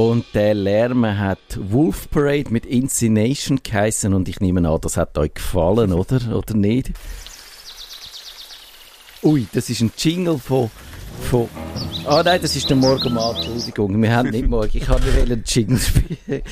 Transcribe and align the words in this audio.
Und 0.00 0.24
der 0.32 0.54
Lärm 0.54 1.04
hat 1.04 1.58
Wolf 1.58 2.10
Parade 2.10 2.50
mit 2.50 2.64
Incination 2.64 3.60
geheißen 3.62 4.14
und 4.14 4.30
ich 4.30 4.40
nehme 4.40 4.66
an, 4.66 4.80
das 4.80 4.96
hat 4.96 5.18
euch 5.18 5.34
gefallen, 5.34 5.92
oder? 5.92 6.34
Oder 6.34 6.54
nicht? 6.54 6.92
Ui, 9.22 9.46
das 9.52 9.68
ist 9.68 9.82
ein 9.82 9.92
Jingle 9.98 10.38
von, 10.38 10.70
von 11.28 11.50
Ah 12.06 12.22
nein, 12.24 12.40
das 12.40 12.56
ist 12.56 12.70
der 12.70 12.78
Morgenmann, 12.78 13.36
Entschuldigung. 13.36 14.00
Wir 14.00 14.16
haben 14.16 14.30
nicht 14.30 14.48
morgen. 14.48 14.70
Ich 14.72 14.88
habe 14.88 15.04
nicht 15.04 15.20
einen 15.20 15.44
Jingle 15.46 15.78
spielen. 15.78 16.42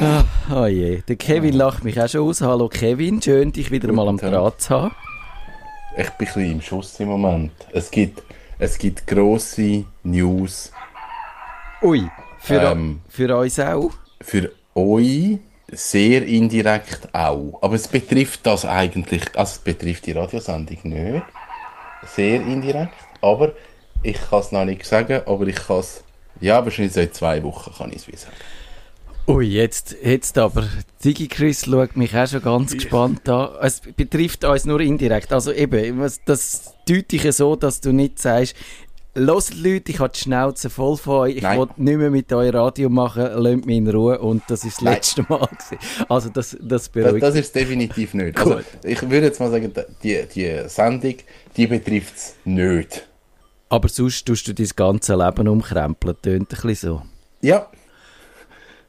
Ah, 0.00 0.24
oh 0.52 0.66
je. 0.66 1.02
Der 1.06 1.14
Kevin 1.14 1.54
lacht 1.54 1.84
mich 1.84 2.00
auch 2.00 2.08
schon 2.08 2.22
aus. 2.22 2.40
Hallo 2.40 2.68
Kevin, 2.68 3.22
schön 3.22 3.52
dich 3.52 3.70
wieder 3.70 3.92
mal 3.92 4.08
am 4.08 4.16
Draht 4.16 4.62
zu 4.62 4.70
haben. 4.70 4.96
Ich 5.96 6.10
bin 6.10 6.26
ein 6.26 6.34
bisschen 6.34 6.52
im 6.54 6.60
Schuss 6.60 6.98
im 6.98 7.06
Moment. 7.06 7.52
Es 7.72 7.88
gibt, 7.88 8.24
es 8.58 8.78
gibt 8.78 9.06
grosse 9.06 9.84
News. 10.02 10.72
Ui, 11.82 12.10
für, 12.40 12.62
ähm, 12.62 13.00
für 13.08 13.36
uns 13.36 13.58
auch? 13.60 13.90
Für 14.20 14.50
euch 14.74 15.38
sehr 15.72 16.26
indirekt 16.26 17.08
auch. 17.12 17.58
Aber 17.62 17.74
es 17.74 17.86
betrifft 17.86 18.46
das 18.46 18.64
eigentlich, 18.64 19.22
also 19.36 19.52
es 19.52 19.58
betrifft 19.58 20.06
die 20.06 20.12
Radiosendung 20.12 20.78
nicht. 20.82 21.24
Sehr 22.14 22.40
indirekt. 22.40 22.94
Aber 23.20 23.52
ich 24.02 24.18
kann 24.28 24.40
es 24.40 24.52
noch 24.52 24.64
nicht 24.64 24.84
sagen, 24.84 25.20
aber 25.26 25.46
ich 25.46 25.56
kann 25.56 25.80
es, 25.80 26.02
ja, 26.40 26.64
wahrscheinlich 26.64 26.94
seit 26.94 27.14
zwei 27.14 27.42
Wochen 27.42 27.72
kann 27.76 27.90
ich 27.90 27.96
es 27.96 28.08
wie 28.08 28.16
sagen. 28.16 28.32
Ui, 29.28 29.46
jetzt, 29.46 29.96
jetzt 30.02 30.38
aber, 30.38 30.66
Digi 31.04 31.28
Chris 31.28 31.66
schaut 31.66 31.96
mich 31.96 32.16
auch 32.16 32.26
schon 32.26 32.42
ganz 32.42 32.72
gespannt 32.72 33.28
an. 33.28 33.50
Es 33.60 33.80
betrifft 33.80 34.44
uns 34.44 34.64
nur 34.64 34.80
indirekt. 34.80 35.32
Also 35.32 35.52
eben, 35.52 36.04
das 36.24 36.74
deute 36.88 37.16
ich 37.16 37.32
so, 37.36 37.54
dass 37.54 37.80
du 37.80 37.92
nicht 37.92 38.18
sagst, 38.18 38.56
Los 39.20 39.52
Leute, 39.52 39.92
ich 39.92 40.00
habe 40.00 40.10
die 40.14 40.18
Schnauze 40.18 40.70
voll 40.70 40.96
von 40.96 41.14
euch. 41.16 41.36
Ich 41.36 41.44
wollte 41.44 41.74
nicht 41.82 41.98
mehr 41.98 42.10
mit 42.10 42.32
euch 42.32 42.54
Radio 42.54 42.88
machen. 42.88 43.28
Lasst 43.34 43.66
mich 43.66 43.76
in 43.76 43.86
Ruhe. 43.90 44.18
Und 44.18 44.42
das 44.48 44.64
ist 44.64 44.78
das 44.78 44.82
Nein. 44.82 44.94
letzte 44.94 45.26
Mal. 45.28 45.46
Gewesen. 45.46 46.06
Also, 46.08 46.30
das, 46.30 46.56
das 46.58 46.88
beruhigt. 46.88 47.22
Das, 47.22 47.34
das 47.34 47.44
ist 47.44 47.54
definitiv 47.54 48.14
nicht. 48.14 48.38
Also, 48.38 48.60
ich 48.82 49.02
würde 49.02 49.26
jetzt 49.26 49.38
mal 49.38 49.50
sagen, 49.50 49.74
die, 50.02 50.24
die 50.34 50.62
Sendung, 50.68 51.16
die 51.54 51.66
betrifft 51.66 52.16
es 52.16 52.34
nicht. 52.46 53.06
Aber 53.68 53.88
sonst 53.90 54.24
tust 54.24 54.48
du 54.48 54.54
dein 54.54 54.68
ganze 54.74 55.14
Leben 55.14 55.48
umkrempeln. 55.48 56.16
Tönt 56.22 56.42
ein 56.42 56.46
bisschen 56.48 56.74
so. 56.74 57.02
Ja. 57.42 57.66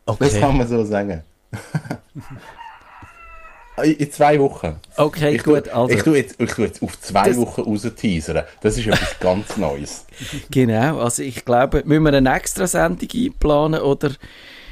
Okay. 0.05 0.17
Das 0.23 0.39
kann 0.39 0.57
man 0.57 0.67
so 0.67 0.85
sagen. 0.85 1.23
In 3.83 4.11
zwei 4.11 4.39
Wochen. 4.39 4.75
Okay, 4.97 5.35
ich 5.35 5.43
gut. 5.43 5.65
Tu, 5.65 5.71
also. 5.71 5.95
Ich 5.95 6.03
tue 6.03 6.17
jetzt, 6.17 6.35
ich 6.39 6.51
tue 6.51 6.65
jetzt 6.65 6.83
auf 6.83 6.99
zwei 6.99 7.29
das, 7.29 7.37
Wochen 7.37 7.61
raus 7.61 7.87
teasern. 7.95 8.43
Das 8.61 8.77
ist 8.77 8.85
etwas 8.85 9.17
ganz 9.19 9.57
Neues. 9.57 10.05
Genau, 10.51 10.99
also 10.99 11.23
ich 11.23 11.45
glaube, 11.45 11.81
müssen 11.85 12.03
wir 12.03 12.13
eine 12.13 12.35
extra 12.35 12.67
Sendung 12.67 13.07
einplanen 13.13 13.81
oder 13.81 14.11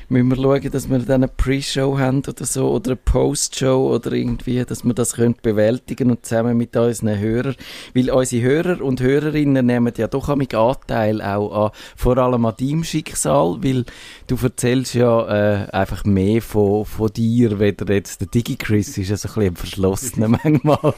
müssen 0.10 0.30
wir 0.30 0.36
schauen, 0.36 0.72
dass 0.72 0.90
wir 0.90 1.00
dann 1.00 1.24
eine 1.24 1.28
Pre-Show 1.28 1.98
haben 1.98 2.24
oder 2.28 2.46
so 2.46 2.70
oder 2.70 2.92
eine 2.92 2.96
Post-Show 2.98 3.94
oder 3.94 4.12
irgendwie, 4.12 4.64
dass 4.66 4.84
wir 4.84 4.94
das 4.94 5.14
können 5.14 5.36
bewältigen 5.42 6.12
und 6.12 6.26
zusammen 6.26 6.58
mit 6.58 6.76
unseren 6.76 7.20
Hörern, 7.20 7.56
weil 7.94 8.10
unsere 8.10 8.44
Hörer 8.44 8.82
und 8.82 9.02
Hörerinnen 9.02 9.66
nehmen 9.66 9.94
ja 9.98 10.08
doch 10.08 10.30
einen 10.30 10.48
Anteil 10.54 11.22
auch 11.22 11.66
an, 11.66 11.72
vor 11.96 12.18
allem 12.18 12.46
an 12.46 12.56
deinem 12.60 12.84
Schicksal, 12.84 13.58
weil 13.62 13.86
du 14.28 14.36
erzählst 14.42 14.96
ja 14.96 15.28
äh, 15.28 15.70
einfach 15.72 16.04
mehr 16.06 16.42
von, 16.42 16.86
von 16.86 17.12
dir, 17.14 17.60
weder 17.60 17.94
jetzt 17.94 18.22
der 18.22 18.28
Digi-Chris 18.28 18.98
ist 18.98 19.10
ja 19.10 19.18
so 19.18 19.30
ein 19.30 19.36
bisschen 19.36 19.56
verschlossener 19.56 20.28
manchmal. 20.44 20.80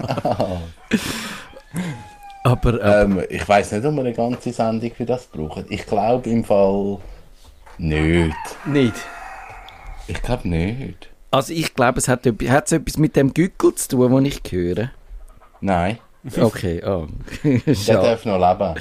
Aber, 2.43 2.81
äh, 2.81 3.03
ähm, 3.03 3.21
ich 3.29 3.47
weiß 3.47 3.73
nicht, 3.73 3.85
ob 3.85 3.93
wir 3.93 4.01
eine 4.01 4.13
ganze 4.13 4.51
Sendung 4.51 4.91
für 4.95 5.05
das 5.05 5.27
brauchen. 5.27 5.65
Ich 5.69 5.85
glaube 5.85 6.29
im 6.29 6.43
Fall 6.43 6.97
nicht. 7.81 8.35
Nicht? 8.65 8.95
Ich 10.07 10.21
glaube 10.21 10.47
nicht. 10.47 11.09
Also 11.31 11.53
ich 11.53 11.73
glaube, 11.73 11.99
es 11.99 12.07
hat, 12.07 12.25
hat 12.25 12.65
es 12.65 12.71
etwas 12.71 12.97
mit 12.97 13.15
dem 13.15 13.33
Gückel 13.33 13.73
zu 13.75 13.89
tun, 13.89 14.15
den 14.15 14.25
ich 14.25 14.41
höre. 14.49 14.91
Nein. 15.61 15.99
Okay, 16.39 16.83
oh. 16.85 17.07
Der 17.43 18.01
darf 18.01 18.25
noch 18.25 18.37
leben. 18.37 18.75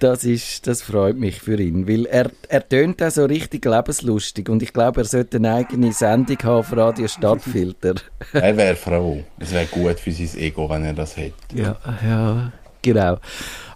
Das, 0.00 0.24
ist, 0.24 0.66
das 0.66 0.82
freut 0.82 1.16
mich 1.16 1.40
für 1.40 1.58
ihn, 1.60 1.86
weil 1.86 2.06
er, 2.06 2.30
er 2.48 2.68
tönt 2.68 3.00
auch 3.02 3.10
so 3.10 3.24
richtig 3.26 3.64
lebenslustig 3.64 4.48
und 4.48 4.62
ich 4.62 4.72
glaube, 4.72 5.02
er 5.02 5.04
sollte 5.04 5.36
eine 5.36 5.54
eigene 5.54 5.92
Sendung 5.92 6.36
haben 6.42 6.58
auf 6.58 6.76
Radio 6.76 7.06
Stadtfilter. 7.06 7.94
er 8.32 8.56
wäre 8.56 8.74
froh. 8.74 9.22
Es 9.38 9.52
wäre 9.52 9.66
gut 9.66 10.00
für 10.00 10.10
sein 10.10 10.36
Ego, 10.40 10.68
wenn 10.68 10.84
er 10.84 10.94
das 10.94 11.16
hätte. 11.16 11.34
Ja, 11.54 11.76
ja. 12.04 12.52
Genau. 12.84 13.18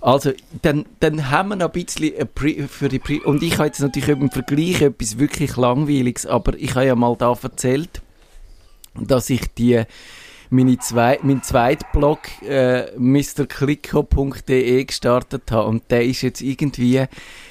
Also, 0.00 0.32
dann, 0.62 0.84
dann 1.00 1.30
haben 1.30 1.48
wir 1.48 1.56
noch 1.56 1.72
ein 1.72 1.84
bisschen 1.84 2.68
für 2.68 2.88
die 2.88 2.98
Pre 3.00 3.20
Und 3.24 3.42
ich 3.42 3.54
habe 3.54 3.66
jetzt 3.66 3.80
natürlich 3.80 4.10
im 4.10 4.30
Vergleich 4.30 4.82
etwas 4.82 5.18
wirklich 5.18 5.56
Langweiliges, 5.56 6.26
aber 6.26 6.56
ich 6.56 6.74
habe 6.76 6.86
ja 6.86 6.94
mal 6.94 7.16
da 7.16 7.36
erzählt, 7.42 8.00
dass 8.94 9.28
ich 9.30 9.52
die 9.54 9.82
meine 10.50 10.78
zwei, 10.78 11.18
mein 11.22 11.42
zweiten 11.42 11.84
Blog 11.92 12.20
äh, 12.42 12.90
mrklicko.de 12.96 14.84
gestartet 14.84 15.50
habe 15.50 15.68
und 15.68 15.90
der 15.90 16.04
ist 16.04 16.22
jetzt 16.22 16.40
irgendwie 16.40 16.96
äh, 16.96 17.08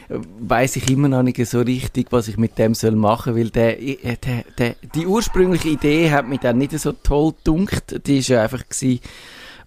weiß 0.10 0.78
ich 0.78 0.90
immer 0.90 1.08
noch 1.08 1.22
nicht 1.22 1.46
so 1.46 1.62
richtig, 1.62 2.08
was 2.12 2.28
ich 2.28 2.38
mit 2.38 2.58
dem 2.58 2.74
soll 2.74 2.96
machen, 2.96 3.36
weil 3.36 3.50
der, 3.50 3.80
äh, 3.82 4.18
der, 4.18 4.46
der, 4.58 4.76
die 4.96 5.06
ursprüngliche 5.06 5.70
Idee 5.70 6.10
hat 6.12 6.28
mich 6.28 6.40
dann 6.40 6.58
nicht 6.58 6.78
so 6.80 6.92
toll 6.92 7.34
dunkt. 7.44 8.08
Die 8.08 8.18
ist 8.18 8.30
ja 8.30 8.42
einfach 8.44 8.64
gewesen, 8.68 9.02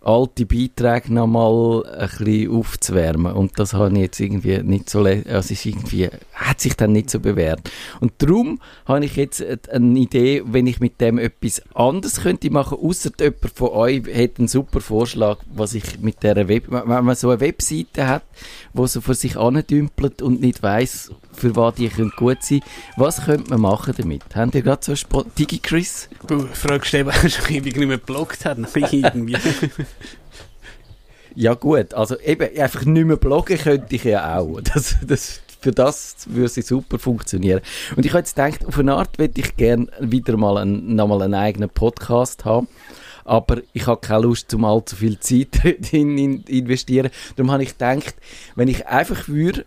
alte 0.02 0.46
Beiträge 0.46 1.12
nochmal 1.12 1.84
ein 1.86 2.08
bisschen 2.08 2.50
aufzuwärmen. 2.50 3.32
Und 3.32 3.58
das 3.58 3.74
habe 3.74 3.92
ich 3.92 4.00
jetzt 4.00 4.20
irgendwie 4.20 4.62
nicht 4.62 4.88
so, 4.88 5.00
also 5.00 5.52
ist 5.52 5.66
irgendwie, 5.66 6.08
hat 6.32 6.60
sich 6.60 6.74
dann 6.76 6.92
nicht 6.92 7.10
so 7.10 7.20
bewährt. 7.20 7.70
Und 8.00 8.12
darum 8.18 8.60
habe 8.86 9.04
ich 9.04 9.16
jetzt 9.16 9.44
eine 9.70 9.98
Idee, 9.98 10.42
wenn 10.46 10.66
ich 10.66 10.80
mit 10.80 11.00
dem 11.00 11.18
etwas 11.18 11.62
anderes 11.74 12.22
könnte 12.22 12.50
machen, 12.50 12.78
außer 12.80 13.10
jemand 13.20 13.52
von 13.54 13.68
euch 13.68 14.02
hätte 14.06 14.38
einen 14.38 14.48
super 14.48 14.80
Vorschlag, 14.80 15.38
was 15.54 15.74
ich 15.74 16.00
mit 16.00 16.22
der 16.22 16.48
Web, 16.48 16.64
wenn 16.68 17.04
man 17.04 17.14
so 17.14 17.28
eine 17.30 17.40
Webseite 17.40 18.06
hat, 18.06 18.22
wo 18.72 18.86
so 18.86 19.00
für 19.00 19.14
sich 19.14 19.36
andümpelt 19.36 20.22
und 20.22 20.40
nicht 20.40 20.62
weiß, 20.62 21.12
für 21.32 21.54
was 21.56 21.74
die 21.74 21.88
können 21.88 22.12
gut 22.16 22.42
sein 22.42 22.60
Was 22.96 23.24
könnte 23.24 23.50
man 23.50 23.60
machen 23.60 23.94
damit? 23.96 24.22
Habt 24.34 24.54
ihr 24.54 24.62
gerade 24.62 24.84
so 24.84 24.94
Spro 24.96 25.24
Digi 25.38 25.58
Chris? 25.58 26.08
Du 26.26 26.46
fragst 26.46 26.94
eben, 26.94 27.08
ob 27.10 27.24
ich 27.24 27.50
nicht 27.50 27.76
mehr 27.76 27.98
geblockt 27.98 28.44
habe. 28.44 28.66
irgendwie. 28.74 29.36
ja 31.34 31.54
gut, 31.54 31.94
also 31.94 32.18
eben 32.20 32.56
einfach 32.58 32.84
nicht 32.84 33.06
mehr 33.06 33.16
bloggen 33.16 33.58
könnte 33.58 33.94
ich 33.94 34.04
ja 34.04 34.38
auch. 34.38 34.60
Das, 34.60 34.96
das, 35.06 35.40
für 35.60 35.72
das 35.72 36.16
würde 36.26 36.46
es 36.46 36.66
super 36.66 36.98
funktionieren. 36.98 37.60
Und 37.96 38.04
ich 38.04 38.12
habe 38.12 38.20
jetzt 38.20 38.36
gedacht, 38.36 38.66
auf 38.66 38.78
eine 38.78 38.94
Art 38.94 39.18
würde 39.18 39.40
ich 39.40 39.56
gerne 39.56 39.88
wieder 40.00 40.36
mal 40.36 40.58
einen, 40.58 40.94
nochmal 40.94 41.22
einen 41.22 41.34
eigenen 41.34 41.70
Podcast 41.70 42.44
haben 42.44 42.68
aber 43.30 43.62
ich 43.72 43.86
habe 43.86 44.00
keine 44.00 44.22
Lust, 44.22 44.52
um 44.54 44.64
allzu 44.64 44.96
viel 44.96 45.20
Zeit 45.20 45.64
in, 45.92 46.18
in 46.18 46.42
investieren. 46.44 47.10
Darum 47.36 47.52
habe 47.52 47.62
ich 47.62 47.78
gedacht, 47.78 48.16
wenn 48.56 48.66
ich 48.66 48.88
einfach 48.88 49.28
würde 49.28 49.64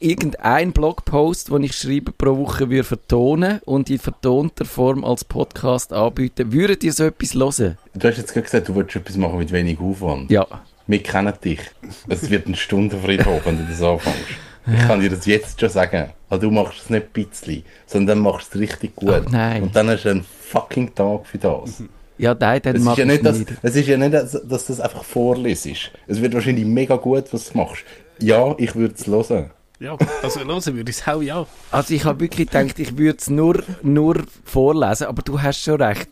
irgendein 0.00 0.72
Blogpost, 0.72 1.50
den 1.50 1.62
ich 1.62 1.74
schreibe 1.74 2.12
pro 2.12 2.36
Woche, 2.36 2.70
würde 2.70 2.84
vertonen 2.84 3.60
und 3.64 3.90
in 3.90 3.98
vertonter 3.98 4.64
Form 4.64 5.04
als 5.04 5.24
Podcast 5.24 5.92
anbieten, 5.92 6.52
würdet 6.52 6.84
ihr 6.84 6.92
so 6.92 7.04
etwas 7.04 7.34
hören? 7.34 7.78
Du 7.94 8.08
hast 8.08 8.18
jetzt 8.18 8.32
gerade 8.32 8.44
gesagt, 8.44 8.68
du 8.68 8.74
wolltest 8.74 8.96
etwas 8.96 9.16
machen 9.16 9.38
mit 9.38 9.52
wenig 9.52 9.78
Aufwand. 9.80 10.30
Ja. 10.30 10.46
Wir 10.86 11.02
kennen 11.02 11.32
dich. 11.42 11.60
Es 12.08 12.30
wird 12.30 12.46
eine 12.46 12.56
Stunde 12.56 12.96
Friedhof, 12.96 13.44
wenn 13.44 13.58
du 13.58 13.64
das 13.64 13.82
anfängst. 13.82 14.18
Ich 14.66 14.86
kann 14.86 15.00
dir 15.00 15.10
das 15.10 15.26
jetzt 15.26 15.60
schon 15.60 15.68
sagen. 15.68 16.10
Also 16.28 16.48
du 16.48 16.50
machst 16.52 16.82
es 16.84 16.90
nicht 16.90 17.06
ein 17.06 17.12
bisschen, 17.12 17.64
sondern 17.86 18.16
dann 18.16 18.24
machst 18.24 18.52
du 18.52 18.58
es 18.58 18.62
richtig 18.62 18.96
gut. 18.96 19.24
Oh, 19.26 19.30
nein. 19.30 19.62
Und 19.62 19.76
dann 19.76 19.88
hast 19.88 20.04
du 20.04 20.10
einen 20.10 20.24
fucking 20.24 20.94
Tag 20.94 21.26
für 21.26 21.38
das. 21.38 21.82
Ja, 22.18 22.34
nein, 22.38 22.60
dann 22.62 22.82
mach 22.82 22.92
es 22.92 22.98
ja 22.98 23.04
nicht, 23.04 23.24
dass, 23.24 23.44
Es 23.62 23.76
ist 23.76 23.86
ja 23.86 23.96
nicht, 23.96 24.14
dass, 24.14 24.32
dass 24.32 24.66
das 24.66 24.80
einfach 24.80 25.04
vorlesest. 25.04 25.92
Es 26.06 26.20
wird 26.20 26.34
wahrscheinlich 26.34 26.64
mega 26.64 26.96
gut, 26.96 27.24
was 27.32 27.50
du 27.50 27.58
machst. 27.58 27.84
Ja, 28.18 28.54
ich 28.58 28.74
würde 28.74 28.94
es 28.94 29.06
hören. 29.06 29.50
Ja, 29.78 29.96
also 30.22 30.40
hören 30.40 30.64
würde 30.64 30.90
ich 30.90 30.96
es 30.96 31.06
auch, 31.06 31.20
ja. 31.20 31.46
Also 31.70 31.92
ich 31.92 32.04
habe 32.06 32.20
wirklich 32.20 32.48
gedacht, 32.48 32.78
ich 32.78 32.96
würde 32.96 33.18
es 33.18 33.28
nur, 33.28 33.62
nur 33.82 34.24
vorlesen, 34.44 35.06
aber 35.06 35.20
du 35.20 35.42
hast 35.42 35.60
schon 35.62 35.82
recht. 35.82 36.08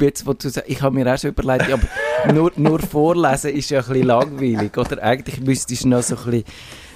Jetzt, 0.00 0.26
wo 0.26 0.32
du 0.32 0.48
sagst, 0.48 0.70
ich 0.70 0.80
habe 0.80 0.94
mir 0.94 1.12
auch 1.12 1.18
schon 1.18 1.30
überlegt, 1.30 1.72
aber 1.72 1.88
nur, 2.32 2.52
nur 2.54 2.78
vorlesen 2.78 3.50
ist 3.52 3.70
ja 3.70 3.80
ein 3.80 3.86
bisschen 3.86 4.06
langweilig, 4.06 4.76
oder? 4.78 5.02
Eigentlich 5.02 5.40
müsstest 5.40 5.84
du 5.84 5.88
noch 5.88 6.02
so 6.02 6.16
ein 6.16 6.24
bisschen 6.24 6.44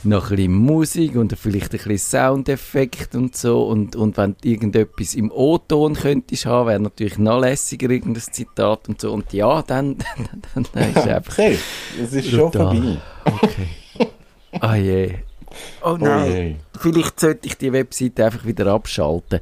noch 0.04 0.30
ein 0.30 0.36
bisschen 0.36 0.52
Musik 0.52 1.16
und 1.16 1.36
vielleicht 1.36 1.72
ein 1.72 1.78
bisschen 1.78 1.98
Soundeffekt 1.98 3.14
und 3.14 3.36
so. 3.36 3.64
Und, 3.64 3.96
und 3.96 4.16
wenn 4.16 4.36
du 4.40 4.48
irgendetwas 4.48 5.14
im 5.14 5.32
O-Ton 5.32 5.94
könntest 5.94 6.46
haben, 6.46 6.68
wäre 6.68 6.80
natürlich 6.80 7.18
noch 7.18 7.40
lässiger, 7.40 7.90
irgendein 7.90 8.22
Zitat 8.22 8.88
und 8.88 9.00
so. 9.00 9.12
Und 9.12 9.32
ja, 9.32 9.62
dann, 9.62 9.96
dann, 10.16 10.42
dann, 10.54 10.66
dann 10.72 10.90
ist 10.90 10.96
es 10.96 11.06
einfach. 11.08 11.32
Okay, 11.32 11.58
es 12.00 12.12
ist 12.12 12.30
schon 12.30 12.52
vorbei. 12.52 12.98
Okay. 13.24 13.68
Ah 14.60 14.76
je. 14.76 15.14
Oh 15.84 15.96
nein. 15.98 16.60
vielleicht 16.78 17.20
sollte 17.20 17.46
ich 17.46 17.56
die 17.56 17.72
Webseite 17.72 18.24
einfach 18.26 18.44
wieder 18.44 18.66
abschalten. 18.68 19.40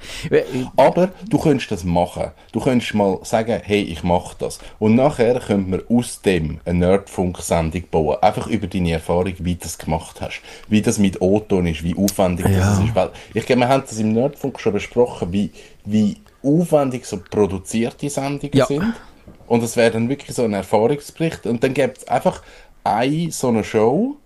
Aber 0.76 1.10
du 1.28 1.38
könntest 1.38 1.70
das 1.70 1.84
machen. 1.84 2.30
Du 2.52 2.60
könntest 2.60 2.94
mal 2.94 3.18
sagen, 3.22 3.60
hey, 3.62 3.82
ich 3.82 4.02
mache 4.02 4.36
das. 4.38 4.58
Und 4.78 4.94
nachher 4.94 5.38
könnte 5.40 5.70
man 5.70 5.82
aus 5.88 6.20
dem 6.22 6.60
eine 6.64 6.78
Nerdfunk-Sendung 6.80 7.84
bauen. 7.90 8.16
Einfach 8.20 8.46
über 8.46 8.66
deine 8.66 8.92
Erfahrung, 8.92 9.34
wie 9.38 9.54
du 9.54 9.60
das 9.62 9.78
gemacht 9.78 10.20
hast. 10.20 10.40
Wie 10.68 10.82
das 10.82 10.98
mit 10.98 11.20
O-Ton 11.20 11.66
ist, 11.66 11.82
wie 11.84 11.96
aufwendig 11.96 12.46
Ja. 12.48 12.58
das 12.58 12.78
ist. 12.80 12.94
Weil 12.94 13.10
ich 13.34 13.46
glaube, 13.46 13.60
wir 13.60 13.68
haben 13.68 13.82
das 13.88 13.98
im 13.98 14.12
Nerdfunk 14.12 14.60
schon 14.60 14.72
besprochen, 14.72 15.32
wie, 15.32 15.50
wie 15.84 16.16
aufwendig 16.44 17.06
so 17.06 17.18
produzierte 17.30 18.08
Sendungen 18.10 18.50
Ja. 18.56 18.66
sind. 18.66 18.94
Und 19.46 19.62
es 19.62 19.76
wäre 19.76 19.90
dann 19.92 20.08
wirklich 20.08 20.34
so 20.34 20.44
ein 20.44 20.52
Erfahrungsbericht. 20.54 21.46
Und 21.46 21.62
dann 21.62 21.74
gibt 21.74 21.98
es 21.98 22.08
einfach 22.08 22.42
eine 22.84 23.30
so 23.30 23.48
eine 23.48 23.62
Show 23.64 24.16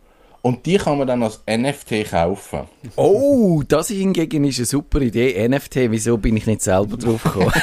und 0.47 0.65
die 0.65 0.77
kann 0.77 0.97
man 0.97 1.09
dann 1.09 1.25
als 1.25 1.43
NFT 1.51 2.09
kaufen. 2.09 2.69
Oh, 2.95 3.65
das 3.67 3.89
hingegen 3.89 4.45
ist 4.45 4.59
eine 4.59 4.67
super 4.67 5.01
Idee. 5.01 5.49
NFT, 5.49 5.91
wieso 5.91 6.19
bin 6.19 6.37
ich 6.37 6.47
nicht 6.47 6.63
selber 6.63 6.97
drauf 6.97 7.23
gekommen? 7.25 7.53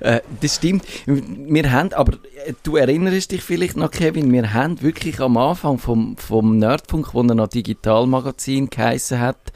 Äh, 0.00 0.20
das 0.42 0.56
stimmt. 0.56 0.84
Wir 1.06 1.72
haben, 1.72 1.92
aber 1.92 2.18
äh, 2.44 2.52
du 2.62 2.76
erinnerst 2.76 3.32
dich 3.32 3.42
vielleicht 3.42 3.76
noch, 3.76 3.90
Kevin, 3.90 4.32
wir 4.32 4.52
haben 4.52 4.80
wirklich 4.82 5.18
am 5.18 5.36
Anfang 5.36 5.78
vom, 5.78 6.16
vom 6.18 6.58
Nerdfunk, 6.58 7.14
wo 7.14 7.22
er 7.22 7.34
noch 7.34 7.48
Digitalmagazin 7.48 8.70
geheissen 8.70 9.18
hat, 9.18 9.52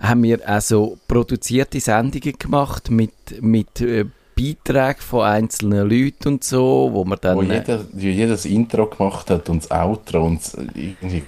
haben 0.00 0.22
wir 0.24 0.48
also 0.48 0.98
produzierte 1.06 1.78
Sendungen 1.78 2.38
gemacht 2.38 2.90
mit, 2.90 3.12
mit 3.40 3.80
äh, 3.82 4.06
Beiträgen 4.40 5.00
von 5.00 5.22
einzelnen 5.22 5.88
Leuten 5.88 6.28
und 6.28 6.44
so, 6.44 6.90
wo 6.92 7.04
man 7.04 7.18
dann... 7.20 7.36
wo 7.36 7.42
jeder, 7.42 8.28
das 8.28 8.44
Intro 8.44 8.86
gemacht 8.86 9.30
hat 9.30 9.48
und 9.48 9.64
das 9.64 9.70
Outro 9.70 10.24
und 10.24 10.40
das 10.40 10.54
irgendwie 10.54 11.22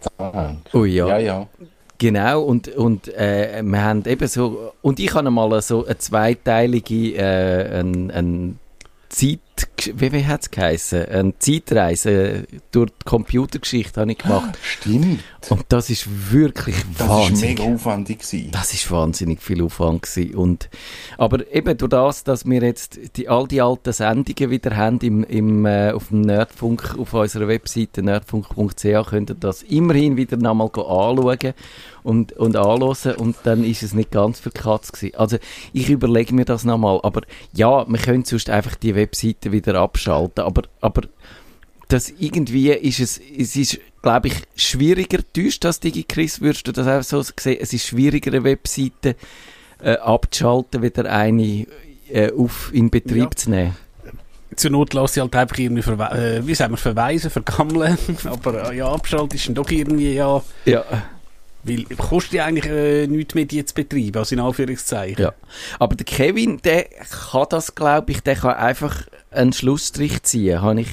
zusammenhängt. 0.00 0.68
Oh 0.72 0.84
ja. 0.84 1.08
Ja, 1.08 1.18
ja. 1.18 1.48
Genau, 1.98 2.42
und, 2.42 2.68
und 2.68 3.08
äh, 3.08 3.62
wir 3.62 3.84
haben 3.84 4.04
eben 4.06 4.26
so, 4.26 4.72
und 4.80 4.98
ich 4.98 5.12
habe 5.14 5.30
mal 5.30 5.60
so 5.60 5.84
eine 5.84 5.98
zweiteilige, 5.98 7.14
äh, 7.14 7.80
ein, 7.80 8.10
ein 8.10 8.58
Zeit, 9.10 9.68
wie, 9.96 10.12
wie 10.12 10.26
hat 10.26 10.42
es 10.42 10.50
geheißen? 10.50 11.04
Eine 11.06 11.38
Zeitreise 11.38 12.44
durch 12.70 12.90
die 12.90 13.04
Computergeschichte 13.04 14.00
habe 14.00 14.12
ich 14.12 14.18
gemacht. 14.18 14.58
Stimmt. 14.62 15.20
Und 15.48 15.64
das 15.68 15.90
ist 15.90 16.06
wirklich 16.32 16.76
Das 16.98 17.08
war 17.08 17.20
wahnsinnig. 17.20 17.58
mega 17.58 17.74
aufwendig. 17.74 18.18
Gewesen. 18.20 18.50
Das 18.52 18.74
ist 18.74 18.90
wahnsinnig 18.90 19.40
viel 19.40 19.62
Aufwand 19.62 20.02
gewesen. 20.02 20.34
Und, 20.34 20.68
aber 21.16 21.50
eben 21.52 21.76
durch 21.78 21.90
das, 21.90 22.24
dass 22.24 22.44
wir 22.44 22.62
jetzt 22.62 22.98
die, 23.16 23.28
all 23.28 23.46
die 23.46 23.60
alten 23.62 23.92
Sendungen 23.92 24.50
wieder 24.50 24.76
haben 24.76 24.98
im, 25.00 25.24
im, 25.24 25.66
äh, 25.66 25.92
auf 25.92 26.08
dem 26.08 26.20
Nerdfunk, 26.22 26.96
auf 26.98 27.14
unserer 27.14 27.48
Webseite 27.48 28.02
nerdfunk.ch, 28.02 29.08
könnt 29.08 29.30
ihr 29.30 29.36
das 29.38 29.62
immerhin 29.62 30.16
wieder 30.16 30.36
nochmal 30.36 30.68
anschauen 30.68 31.54
und, 32.02 32.32
und 32.32 32.56
anhören 32.56 33.16
und 33.16 33.36
dann 33.44 33.64
ist 33.64 33.82
es 33.82 33.94
nicht 33.94 34.10
ganz 34.10 34.40
verkatzt 34.40 34.92
gewesen. 34.92 35.16
Also 35.16 35.38
ich 35.72 35.88
überlege 35.90 36.34
mir 36.34 36.44
das 36.44 36.64
nochmal, 36.64 37.00
aber 37.02 37.22
ja, 37.52 37.86
wir 37.88 37.98
können 37.98 38.24
sonst 38.24 38.50
einfach 38.50 38.74
die 38.74 38.94
Webseite 38.94 39.52
wieder 39.52 39.69
abschalten, 39.76 40.44
aber, 40.44 40.62
aber 40.80 41.02
das 41.88 42.12
irgendwie 42.18 42.70
ist 42.70 43.00
es, 43.00 43.18
es 43.38 43.56
ist, 43.56 43.78
glaube 44.02 44.28
ich, 44.28 44.34
schwieriger, 44.54 45.18
täuscht 45.32 45.64
das 45.64 45.80
DigiChris, 45.80 46.40
würdest 46.40 46.66
du 46.68 46.72
das 46.72 46.86
auch 46.86 47.02
so 47.02 47.32
sehen? 47.38 47.58
Es 47.60 47.72
ist 47.72 47.86
schwieriger, 47.86 48.30
eine 48.32 48.44
Webseite 48.44 49.16
äh, 49.82 49.94
abzuschalten, 49.96 50.82
wieder 50.82 51.10
eine 51.10 51.66
äh, 52.08 52.32
auf, 52.32 52.70
in 52.72 52.90
Betrieb 52.90 53.16
Ja. 53.24 53.30
zu 53.36 53.50
nehmen. 53.50 53.76
Zur 54.56 54.70
Not 54.72 54.94
lasse 54.94 55.18
ich 55.18 55.22
halt 55.22 55.34
einfach 55.36 55.58
irgendwie, 55.58 55.82
verwe 55.82 56.04
äh, 56.10 56.46
wie 56.46 56.54
sagen 56.54 56.72
wir, 56.72 56.76
verweisen, 56.76 57.30
vergammeln. 57.30 57.96
Aber 58.24 58.70
äh, 58.72 58.76
ja, 58.76 58.88
abschalten 58.92 59.36
ist 59.36 59.46
dann 59.48 59.54
doch 59.54 59.70
irgendwie, 59.70 60.14
ja, 60.14 60.42
Ja. 60.64 60.84
weil 61.64 61.84
kostet 61.96 62.32
ja 62.34 62.44
eigentlich 62.46 62.66
äh, 62.66 63.06
nichts 63.06 63.34
mehr, 63.34 63.44
die 63.46 63.64
zu 63.64 63.74
betreiben, 63.74 64.16
also 64.18 64.34
in 64.34 64.40
Anführungszeichen. 64.40 65.22
ja. 65.22 65.32
Aber 65.78 65.94
der 65.96 66.04
Kevin, 66.06 66.60
der 66.62 66.84
kann 66.84 67.46
das, 67.50 67.74
glaube 67.74 68.12
ich, 68.12 68.20
der 68.22 68.36
kann 68.36 68.54
einfach 68.54 69.04
einen 69.30 69.52
Schlussstrich 69.52 70.22
ziehen, 70.22 70.60
habe 70.60 70.82
ich 70.82 70.88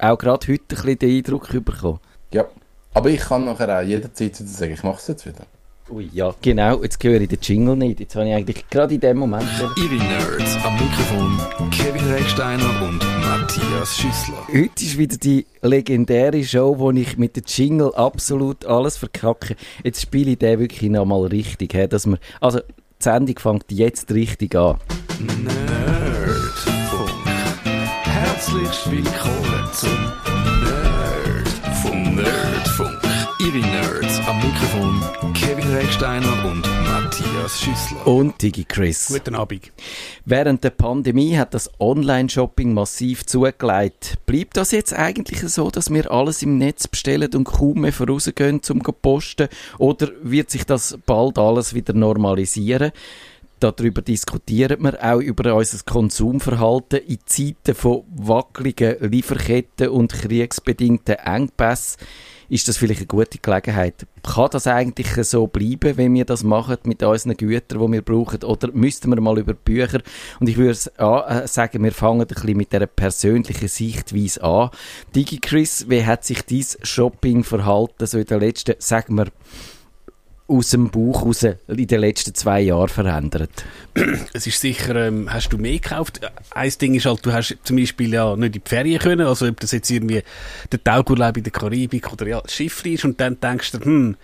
auch 0.00 0.18
gerade 0.18 0.46
heute 0.52 0.62
ein 0.62 0.66
bisschen 0.68 0.98
den 0.98 1.16
Eindruck 1.18 1.48
bekommen. 1.64 2.00
Ja. 2.32 2.46
Aber 2.94 3.08
ich 3.08 3.20
kann 3.20 3.44
nachher 3.44 3.80
auch 3.80 3.82
jederzeit 3.82 4.38
wieder 4.38 4.48
sagen, 4.48 4.72
ich 4.74 4.82
mache 4.82 4.98
es 4.98 5.08
jetzt 5.08 5.26
wieder. 5.26 5.46
Ui, 5.90 6.08
ja, 6.12 6.34
genau, 6.40 6.82
jetzt 6.82 7.02
höre 7.02 7.20
ich 7.20 7.28
den 7.28 7.38
Jingle 7.40 7.76
nicht. 7.76 8.00
Jetzt 8.00 8.14
habe 8.14 8.28
ich 8.28 8.34
eigentlich 8.34 8.68
gerade 8.68 8.94
in 8.94 9.00
dem 9.00 9.18
Moment... 9.18 9.48
Ihre 9.76 9.94
Nerds 9.94 10.56
am 10.64 10.74
Mikrofon 10.74 11.70
Kevin 11.70 12.12
Recksteiner 12.12 12.82
und 12.82 12.98
Matthias 13.20 13.96
Schüssler. 13.96 14.46
Heute 14.48 14.84
ist 14.84 14.96
wieder 14.96 15.16
die 15.16 15.46
legendäre 15.60 16.44
Show, 16.44 16.78
wo 16.78 16.90
ich 16.92 17.18
mit 17.18 17.36
dem 17.36 17.44
Jingle 17.46 17.94
absolut 17.94 18.64
alles 18.64 18.96
verkacke. 18.96 19.56
Jetzt 19.82 20.02
spiele 20.02 20.32
ich 20.32 20.38
den 20.38 20.60
wirklich 20.60 20.90
nochmal 20.90 21.26
richtig. 21.26 21.72
Dass 21.90 22.06
wir, 22.06 22.18
also, 22.40 22.60
die 22.60 22.64
Sendung 23.02 23.38
fängt 23.38 23.72
jetzt 23.72 24.12
richtig 24.12 24.54
an. 24.54 24.76
Nerdfunk. 25.18 26.01
Herzlich 28.52 29.04
willkommen 29.04 29.72
zum 29.72 30.12
Nerdfunk. 30.62 32.16
Nerdfunk. 32.16 33.00
Ihre 33.38 33.66
Nerds 33.66 34.20
am 34.26 34.36
Mikrofon 34.36 35.32
Kevin 35.32 35.74
Recksteiner 35.74 36.44
und 36.44 36.60
Matthias 36.84 37.62
Schüssler. 37.62 38.06
Und 38.06 38.42
Digi 38.42 38.64
Chris. 38.64 39.08
Guten 39.08 39.36
Abend. 39.36 39.72
Während 40.26 40.62
der 40.64 40.70
Pandemie 40.70 41.34
hat 41.38 41.54
das 41.54 41.70
Online-Shopping 41.80 42.74
massiv 42.74 43.24
zugelegt. 43.24 44.18
Bleibt 44.26 44.58
das 44.58 44.72
jetzt 44.72 44.92
eigentlich 44.92 45.40
so, 45.40 45.70
dass 45.70 45.88
wir 45.90 46.10
alles 46.10 46.42
im 46.42 46.58
Netz 46.58 46.86
bestellen 46.86 47.34
und 47.34 47.44
kaum 47.44 47.80
mehr 47.80 47.92
vorausgehen 47.92 48.62
zum 48.62 48.84
zu 48.84 48.92
posten? 48.92 49.48
Oder 49.78 50.10
wird 50.22 50.50
sich 50.50 50.66
das 50.66 50.98
bald 51.06 51.38
alles 51.38 51.72
wieder 51.72 51.94
normalisieren? 51.94 52.92
Darüber 53.62 54.02
diskutieren 54.02 54.82
wir 54.82 55.00
auch 55.00 55.20
über 55.20 55.54
unser 55.54 55.78
Konsumverhalten 55.84 56.98
in 56.98 57.18
Zeiten 57.26 57.76
von 57.76 58.02
wackeligen 58.12 58.96
Lieferketten 59.08 59.90
und 59.90 60.12
kriegsbedingten 60.12 61.14
Engpässen. 61.14 62.00
Ist 62.48 62.66
das 62.66 62.76
vielleicht 62.76 63.02
eine 63.02 63.06
gute 63.06 63.38
Gelegenheit? 63.38 64.04
Kann 64.24 64.48
das 64.50 64.66
eigentlich 64.66 65.06
so 65.28 65.46
bleiben, 65.46 65.96
wenn 65.96 66.12
wir 66.12 66.24
das 66.24 66.42
machen 66.42 66.78
mit 66.86 67.04
unseren 67.04 67.36
Gütern, 67.36 67.86
die 67.86 67.92
wir 67.92 68.02
brauchen? 68.02 68.42
Oder 68.42 68.72
müssten 68.72 69.10
wir 69.10 69.20
mal 69.20 69.38
über 69.38 69.54
Bücher? 69.54 70.00
Und 70.40 70.48
ich 70.48 70.56
würde 70.56 70.76
äh, 70.98 71.46
sagen, 71.46 71.84
wir 71.84 71.92
fangen 71.92 72.22
ein 72.22 72.26
bisschen 72.26 72.56
mit 72.56 72.72
dieser 72.72 72.88
persönlichen 72.88 73.68
Sichtweise 73.68 74.42
an. 74.42 74.70
Digi 75.14 75.38
Chris, 75.38 75.88
wie 75.88 76.04
hat 76.04 76.24
sich 76.24 76.42
dein 76.42 76.66
Shoppingverhalten 76.82 78.08
so 78.08 78.18
in 78.18 78.24
den 78.24 78.40
letzten, 78.40 78.74
sagen 78.80 79.14
wir, 79.14 79.28
aus 80.48 80.70
dem 80.70 80.90
Bauch 80.90 81.24
raus 81.24 81.42
in 81.42 81.86
den 81.86 82.00
letzten 82.00 82.34
zwei 82.34 82.60
Jahren 82.60 82.88
verändert? 82.88 83.64
Es 84.32 84.46
ist 84.46 84.60
sicher, 84.60 84.96
ähm, 84.96 85.32
hast 85.32 85.50
du 85.50 85.58
mehr 85.58 85.78
gekauft? 85.78 86.20
Ein 86.50 86.72
Ding 86.80 86.94
ist 86.94 87.06
halt, 87.06 87.24
du 87.24 87.32
hast 87.32 87.56
zum 87.64 87.76
Beispiel 87.76 88.12
ja 88.12 88.36
nicht 88.36 88.56
in 88.56 88.62
die 88.62 88.68
Ferien 88.68 88.98
können, 88.98 89.26
also 89.26 89.46
ob 89.46 89.60
das 89.60 89.72
jetzt 89.72 89.90
irgendwie 89.90 90.22
der 90.70 90.82
Taugurlaub 90.82 91.36
in 91.36 91.44
der 91.44 91.52
Karibik 91.52 92.12
oder 92.12 92.26
ja, 92.26 92.42
Schiff 92.48 92.84
ist 92.84 93.04
und 93.04 93.20
dann 93.20 93.38
denkst 93.40 93.72
du, 93.72 93.80
hm, 93.80 94.16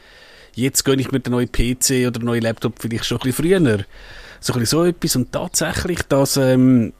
jetzt 0.54 0.84
gönne 0.84 1.02
ich 1.02 1.12
mir 1.12 1.20
den 1.20 1.32
neuen 1.32 1.50
PC 1.50 2.06
oder 2.06 2.18
den 2.18 2.24
neuen 2.24 2.42
Laptop 2.42 2.74
vielleicht 2.78 3.06
schon 3.06 3.18
ein 3.18 3.24
bisschen 3.24 3.44
früher. 3.44 3.84
So 4.40 4.52
ein 4.52 4.60
bisschen 4.60 4.78
so 4.78 4.84
etwas 4.84 5.16
und 5.16 5.32
tatsächlich, 5.32 6.02
dass 6.02 6.36
ähm, 6.36 6.92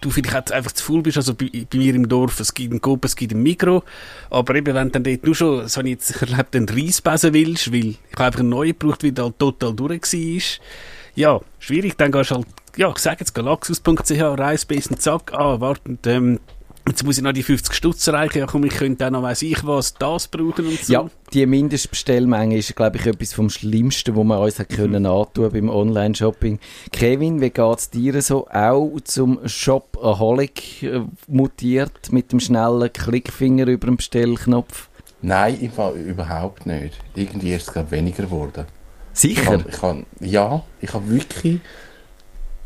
du 0.00 0.10
vielleicht 0.10 0.52
einfach 0.52 0.72
zu 0.72 0.84
faul 0.84 1.02
bist, 1.02 1.16
also 1.16 1.34
bei, 1.34 1.50
bei 1.70 1.78
mir 1.78 1.94
im 1.94 2.08
Dorf, 2.08 2.40
es 2.40 2.54
gibt 2.54 2.72
einen 2.72 2.80
Coop, 2.80 3.04
es 3.04 3.16
gibt 3.16 3.32
ein 3.32 3.42
Mikro, 3.42 3.82
aber 4.30 4.54
eben, 4.54 4.74
wenn 4.74 4.90
dann 4.92 5.02
dort 5.02 5.24
nur 5.24 5.34
schon, 5.34 5.60
das 5.60 5.76
habe 5.76 5.88
ich 5.88 5.94
jetzt 5.94 6.22
erlebt, 6.22 6.54
den 6.54 6.68
Reisbesen 6.68 7.34
willst, 7.34 7.72
weil 7.72 7.86
ich 7.86 7.98
einfach 8.16 8.40
einen 8.40 8.50
neuen 8.50 8.78
gebraucht, 8.78 9.02
weil 9.02 9.12
der 9.12 9.36
total 9.36 9.74
durch 9.74 10.02
war, 10.02 10.66
ja, 11.14 11.40
schwierig, 11.58 11.96
dann 11.96 12.12
gehst 12.12 12.30
du 12.30 12.36
halt, 12.36 12.46
ja, 12.76 12.90
ich 12.90 12.98
sage 12.98 13.18
jetzt, 13.20 13.34
galaxus.ch, 13.34 14.20
Reisbesen, 14.20 14.98
zack, 14.98 15.32
ah, 15.32 15.60
warte, 15.60 15.88
und, 15.88 16.06
ähm, 16.06 16.40
jetzt 16.88 17.04
muss 17.04 17.18
ich 17.18 17.24
noch 17.24 17.32
die 17.32 17.42
50 17.42 17.74
Stutz 17.74 18.06
erreichen, 18.06 18.38
ja 18.38 18.46
komm, 18.46 18.64
ich 18.64 18.74
könnte 18.74 19.06
auch 19.06 19.10
noch, 19.10 19.22
weiss 19.22 19.42
ich 19.42 19.64
was, 19.66 19.94
das 19.94 20.28
brauchen 20.28 20.66
und 20.66 20.78
so. 20.78 20.92
Ja, 20.92 21.10
die 21.32 21.44
Mindestbestellmenge 21.46 22.56
ist, 22.56 22.74
glaube 22.76 22.96
ich, 22.96 23.06
etwas 23.06 23.32
vom 23.32 23.50
Schlimmsten, 23.50 24.16
was 24.16 24.24
wir 24.24 24.40
uns 24.40 24.58
hat 24.58 24.68
können 24.68 25.06
antun 25.06 25.50
beim 25.50 25.68
Online-Shopping. 25.68 26.58
Kevin, 26.92 27.40
wie 27.40 27.50
geht's 27.50 27.90
dir 27.90 28.20
so? 28.22 28.46
Auch 28.48 28.98
zum 29.04 29.40
Shopaholic 29.46 30.82
äh, 30.82 31.00
mutiert 31.28 32.12
mit 32.12 32.32
dem 32.32 32.40
schnellen 32.40 32.92
Klickfinger 32.92 33.66
über 33.66 33.86
dem 33.86 33.96
Bestellknopf? 33.96 34.88
Nein, 35.22 35.58
im 35.60 35.72
Fall 35.72 35.96
überhaupt 35.96 36.66
nicht. 36.66 36.98
Irgendwie 37.14 37.54
ist 37.54 37.68
es 37.68 37.72
gerade 37.72 37.90
weniger 37.90 38.24
geworden. 38.24 38.66
Ich 39.14 39.20
Sicher? 39.20 39.42
kann, 39.42 39.64
ich 39.68 39.80
kann, 39.80 40.06
ja, 40.20 40.62
ich 40.80 40.92
habe 40.92 41.08
wirklich 41.08 41.60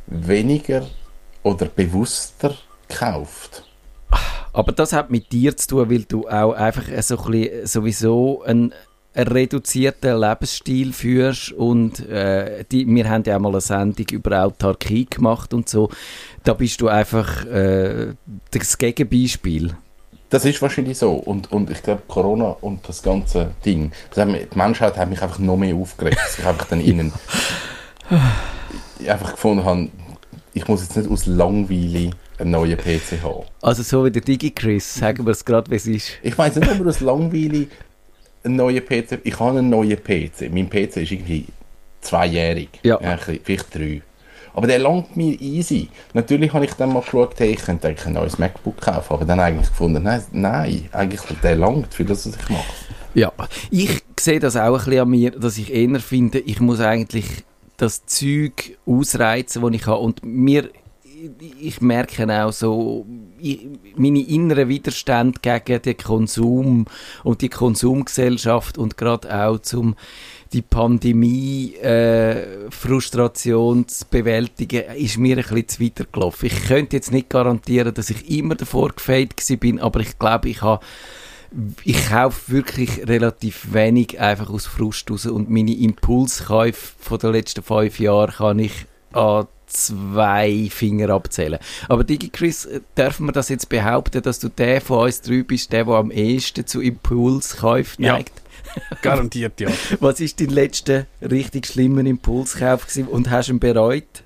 weniger 0.07 0.87
oder 1.43 1.67
bewusster 1.67 2.55
gekauft. 2.89 3.65
Aber 4.53 4.73
das 4.73 4.93
hat 4.93 5.11
mit 5.11 5.33
dir 5.33 5.57
zu 5.57 5.69
tun, 5.69 5.91
weil 5.91 6.05
du 6.05 6.29
auch 6.29 6.53
einfach 6.53 6.85
so 7.03 7.19
ein 7.19 7.31
bisschen 7.31 7.67
sowieso 7.67 8.43
einen 8.43 8.73
reduzierten 9.17 10.19
Lebensstil 10.21 10.93
führst 10.93 11.53
und 11.53 12.09
äh, 12.09 12.65
die, 12.71 12.87
wir 12.87 13.09
haben 13.09 13.25
ja 13.25 13.37
auch 13.37 13.41
mal 13.41 13.49
eine 13.51 13.61
Sendung 13.61 14.07
über 14.13 14.45
Autarkie 14.45 15.07
gemacht 15.07 15.53
und 15.53 15.69
so. 15.69 15.91
Da 16.45 16.55
bist 16.55 16.81
du 16.81 16.89
einfach 16.89 17.45
äh, 17.47 18.15
das 18.53 18.79
Gegenbeispiel. 18.79 19.75
Das 20.31 20.45
ist 20.45 20.63
wahrscheinlich 20.63 20.97
so. 20.97 21.15
Und, 21.15 21.51
und 21.51 21.71
ich 21.71 21.83
glaube, 21.83 22.03
Corona 22.07 22.57
und 22.61 22.89
das 22.89 23.03
ganze 23.03 23.51
Ding, 23.65 23.91
das 24.11 24.19
hat 24.19 24.29
mich, 24.29 24.49
die 24.49 24.59
Menschheit 24.59 24.97
hat 24.97 25.11
mich 25.11 25.21
einfach 25.21 25.41
noch 25.41 25.57
mehr 25.57 25.75
aufgeregt, 25.75 26.19
dass 26.25 26.39
ich 26.39 26.47
einfach 26.47 26.67
dann 26.67 26.81
ihnen 26.81 27.13
einfach 29.09 29.33
gefunden 29.33 29.65
habe, 29.65 29.89
ich 30.55 30.69
muss 30.69 30.83
jetzt 30.83 30.97
nicht 30.97 31.11
aus 31.11 31.27
Langweile 31.27 32.11
einen 32.41 32.51
neuen 32.53 32.77
PC 32.77 33.23
haben. 33.23 33.45
Also 33.63 33.83
so 33.83 34.05
wie 34.05 34.11
der 34.11 34.23
DigiChris, 34.23 34.95
sagen 34.95 35.25
wir 35.27 35.33
es 35.33 35.45
gerade, 35.45 35.71
wie 35.71 35.77
es 35.77 35.87
ist. 35.87 36.11
Ich 36.23 36.37
weiß 36.37 36.57
nicht, 36.57 36.71
ob 36.71 36.79
wir 36.79 36.87
aus 36.87 37.01
Langweile 37.01 37.67
einen 38.43 38.57
neuen 38.57 38.85
PC, 38.85 39.19
ich 39.25 39.39
habe 39.39 39.59
einen 39.59 39.69
neuen 39.71 39.97
PC. 40.03 40.51
Mein 40.53 40.69
PC 40.71 40.97
ist 40.99 41.13
irgendwie 41.13 41.47
zweijährig, 42.01 42.69
Ja. 42.83 42.99
vielleicht 42.99 43.75
drei. 43.75 44.03
Aber 44.53 44.67
der 44.67 44.79
langt 44.81 45.17
mir 45.17 45.41
easy. 45.41 45.89
Natürlich 46.13 46.53
habe 46.53 46.65
ich 46.65 46.73
dann 46.75 46.93
mal 46.93 47.03
geschaut, 47.03 47.35
hey, 47.39 47.53
ich 47.53 47.63
könnte 47.63 47.89
eigentlich 47.89 48.07
ein 48.07 48.15
neues 48.15 48.39
MacBook 48.39 48.81
kaufen, 48.81 49.13
aber 49.13 49.25
dann 49.25 49.39
eigentlich 49.39 49.69
gefunden, 49.69 50.03
nein, 50.03 50.23
nein 50.33 50.89
eigentlich 50.93 51.21
der 51.43 51.55
langt 51.57 51.95
für 51.95 52.05
das, 52.05 52.27
was 52.27 52.37
ich 52.37 52.49
mache. 52.49 52.65
Ja, 53.15 53.33
ich 53.71 54.03
sehe 54.19 54.41
das 54.41 54.57
auch 54.57 54.73
ein 54.79 54.85
bisschen 54.85 55.01
an 55.01 55.09
mir, 55.11 55.31
dass 55.33 55.59
ich 55.59 55.73
eher 55.73 56.01
finde, 56.01 56.39
ich 56.41 56.61
muss 56.61 56.81
eigentlich 56.81 57.27
das 57.77 58.07
Zeug 58.07 58.77
ausreizen, 58.87 59.63
das 59.63 59.73
ich 59.73 59.87
habe. 59.87 60.01
Und 60.01 60.25
mir, 60.25 60.71
ich 61.61 61.81
merke 61.81 62.45
auch 62.45 62.53
so, 62.53 63.07
ich, 63.39 63.67
meine 63.97 64.21
inneren 64.21 64.69
Widerstände 64.69 65.41
gegen 65.41 65.83
den 65.83 65.97
Konsum 65.97 66.87
und 67.25 67.43
die 67.43 67.49
Konsumgesellschaft 67.49 68.79
und 68.79 68.97
gerade 68.97 69.35
auch 69.35 69.59
zum 69.59 69.97
die 70.53 70.63
Pandemie 70.63 71.75
äh, 71.77 72.69
zu 72.71 74.07
bewältigen, 74.11 74.83
ist 74.97 75.17
mir 75.17 75.37
ein 75.37 75.45
bisschen 75.45 75.69
zu 75.69 75.81
weit 75.81 76.13
gelaufen. 76.13 76.47
Ich 76.47 76.65
könnte 76.65 76.97
jetzt 76.97 77.13
nicht 77.13 77.29
garantieren, 77.29 77.95
dass 77.95 78.11
ich 78.11 78.29
immer 78.31 78.57
davor 78.57 78.91
gefeit 78.91 79.35
bin, 79.61 79.79
aber 79.79 80.01
ich 80.01 80.19
glaube, 80.19 80.49
ich 80.49 80.63
habe 80.63 80.85
ich 81.85 82.09
kaufe 82.09 82.53
wirklich 82.53 83.09
relativ 83.09 83.73
wenig 83.73 84.21
einfach 84.21 84.51
aus 84.51 84.67
Frust 84.67 85.11
raus 85.11 85.27
und 85.27 85.51
meine 85.51 85.75
Impulskäufe 85.75 86.93
von 86.99 87.19
den 87.19 87.33
letzten 87.33 87.63
fünf 87.63 87.99
Jahren 87.99 88.33
kann 88.33 88.59
ich 88.61 88.87
an 89.13 89.49
zwei 89.71 90.69
Finger 90.71 91.11
abzählen. 91.11 91.59
Aber 91.89 92.05
DigiChris, 92.05 92.67
äh, 92.67 92.81
dürfen 92.97 93.27
wir 93.27 93.33
das 93.33 93.49
jetzt 93.49 93.69
behaupten, 93.69 94.23
dass 94.23 94.39
du 94.39 94.49
der 94.49 94.81
von 94.81 95.07
uns 95.07 95.21
drei 95.23 95.43
bist, 95.43 95.73
der, 95.73 95.85
der 95.85 95.95
am 95.95 96.11
ehesten 96.11 96.67
zu 96.67 96.81
Impulskäufen 96.81 98.05
Ja. 98.05 98.15
neigt? 98.15 98.33
Garantiert, 99.03 99.61
ja. 99.61 99.69
Was 100.01 100.21
ist 100.21 100.41
dein 100.41 100.51
letzter 100.51 101.07
richtig 101.23 101.67
schlimmer 101.67 102.05
Impulskauf 102.05 102.87
gewesen 102.87 103.09
und 103.09 103.31
hast 103.31 103.49
du 103.49 103.55
ihn 103.55 103.61
bereut? 103.61 104.23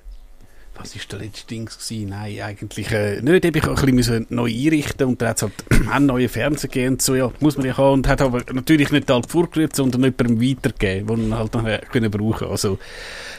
Was 0.77 0.95
war 0.95 1.01
der 1.11 1.19
letzte 1.19 1.47
Ding? 1.47 1.65
Gewesen? 1.65 2.09
Nein, 2.09 2.41
eigentlich 2.41 2.91
äh, 2.91 3.21
nicht. 3.21 3.45
Ich 3.45 3.65
musste 3.65 3.87
ein 3.87 3.95
bisschen 3.95 4.27
neu 4.29 4.51
einrichten 4.51 5.07
und 5.07 5.21
dann 5.21 5.29
hat 5.29 5.37
es 5.37 5.43
halt 5.43 5.53
einen 5.91 6.07
neuen 6.07 6.29
Fernseher 6.29 6.69
gegeben 6.69 6.93
und 6.93 7.01
so, 7.01 7.15
ja, 7.15 7.31
muss 7.39 7.57
man 7.57 7.65
ja 7.65 7.77
haben. 7.77 7.93
Und 7.93 8.07
hat 8.07 8.21
aber 8.21 8.41
natürlich 8.53 8.91
nicht 8.91 9.09
halt 9.09 9.29
vorgerührt, 9.29 9.75
sondern 9.75 10.03
jemandem 10.03 10.41
weitergegeben, 10.41 11.07
den 11.07 11.31
er 11.31 11.39
halt 11.39 11.53
nachher 11.53 11.79
können 11.79 12.11
brauchen 12.11 12.49
Also, 12.49 12.77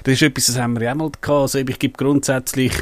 das 0.04 0.14
ist 0.14 0.22
etwas, 0.22 0.46
das 0.46 0.58
haben 0.58 0.74
wir 0.74 0.84
ja 0.84 0.92
auch 0.92 0.96
mal 0.96 1.10
gehabt. 1.10 1.28
Also, 1.28 1.58
ich 1.58 1.78
gebe 1.78 1.94
grundsätzlich 1.96 2.72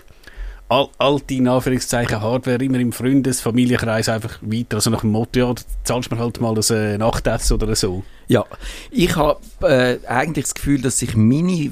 all, 0.68 0.88
alte, 0.99 1.34
in 1.34 1.49
Anführungszeichen, 1.49 2.20
Hardware 2.20 2.62
immer 2.62 2.78
im 2.78 2.92
Freundes-, 2.92 3.40
Familienkreis 3.40 4.08
einfach 4.08 4.38
weiter. 4.40 4.76
Also 4.76 4.90
nach 4.90 5.00
dem 5.00 5.11
Motto, 5.11 5.38
ja, 5.38 5.52
da 5.52 5.62
zahlst 5.84 6.11
mir 6.11 6.18
halt 6.18 6.40
mal 6.40 6.54
das 6.54 6.70
äh, 6.70 6.99
Nachtessen 6.99 7.54
oder 7.54 7.75
so. 7.75 8.02
Ja, 8.28 8.44
ich 8.90 9.14
habe 9.16 9.40
äh, 9.62 9.99
eigentlich 10.06 10.46
das 10.46 10.54
Gefühl, 10.54 10.80
dass 10.80 10.99
sich 10.99 11.16
meine 11.16 11.70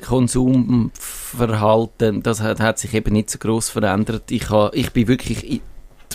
Konsumverhalten, 0.00 2.22
das 2.22 2.40
hat, 2.40 2.60
hat 2.60 2.78
sich 2.78 2.94
eben 2.94 3.12
nicht 3.12 3.30
so 3.30 3.38
groß 3.38 3.70
verändert. 3.70 4.30
Ich, 4.30 4.50
ha, 4.50 4.70
ich 4.72 4.92
bin 4.92 5.08
wirklich, 5.08 5.60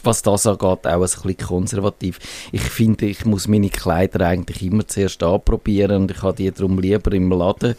was 0.03 0.22
das 0.22 0.48
angeht, 0.48 0.62
auch 0.62 0.86
ein 0.86 1.01
bisschen 1.01 1.38
konservativ. 1.38 2.20
Ich 2.51 2.62
finde, 2.62 3.05
ich 3.05 3.25
muss 3.25 3.48
meine 3.48 3.70
Kleider 3.70 4.25
eigentlich 4.25 4.63
immer 4.63 4.88
zuerst 4.88 5.22
anprobieren 5.24 6.03
und 6.03 6.12
ich 6.12 6.22
habe 6.22 6.36
die 6.36 6.51
darum 6.51 6.79
lieber 6.79 7.12
im 7.13 7.31
Laden 7.31 7.75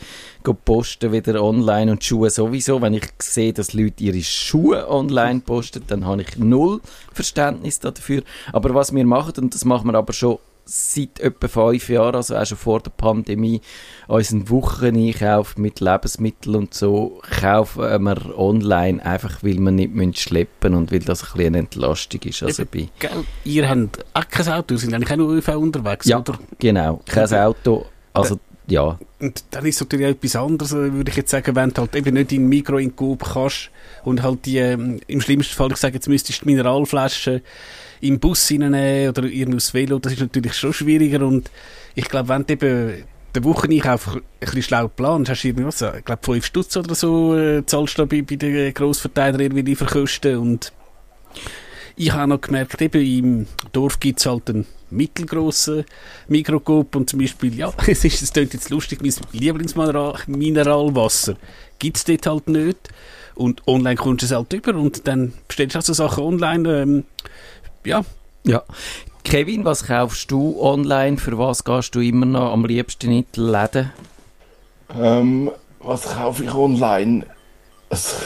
posten, 0.64 1.12
wieder 1.12 1.42
online 1.42 1.92
und 1.92 2.04
Schuhe 2.04 2.30
sowieso. 2.30 2.80
Wenn 2.80 2.94
ich 2.94 3.08
sehe, 3.18 3.52
dass 3.52 3.72
Leute 3.72 4.04
ihre 4.04 4.22
Schuhe 4.22 4.88
online 4.88 5.40
posten, 5.40 5.82
dann 5.86 6.04
habe 6.04 6.22
ich 6.22 6.36
null 6.36 6.80
Verständnis 7.12 7.80
dafür. 7.80 8.22
Aber 8.52 8.74
was 8.74 8.94
wir 8.94 9.04
machen, 9.04 9.34
und 9.38 9.54
das 9.54 9.64
machen 9.64 9.90
wir 9.90 9.94
aber 9.94 10.12
schon 10.12 10.38
seit 10.64 11.20
etwa 11.20 11.48
fünf 11.48 11.88
Jahren, 11.88 12.14
also 12.14 12.36
auch 12.36 12.46
schon 12.46 12.58
vor 12.58 12.80
der 12.80 12.90
Pandemie, 12.90 13.60
unseren 14.08 14.48
Wocheneinkauf 14.48 15.56
mit 15.56 15.80
Lebensmitteln 15.80 16.54
und 16.56 16.74
so 16.74 17.20
kaufen 17.40 18.04
wir 18.04 18.38
online, 18.38 19.04
einfach 19.04 19.42
weil 19.42 19.58
wir 19.58 19.70
nicht 19.70 19.92
müssen 19.92 20.14
schleppen 20.14 20.74
und 20.74 20.92
weil 20.92 21.00
das 21.00 21.22
ein 21.22 21.28
bisschen 21.32 21.46
eine 21.46 21.58
Entlastung 21.58 22.20
ist. 22.22 22.42
Also 22.42 22.64
bei, 22.64 22.88
Gell? 22.98 23.10
Ihr 23.44 23.68
habt 23.68 24.04
auch 24.14 24.28
kein 24.28 24.48
Auto, 24.48 24.74
ihr 24.74 24.78
seid 24.78 24.94
eigentlich 24.94 25.12
auch 25.12 25.16
nur 25.16 25.32
ÖV 25.32 25.48
unterwegs, 25.56 26.06
ja, 26.06 26.18
oder? 26.18 26.38
genau. 26.58 27.00
Kein 27.06 27.32
Auto, 27.34 27.86
also 28.12 28.38
ja, 28.68 28.98
Und 29.18 29.44
dann 29.50 29.66
ist 29.66 29.74
es 29.74 29.80
natürlich 29.80 30.06
auch 30.06 30.10
etwas 30.10 30.36
anderes, 30.36 30.72
äh, 30.72 30.92
würde 30.92 31.10
ich 31.10 31.16
jetzt 31.16 31.30
sagen, 31.30 31.56
wenn 31.56 31.70
du 31.70 31.82
halt 31.82 31.96
eben 31.96 32.14
nicht 32.14 32.32
in 32.32 32.48
Mikro 32.48 32.78
in 32.78 32.94
Coop 32.94 33.24
kannst 33.34 33.70
und 34.04 34.22
halt 34.22 34.46
die, 34.46 34.58
ähm, 34.58 35.00
im 35.08 35.20
schlimmsten 35.20 35.54
Fall, 35.54 35.72
ich 35.72 35.78
sage, 35.78 35.94
jetzt 35.94 36.08
müsstest 36.08 36.40
du 36.40 36.44
die 36.44 36.52
Mineralflaschen 36.52 37.42
im 38.02 38.18
Bus 38.18 38.50
reinnehmen 38.50 39.08
oder 39.08 39.24
irgendwie 39.24 39.56
aufs 39.56 39.72
Velo, 39.72 39.98
das 39.98 40.12
ist 40.12 40.20
natürlich 40.20 40.54
schon 40.54 40.72
schwieriger 40.72 41.26
und 41.26 41.50
ich 41.94 42.08
glaube, 42.08 42.28
wenn 42.28 42.44
du 42.44 42.52
eben 42.52 43.04
den 43.34 43.44
Wocheneinkauf 43.44 44.16
ein 44.16 44.22
bisschen 44.40 44.62
schlau 44.62 44.88
planst, 44.88 45.30
hast 45.30 45.42
du 45.42 45.48
irgendwas, 45.48 45.80
ich 45.80 46.04
glaube, 46.04 46.20
5 46.22 46.44
Stutz 46.44 46.76
oder 46.76 46.94
so 46.94 47.36
äh, 47.36 47.64
zahlst 47.64 47.98
du 47.98 48.06
bei, 48.06 48.22
bei 48.22 48.36
den 48.36 48.74
Grossverteilern 48.74 49.40
irgendwie 49.40 49.62
Lieferkosten 49.62 50.36
und 50.36 50.72
ich 51.96 52.12
habe 52.12 52.28
noch 52.28 52.40
gemerkt, 52.40 52.80
eben 52.80 53.02
im 53.02 53.46
Dorf 53.72 54.00
gibt 54.00 54.18
es 54.18 54.26
halt 54.26 54.50
einen 54.50 54.66
mittelgroßen 54.90 55.84
Mikrocoop 56.28 56.96
und 56.96 57.08
zum 57.08 57.20
Beispiel, 57.20 57.54
ja, 57.54 57.72
es 57.86 58.04
ist, 58.04 58.22
es 58.22 58.32
klingt 58.32 58.54
jetzt 58.54 58.70
lustig, 58.70 59.00
mein 59.00 59.12
Lieblingsmineralwasser 59.32 61.36
gibt 61.78 61.98
es 61.98 62.04
dort 62.04 62.26
halt 62.26 62.48
nicht 62.48 62.88
und 63.34 63.66
online 63.66 63.96
kommst 63.96 64.22
du 64.22 64.26
es 64.26 64.32
halt 64.32 64.52
über 64.52 64.74
und 64.74 65.06
dann 65.06 65.32
bestellst 65.48 65.74
du 65.74 65.78
also 65.78 65.92
Sachen 65.92 66.24
online, 66.24 66.82
ähm, 66.82 67.04
ja, 67.84 68.02
ja. 68.44 68.62
Kevin, 69.24 69.64
was 69.64 69.86
kaufst 69.86 70.30
du 70.30 70.60
online? 70.60 71.16
Für 71.16 71.38
was 71.38 71.64
gehst 71.64 71.94
du 71.94 72.00
immer 72.00 72.26
noch 72.26 72.52
am 72.52 72.64
liebsten 72.64 73.12
in 73.12 73.24
die 73.34 73.40
Läden? 73.40 73.92
Ähm, 74.98 75.50
was 75.80 76.14
kaufe 76.14 76.44
ich 76.44 76.54
online? 76.54 77.26
Das 77.88 78.16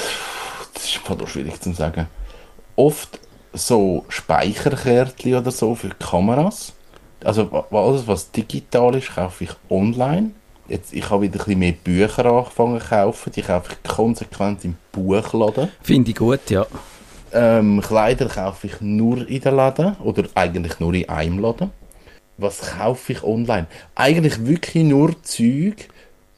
ist 0.76 0.96
voll 0.96 1.26
schwierig 1.26 1.60
zu 1.60 1.72
sagen. 1.72 2.06
Oft 2.76 3.20
so 3.52 4.04
Speicherkärtchen 4.08 5.34
oder 5.34 5.50
so 5.50 5.74
für 5.74 5.90
Kameras. 5.90 6.72
Also 7.24 7.50
alles, 7.70 8.06
was 8.06 8.30
digital 8.30 8.94
ist, 8.94 9.14
kaufe 9.14 9.44
ich 9.44 9.50
online. 9.70 10.30
Jetzt, 10.68 10.92
ich 10.92 11.08
habe 11.10 11.22
wieder 11.22 11.34
ein 11.34 11.44
bisschen 11.44 11.58
mehr 11.58 11.72
Bücher 11.72 12.26
angefangen 12.26 12.80
zu 12.80 12.88
kaufen. 12.88 13.32
Die 13.32 13.42
kaufe 13.42 13.72
ich 13.72 13.88
konsequent 13.88 14.64
im 14.64 14.76
Buchladen. 14.92 15.68
Finde 15.82 16.10
ich 16.10 16.16
gut, 16.16 16.50
ja. 16.50 16.66
Ähm, 17.32 17.80
Kleider 17.80 18.28
kaufe 18.28 18.66
ich 18.68 18.80
nur 18.80 19.28
in 19.28 19.40
den 19.40 19.56
Läden 19.56 19.96
oder 19.96 20.24
eigentlich 20.34 20.78
nur 20.80 20.94
in 20.94 21.08
einem 21.08 21.38
Laden. 21.38 21.70
Was 22.38 22.76
kaufe 22.78 23.12
ich 23.12 23.22
online? 23.22 23.66
Eigentlich 23.94 24.46
wirklich 24.46 24.84
nur 24.84 25.22
Zeug, 25.22 25.88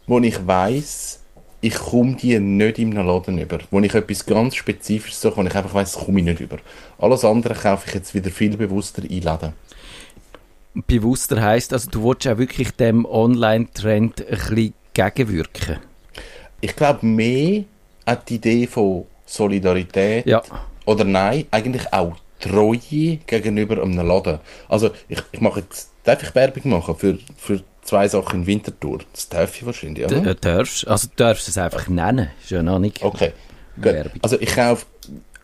wo 0.06 0.18
ich 0.20 0.46
weiß, 0.46 1.20
ich 1.60 1.74
komme 1.74 2.14
die 2.14 2.38
nicht 2.38 2.78
in 2.78 2.96
einem 2.96 3.06
Laden 3.06 3.38
über. 3.38 3.58
Wo 3.70 3.80
ich 3.80 3.94
etwas 3.94 4.24
ganz 4.24 4.54
Spezifisches 4.54 5.20
suche, 5.20 5.36
wo 5.36 5.42
ich 5.42 5.54
einfach 5.54 5.74
weiß, 5.74 5.92
das 5.92 6.04
komme 6.04 6.20
ich 6.20 6.26
nicht 6.26 6.40
über. 6.40 6.58
Alles 6.98 7.24
andere 7.24 7.54
kaufe 7.54 7.88
ich 7.88 7.94
jetzt 7.94 8.14
wieder 8.14 8.30
viel 8.30 8.56
bewusster 8.56 9.02
in 9.02 9.22
Läden. 9.22 9.52
Bewusster 10.86 11.42
heisst, 11.42 11.72
also 11.72 11.90
du 11.90 12.04
willst 12.04 12.28
auch 12.28 12.38
wirklich 12.38 12.70
dem 12.72 13.04
Online-Trend 13.04 14.20
ein 14.20 14.38
bisschen 14.38 14.74
gegenwirken. 14.94 15.78
Ich 16.60 16.76
glaube 16.76 17.04
mehr 17.04 17.64
an 18.04 18.18
die 18.28 18.36
Idee 18.36 18.66
von 18.66 19.04
Solidarität 19.26 20.26
Ja. 20.26 20.42
Oder 20.88 21.04
nein, 21.04 21.44
eigentlich 21.50 21.92
auch 21.92 22.16
Treue 22.40 23.18
gegenüber 23.26 23.82
einem 23.82 24.06
Laden. 24.06 24.38
Also 24.70 24.90
ich, 25.08 25.18
ich 25.32 25.40
mache 25.40 25.60
jetzt, 25.60 25.90
darf 26.04 26.22
ich 26.22 26.34
Werbung 26.34 26.70
machen 26.70 26.96
für, 26.96 27.18
für 27.36 27.62
zwei 27.82 28.08
Sachen 28.08 28.40
in 28.40 28.46
Winterthur? 28.46 29.00
Das 29.12 29.28
darf 29.28 29.54
ich 29.54 29.66
wahrscheinlich, 29.66 30.06
oder? 30.06 30.24
äh, 30.24 30.34
darfst, 30.34 30.88
also 30.88 31.08
du 31.08 31.12
darfst 31.16 31.46
es 31.46 31.58
einfach 31.58 31.88
nennen, 31.88 32.30
ist 32.42 32.50
ja 32.50 32.62
noch 32.62 32.78
nicht. 32.78 33.02
Okay, 33.02 33.32
gut. 33.76 33.84
Werbung. 33.84 34.12
Also 34.22 34.40
ich 34.40 34.54
kaufe, 34.54 34.86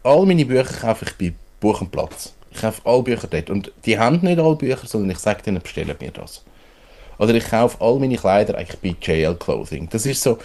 all 0.03 0.25
meine 0.25 0.47
Bücher 0.47 0.65
kaufe 0.81 1.05
ich 1.05 1.13
bei 1.19 1.37
Buch 1.61 1.83
und 1.83 1.91
Platz. 1.91 2.33
Ich 2.51 2.63
kaufe 2.63 2.81
alle 2.85 3.03
Bücher 3.03 3.27
dort. 3.29 3.51
Und 3.51 3.71
die 3.85 3.99
haben 3.99 4.21
nicht 4.23 4.39
alle 4.39 4.57
Bücher, 4.57 4.87
sondern 4.87 5.11
ich 5.11 5.19
sage 5.19 5.43
denen, 5.43 5.61
bestellen 5.61 5.95
mir 6.01 6.11
das. 6.11 6.43
Oder 7.19 7.35
ich 7.35 7.51
kaufe 7.51 7.77
all 7.81 7.99
meine 7.99 8.17
Kleider 8.17 8.57
eigentlich 8.57 8.81
bei 8.81 8.97
JL 8.99 9.35
Clothing. 9.35 9.91
Das 9.91 10.07
ist 10.07 10.23
so 10.23 10.39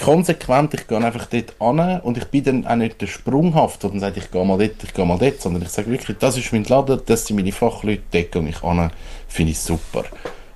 konsequent, 0.00 0.74
ich 0.74 0.86
gehe 0.86 0.98
einfach 0.98 1.26
dort 1.26 1.54
an 1.60 2.00
und 2.00 2.18
ich 2.18 2.24
bin 2.26 2.44
dann 2.44 2.66
auch 2.66 2.76
nicht 2.76 3.00
der 3.00 3.06
sprunghaft, 3.06 3.84
und 3.84 4.00
sage, 4.00 4.20
ich 4.20 4.30
gehe 4.30 4.44
mal 4.44 4.58
dort, 4.58 4.82
ich 4.82 4.94
gehe 4.94 5.04
mal 5.06 5.18
dort, 5.18 5.40
sondern 5.40 5.62
ich 5.62 5.68
sage 5.68 5.90
wirklich, 5.90 6.18
das 6.18 6.36
ist 6.36 6.52
mein 6.52 6.64
Laden, 6.64 7.00
das 7.06 7.26
sind 7.26 7.36
meine 7.36 7.52
Fachleute, 7.52 8.02
dort 8.10 8.32
gehe 8.32 8.48
ich 8.48 8.62
an, 8.62 8.90
finde 9.28 9.52
ich 9.52 9.58
super. 9.58 10.04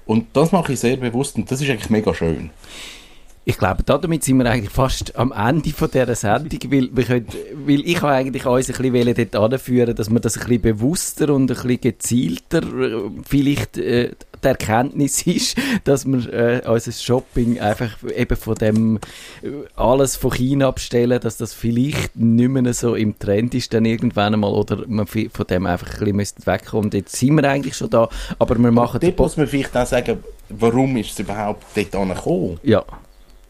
Und 0.06 0.26
das 0.34 0.52
mache 0.52 0.72
ich 0.72 0.80
sehr 0.80 0.96
bewusst 0.96 1.36
und 1.36 1.50
das 1.50 1.60
ist 1.60 1.70
eigentlich 1.70 1.90
mega 1.90 2.14
schön. 2.14 2.50
Ich 3.46 3.58
glaube, 3.58 3.82
damit 3.82 4.24
sind 4.24 4.38
wir 4.38 4.46
eigentlich 4.46 4.72
fast 4.72 5.16
am 5.16 5.30
Ende 5.30 5.70
von 5.70 5.90
dieser 5.90 6.14
Sendung, 6.14 6.58
weil, 6.72 6.88
wir 6.92 7.04
können, 7.04 7.26
weil 7.66 7.80
ich 7.86 8.02
eigentlich 8.02 8.46
uns 8.46 8.70
ein 8.70 8.92
bisschen 8.92 9.28
dort 9.30 9.52
anführen, 9.52 9.94
dass 9.94 10.08
man 10.08 10.22
das 10.22 10.38
ein 10.38 10.46
bisschen 10.46 10.62
bewusster 10.62 11.28
und 11.28 11.50
ein 11.50 11.54
bisschen 11.54 11.80
gezielter 11.80 12.62
äh, 12.62 13.10
vielleicht 13.28 13.76
äh, 13.76 14.12
die 14.42 14.48
Erkenntnis 14.48 15.26
ist, 15.26 15.58
dass 15.84 16.06
wir 16.06 16.32
äh, 16.32 16.62
unser 16.66 16.92
Shopping 16.92 17.60
einfach 17.60 17.90
eben 18.16 18.36
von 18.36 18.54
dem 18.54 18.96
äh, 19.42 19.48
alles 19.76 20.16
von 20.16 20.32
China 20.32 20.68
abstellen, 20.68 21.20
dass 21.20 21.36
das 21.36 21.52
vielleicht 21.52 22.16
nicht 22.16 22.48
mehr 22.48 22.72
so 22.72 22.94
im 22.94 23.18
Trend 23.18 23.54
ist 23.54 23.74
dann 23.74 23.84
irgendwann 23.84 24.32
einmal 24.32 24.52
oder 24.52 24.84
man 24.86 25.06
von 25.06 25.46
dem 25.50 25.66
einfach 25.66 26.00
ein 26.00 26.16
bisschen 26.16 26.46
wegkommen. 26.46 26.90
Jetzt 26.92 27.16
sind 27.16 27.34
wir 27.34 27.48
eigentlich 27.48 27.76
schon 27.76 27.90
da, 27.90 28.08
aber 28.38 28.56
wir 28.58 28.72
machen... 28.72 29.00
Dort 29.00 29.18
muss 29.18 29.36
man 29.36 29.46
vielleicht 29.46 29.76
auch 29.76 29.86
sagen, 29.86 30.24
warum 30.48 30.96
ist 30.96 31.12
es 31.12 31.18
überhaupt 31.18 31.64
dort 31.74 31.94
angekommen? 31.94 32.58
Ja. 32.62 32.84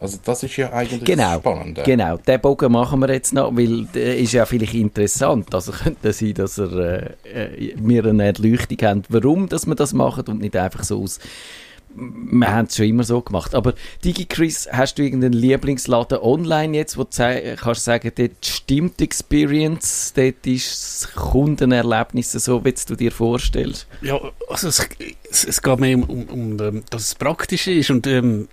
Also 0.05 0.19
das 0.23 0.43
ist 0.43 0.55
ja 0.57 0.71
eigentlich 0.71 1.03
genau, 1.03 1.39
spannend. 1.39 1.83
Genau, 1.83 2.17
den 2.17 2.41
Bogen 2.41 2.71
machen 2.71 2.99
wir 2.99 3.11
jetzt 3.11 3.33
noch, 3.33 3.55
weil 3.55 3.85
der 3.93 4.17
ist 4.17 4.33
ja 4.33 4.45
vielleicht 4.45 4.73
interessant. 4.73 5.53
Also 5.53 5.71
könnte 5.83 6.13
sein, 6.13 6.33
dass 6.33 6.57
er, 6.57 7.13
äh, 7.25 7.69
äh, 7.69 7.73
wir 7.77 8.05
eine 8.05 8.25
Erleuchtung 8.25 8.77
haben, 8.81 9.03
warum 9.09 9.49
dass 9.49 9.65
wir 9.65 9.75
das 9.75 9.93
machen 9.93 10.25
und 10.27 10.41
nicht 10.41 10.55
einfach 10.55 10.83
so 10.83 11.01
aus 11.01 11.19
wir 11.97 12.51
haben 12.51 12.65
es 12.65 12.75
schon 12.75 12.87
immer 12.87 13.03
so 13.03 13.21
gemacht. 13.21 13.55
Aber 13.55 13.73
DigiChris, 14.03 14.67
hast 14.71 14.97
du 14.97 15.03
irgendeinen 15.03 15.33
Lieblingsladen 15.33 16.17
online 16.19 16.75
jetzt, 16.77 16.97
wo 16.97 17.03
du 17.03 17.55
kannst 17.55 17.83
sagen, 17.83 18.11
dort 18.15 18.45
stimmt 18.45 18.99
die 18.99 19.05
Experience, 19.05 20.13
dort 20.15 20.45
ist 20.45 21.03
das 21.03 21.13
Kundenerlebnis 21.13 22.33
so, 22.33 22.63
wie 22.65 22.73
du 22.87 22.95
dir 22.95 23.11
vorstellst? 23.11 23.87
Ja, 24.01 24.19
also 24.49 24.67
es, 24.67 24.87
es, 25.29 25.43
es 25.45 25.61
geht 25.61 25.79
mehr 25.79 25.95
um, 25.95 26.03
um, 26.03 26.59
um, 26.59 26.83
dass 26.89 27.03
es 27.03 27.15
praktisch 27.15 27.67
ist 27.67 27.89
und 27.89 28.07
ähm, 28.07 28.47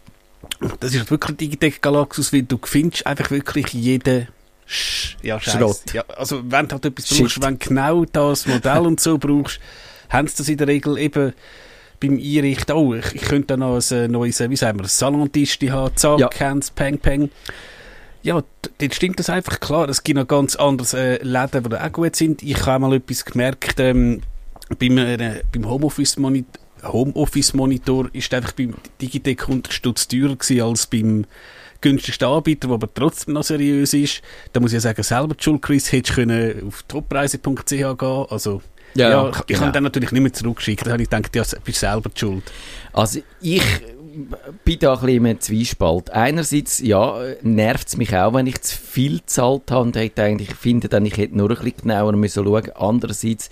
das 0.81 0.95
ist 0.95 1.11
wirklich 1.11 1.37
Digitec 1.37 1.83
Galaxus, 1.83 2.33
weil 2.33 2.43
du 2.43 2.59
findest 2.63 3.07
einfach 3.07 3.31
wirklich 3.31 3.73
jeden 3.73 4.29
Sch 4.67 5.17
ja, 5.23 5.41
Schrott. 5.41 5.93
Ja, 5.93 6.05
also 6.17 6.43
wenn 6.51 6.69
du 6.69 6.75
halt 6.75 6.85
etwas 6.85 7.09
Shit. 7.09 7.21
brauchst, 7.21 7.43
wenn 7.43 7.59
genau 7.59 8.05
das 8.05 8.47
Modell 8.47 8.81
und 8.81 9.01
so 9.01 9.19
brauchst, 9.19 9.61
haben 10.09 10.29
sie 10.29 10.37
das 10.37 10.49
in 10.49 10.57
der 10.57 10.69
Regel 10.69 10.99
eben 10.99 11.33
beim 12.01 12.19
Einrichten, 12.19 12.75
oh, 12.75 12.95
ich, 12.95 13.15
ich 13.15 13.23
könnte 13.23 13.49
da 13.49 13.57
noch 13.57 13.77
ein 13.77 13.97
äh, 13.97 14.09
neues, 14.09 14.41
äh, 14.41 14.51
wie 14.51 14.57
sagen 14.57 14.79
wir, 14.79 14.89
Salontisch 14.89 15.59
haben, 15.69 15.97
zack, 15.97 16.19
ja. 16.19 16.31
Hands, 16.41 16.69
peng, 16.73 16.99
peng. 16.99 17.31
Ja, 18.23 18.43
dort 18.79 18.95
stimmt 18.95 19.19
das 19.19 19.31
einfach 19.31 19.61
klar. 19.61 19.89
Es 19.89 20.03
gibt 20.03 20.19
noch 20.19 20.27
ganz 20.27 20.57
andere 20.57 21.21
äh, 21.21 21.23
Läden, 21.23 21.65
die 21.69 21.77
auch 21.77 21.93
gut 21.93 22.15
sind. 22.17 22.43
Ich 22.43 22.67
habe 22.67 22.81
mal 22.81 22.95
etwas 22.95 23.25
gemerkt, 23.25 23.79
ähm, 23.79 24.23
beim, 24.79 24.99
äh, 24.99 25.43
beim 25.53 25.69
Homeoffice-Monitor, 25.69 26.62
Homeoffice-Monitor 26.83 28.09
ist 28.13 28.33
einfach 28.35 28.53
beim 28.53 28.75
Digitec 29.01 29.43
100 29.43 29.73
Stutz 29.73 30.09
teurer 30.09 30.37
gewesen 30.37 30.63
als 30.63 30.87
beim 30.87 31.25
günstigsten 31.81 32.29
Anbieter, 32.29 32.69
der 32.69 32.75
aber 32.75 32.93
trotzdem 32.93 33.35
noch 33.35 33.43
seriös 33.43 33.93
ist. 33.93 34.23
Da 34.53 34.61
muss 34.61 34.73
ich 34.73 34.77
ja 34.77 34.81
sagen, 34.81 35.03
selber 35.03 35.35
die 35.35 35.43
Schuld, 35.43 35.63
Chris, 35.63 35.93
hättest 35.93 36.17
du 36.17 36.67
auf 36.67 36.83
toppreise.ch 36.85 37.69
gehen 37.69 38.27
Also, 38.31 38.63
ja, 38.95 39.11
ja 39.11 39.29
ich, 39.29 39.47
genau. 39.47 39.61
habe 39.61 39.73
dann 39.73 39.85
natürlich 39.85 40.13
nicht 40.13 40.23
mehr 40.23 40.33
zurückgeschickt. 40.33 40.87
Da 40.87 40.93
habe 40.93 41.03
ich 41.03 41.11
gedacht, 41.11 41.35
ja, 41.35 41.43
bist 41.65 41.81
selber 41.81 42.09
die 42.09 42.19
schuld. 42.19 42.45
Also, 42.93 43.21
ich 43.41 43.63
bin 44.65 44.79
da 44.79 44.95
ein 44.95 45.01
bisschen 45.01 45.27
im 45.27 45.41
Zwiespalt. 45.41 46.11
Einerseits, 46.11 46.81
ja, 46.81 47.19
nervt 47.43 47.89
es 47.89 47.97
mich 47.97 48.15
auch, 48.15 48.35
wenn 48.35 48.47
ich 48.47 48.61
zu 48.61 48.77
viel 48.77 49.19
gezahlt 49.19 49.71
habe 49.71 49.83
und 49.83 49.97
hätte 49.97 50.23
eigentlich, 50.23 50.55
finde 50.55 50.89
dann, 50.89 51.07
ich 51.07 51.17
hätte 51.17 51.37
nur 51.37 51.51
ein 51.51 51.57
bisschen 51.57 51.77
genauer 51.83 52.13
müssen 52.13 52.45
schauen. 52.45 52.71
Andererseits, 52.75 53.51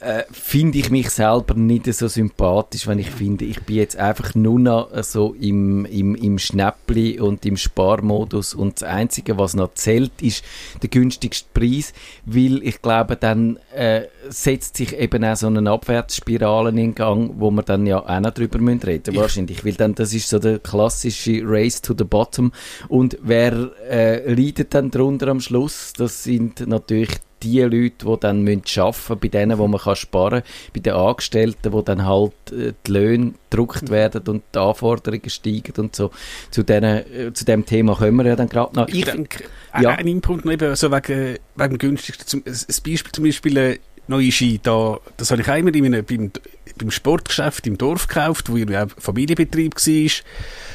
äh, 0.00 0.24
finde 0.30 0.78
ich 0.78 0.90
mich 0.90 1.10
selber 1.10 1.54
nicht 1.54 1.92
so 1.92 2.08
sympathisch, 2.08 2.86
wenn 2.86 2.98
ich 2.98 3.10
finde, 3.10 3.44
ich 3.44 3.62
bin 3.62 3.76
jetzt 3.76 3.96
einfach 3.96 4.34
nur 4.34 4.58
noch 4.58 5.02
so 5.02 5.34
im, 5.34 5.84
im, 5.86 6.14
im 6.14 6.38
Schnäppli 6.38 7.18
und 7.20 7.46
im 7.46 7.56
Sparmodus. 7.56 8.54
Und 8.54 8.80
das 8.80 8.88
Einzige, 8.88 9.38
was 9.38 9.54
noch 9.54 9.74
zählt, 9.74 10.20
ist 10.20 10.44
der 10.82 10.90
günstigste 10.90 11.48
Preis, 11.54 11.92
weil 12.26 12.62
ich 12.62 12.82
glaube, 12.82 13.16
dann 13.16 13.58
äh, 13.74 14.02
setzt 14.28 14.76
sich 14.76 14.96
eben 14.98 15.24
auch 15.24 15.36
so 15.36 15.46
eine 15.46 15.70
Abwärtsspirale 15.70 16.70
in 16.70 16.94
Gang, 16.94 17.34
wo 17.38 17.50
wir 17.50 17.62
dann 17.62 17.86
ja 17.86 17.98
auch 17.98 18.20
noch 18.20 18.32
drüber 18.32 18.58
reden 18.58 18.82
müssen, 18.84 19.16
wahrscheinlich, 19.16 19.64
weil 19.64 19.74
dann 19.74 19.94
das 19.94 20.12
ist 20.12 20.28
so 20.28 20.38
der 20.38 20.58
klassische 20.58 21.40
Race 21.44 21.80
to 21.80 21.94
the 21.96 22.04
Bottom. 22.04 22.52
Und 22.88 23.16
wer 23.22 23.70
äh, 23.88 24.32
leidet 24.32 24.74
dann 24.74 24.90
drunter 24.90 25.28
am 25.28 25.40
Schluss, 25.40 25.92
das 25.96 26.24
sind 26.24 26.66
natürlich 26.66 27.10
die 27.44 27.60
Leute, 27.60 28.06
die 28.06 28.16
dann 28.20 28.42
müssen 28.42 28.80
arbeiten 28.80 29.18
bei 29.20 29.28
denen, 29.28 29.58
wo 29.58 29.68
man 29.68 29.80
kann 29.80 29.96
sparen 29.96 30.42
kann, 30.42 30.50
bei 30.72 30.80
den 30.80 30.92
Angestellten, 30.94 31.72
wo 31.72 31.82
dann 31.82 32.04
halt 32.06 32.32
äh, 32.50 32.72
die 32.86 32.92
Löhne 32.92 33.34
gedruckt 33.50 33.90
werden 33.90 34.22
und 34.26 34.42
die 34.54 34.58
Anforderungen 34.58 35.30
steigen 35.30 35.72
und 35.76 35.94
so. 35.94 36.10
Zu, 36.50 36.62
denen, 36.62 37.04
äh, 37.12 37.32
zu 37.32 37.44
dem 37.44 37.64
Thema 37.66 37.94
kommen 37.94 38.16
wir 38.16 38.26
ja 38.26 38.36
dann 38.36 38.48
gerade 38.48 38.74
noch. 38.74 38.88
Ich, 38.88 39.00
ich 39.00 39.04
denke, 39.04 39.44
ja. 39.80 39.90
ein 39.90 40.06
Input 40.06 40.44
eben 40.46 40.74
so 40.76 40.90
wegen, 40.90 41.38
wegen 41.56 41.78
günstigsten, 41.78 42.26
zum, 42.26 42.42
ein 42.46 42.52
Beispiel 42.52 43.12
zum 43.12 43.24
Beispiel 43.24 43.56
äh, 43.56 43.78
neue 44.06 44.32
Ski, 44.32 44.60
da, 44.62 44.98
das 45.16 45.30
habe 45.30 45.42
ich 45.42 45.48
auch 45.48 45.56
immer 45.56 45.74
in 45.74 45.86
einem, 45.86 46.04
beim, 46.04 46.30
beim 46.76 46.90
Sportgeschäft 46.90 47.66
im 47.66 47.78
Dorf 47.78 48.06
gekauft, 48.06 48.50
wo 48.50 48.56
ja 48.56 48.86
Familienbetrieb 48.86 49.74
war. 49.74 50.10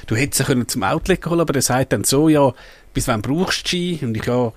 Du 0.07 0.15
hättest 0.15 0.47
sie 0.47 0.67
zum 0.67 0.83
Outlet 0.83 1.25
holen 1.25 1.41
aber 1.41 1.55
er 1.55 1.61
sagt 1.61 1.93
dann 1.93 2.03
so, 2.03 2.29
ja, 2.29 2.53
bis 2.93 3.07
wann 3.07 3.21
brauchst 3.21 3.65
du 3.65 3.67
Ski? 3.67 3.99
Und 4.01 4.15
ich, 4.15 4.25
ja, 4.25 4.51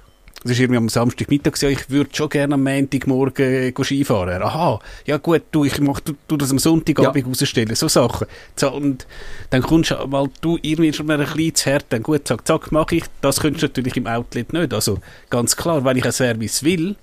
es 0.44 0.50
ist 0.50 0.60
irgendwie 0.60 0.78
am 0.78 0.88
Samstagmittag 0.88 1.52
gesagt, 1.52 1.72
ich 1.72 1.90
würde 1.90 2.10
schon 2.12 2.28
gerne 2.28 2.54
am 2.54 2.64
Montagmorgen 2.64 3.72
äh, 3.74 3.84
Skifahren. 3.84 4.42
Aha, 4.42 4.80
ja 5.06 5.16
gut, 5.18 5.42
du, 5.52 5.64
ich 5.64 5.80
mach, 5.80 6.00
du, 6.00 6.14
du 6.26 6.36
das 6.36 6.50
am 6.50 6.58
Sonntagabend 6.58 7.16
ja. 7.16 7.26
rausstellen, 7.26 7.74
so 7.74 7.88
Sachen. 7.88 8.26
So, 8.56 8.72
und 8.72 9.06
dann 9.50 9.62
kommst 9.62 9.92
du, 9.92 9.96
weil 10.06 10.28
du 10.40 10.58
irgendwie 10.60 10.92
schon 10.92 11.06
mal 11.06 11.20
ein 11.20 11.26
bisschen 11.26 11.54
zu 11.54 11.70
hart, 11.70 11.86
dann 11.90 12.02
gut, 12.02 12.26
zack, 12.26 12.46
zack, 12.46 12.72
mache 12.72 12.96
ich. 12.96 13.04
Das 13.20 13.40
könntest 13.40 13.62
du 13.62 13.66
natürlich 13.68 13.96
im 13.96 14.06
Outlet 14.06 14.52
nicht. 14.52 14.74
Also, 14.74 14.98
ganz 15.30 15.56
klar, 15.56 15.84
wenn 15.84 15.96
ich 15.96 16.04
ein 16.04 16.12
Service 16.12 16.64
will, 16.64 16.96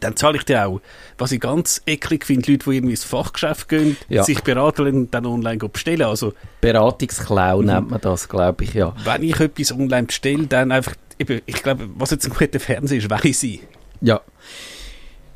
dann 0.00 0.16
zahle 0.16 0.36
ich 0.38 0.44
dir 0.44 0.66
auch. 0.66 0.80
Was 1.18 1.32
ich 1.32 1.40
ganz 1.40 1.82
eklig 1.86 2.24
finde, 2.24 2.52
Leute, 2.52 2.70
die 2.70 2.76
irgendwie 2.76 2.92
ins 2.92 3.04
Fachgeschäft 3.04 3.68
gehen, 3.68 3.96
ja. 4.08 4.22
sich 4.22 4.40
beraten 4.42 4.86
und 4.86 5.14
dann 5.14 5.26
online 5.26 5.58
bestellen. 5.58 6.02
Also, 6.02 6.32
Beratungsklau 6.60 7.60
mhm. 7.60 7.66
nennt 7.66 7.90
man 7.90 8.00
das, 8.00 8.28
glaube 8.28 8.64
ich, 8.64 8.74
ja. 8.74 8.94
Wenn 9.04 9.22
ich 9.22 9.38
etwas 9.40 9.72
online 9.72 10.06
bestelle, 10.06 10.46
dann 10.46 10.72
einfach 10.72 10.94
eben, 11.18 11.40
ich 11.46 11.62
glaube, 11.62 11.88
was 11.96 12.10
jetzt 12.10 12.26
ein 12.26 12.32
guter 12.32 12.60
Fernseher 12.60 12.98
ist, 12.98 13.10
weiß 13.10 13.42
ich. 13.44 13.60
Ja. 14.00 14.20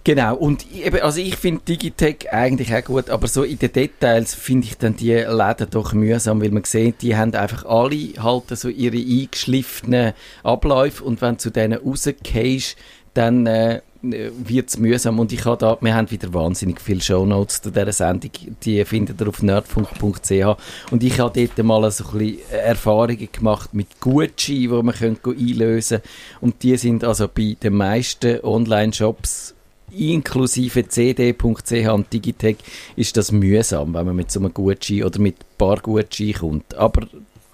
Genau, 0.04 0.36
und 0.36 0.72
eben, 0.72 1.00
also 1.00 1.20
ich 1.20 1.34
finde 1.34 1.62
Digitech 1.64 2.30
eigentlich 2.32 2.72
auch 2.72 2.84
gut, 2.84 3.10
aber 3.10 3.26
so 3.26 3.42
in 3.42 3.58
den 3.58 3.72
Details 3.72 4.36
finde 4.36 4.68
ich 4.68 4.78
dann 4.78 4.94
die 4.94 5.14
Läden 5.14 5.68
doch 5.68 5.94
mühsam, 5.94 6.40
weil 6.40 6.52
man 6.52 6.62
sieht, 6.62 7.02
die 7.02 7.16
haben 7.16 7.34
einfach 7.34 7.64
alle 7.64 8.12
halt 8.22 8.44
so 8.50 8.68
ihre 8.68 8.98
eingeschliffenen 8.98 10.12
Abläufe 10.44 11.02
und 11.02 11.20
wenn 11.22 11.34
du 11.34 11.38
zu 11.38 11.50
denen 11.50 11.80
rausgehst, 11.80 12.76
dann 13.14 13.46
äh, 13.46 13.80
wird 14.02 14.68
es 14.68 14.78
mühsam 14.78 15.18
und 15.18 15.32
ich 15.32 15.44
habe 15.44 15.56
da, 15.58 15.78
wir 15.80 15.94
haben 15.94 16.10
wieder 16.10 16.32
wahnsinnig 16.32 16.80
viele 16.80 17.00
Shownotes 17.00 17.62
zu 17.62 17.70
dieser 17.70 17.92
Sendung, 17.92 18.30
die 18.62 18.84
findet 18.84 19.20
ihr 19.20 19.28
auf 19.28 19.42
nerdfunk.ch 19.42 20.90
und 20.90 21.02
ich 21.02 21.18
habe 21.18 21.48
dort 21.48 21.66
mal 21.66 21.90
so 21.90 22.04
ein 22.04 22.18
bisschen 22.18 22.50
Erfahrungen 22.50 23.28
gemacht 23.30 23.74
mit 23.74 24.00
Gucci, 24.00 24.60
die 24.60 24.68
man 24.68 24.94
einlösen 24.94 25.98
kann 26.02 26.10
und 26.40 26.62
die 26.62 26.76
sind 26.76 27.04
also 27.04 27.28
bei 27.28 27.56
den 27.62 27.74
meisten 27.74 28.40
Online-Shops 28.42 29.54
inklusive 29.92 30.88
cd.ch 30.88 31.88
und 31.88 32.12
Digitech 32.12 32.56
ist 32.96 33.16
das 33.16 33.32
mühsam, 33.32 33.94
wenn 33.94 34.06
man 34.06 34.16
mit 34.16 34.30
so 34.30 34.40
einem 34.40 34.52
Gucci 34.52 35.04
oder 35.04 35.18
mit 35.20 35.36
Bar 35.58 35.80
Gucci 35.80 36.32
kommt. 36.32 36.74
Aber 36.74 37.06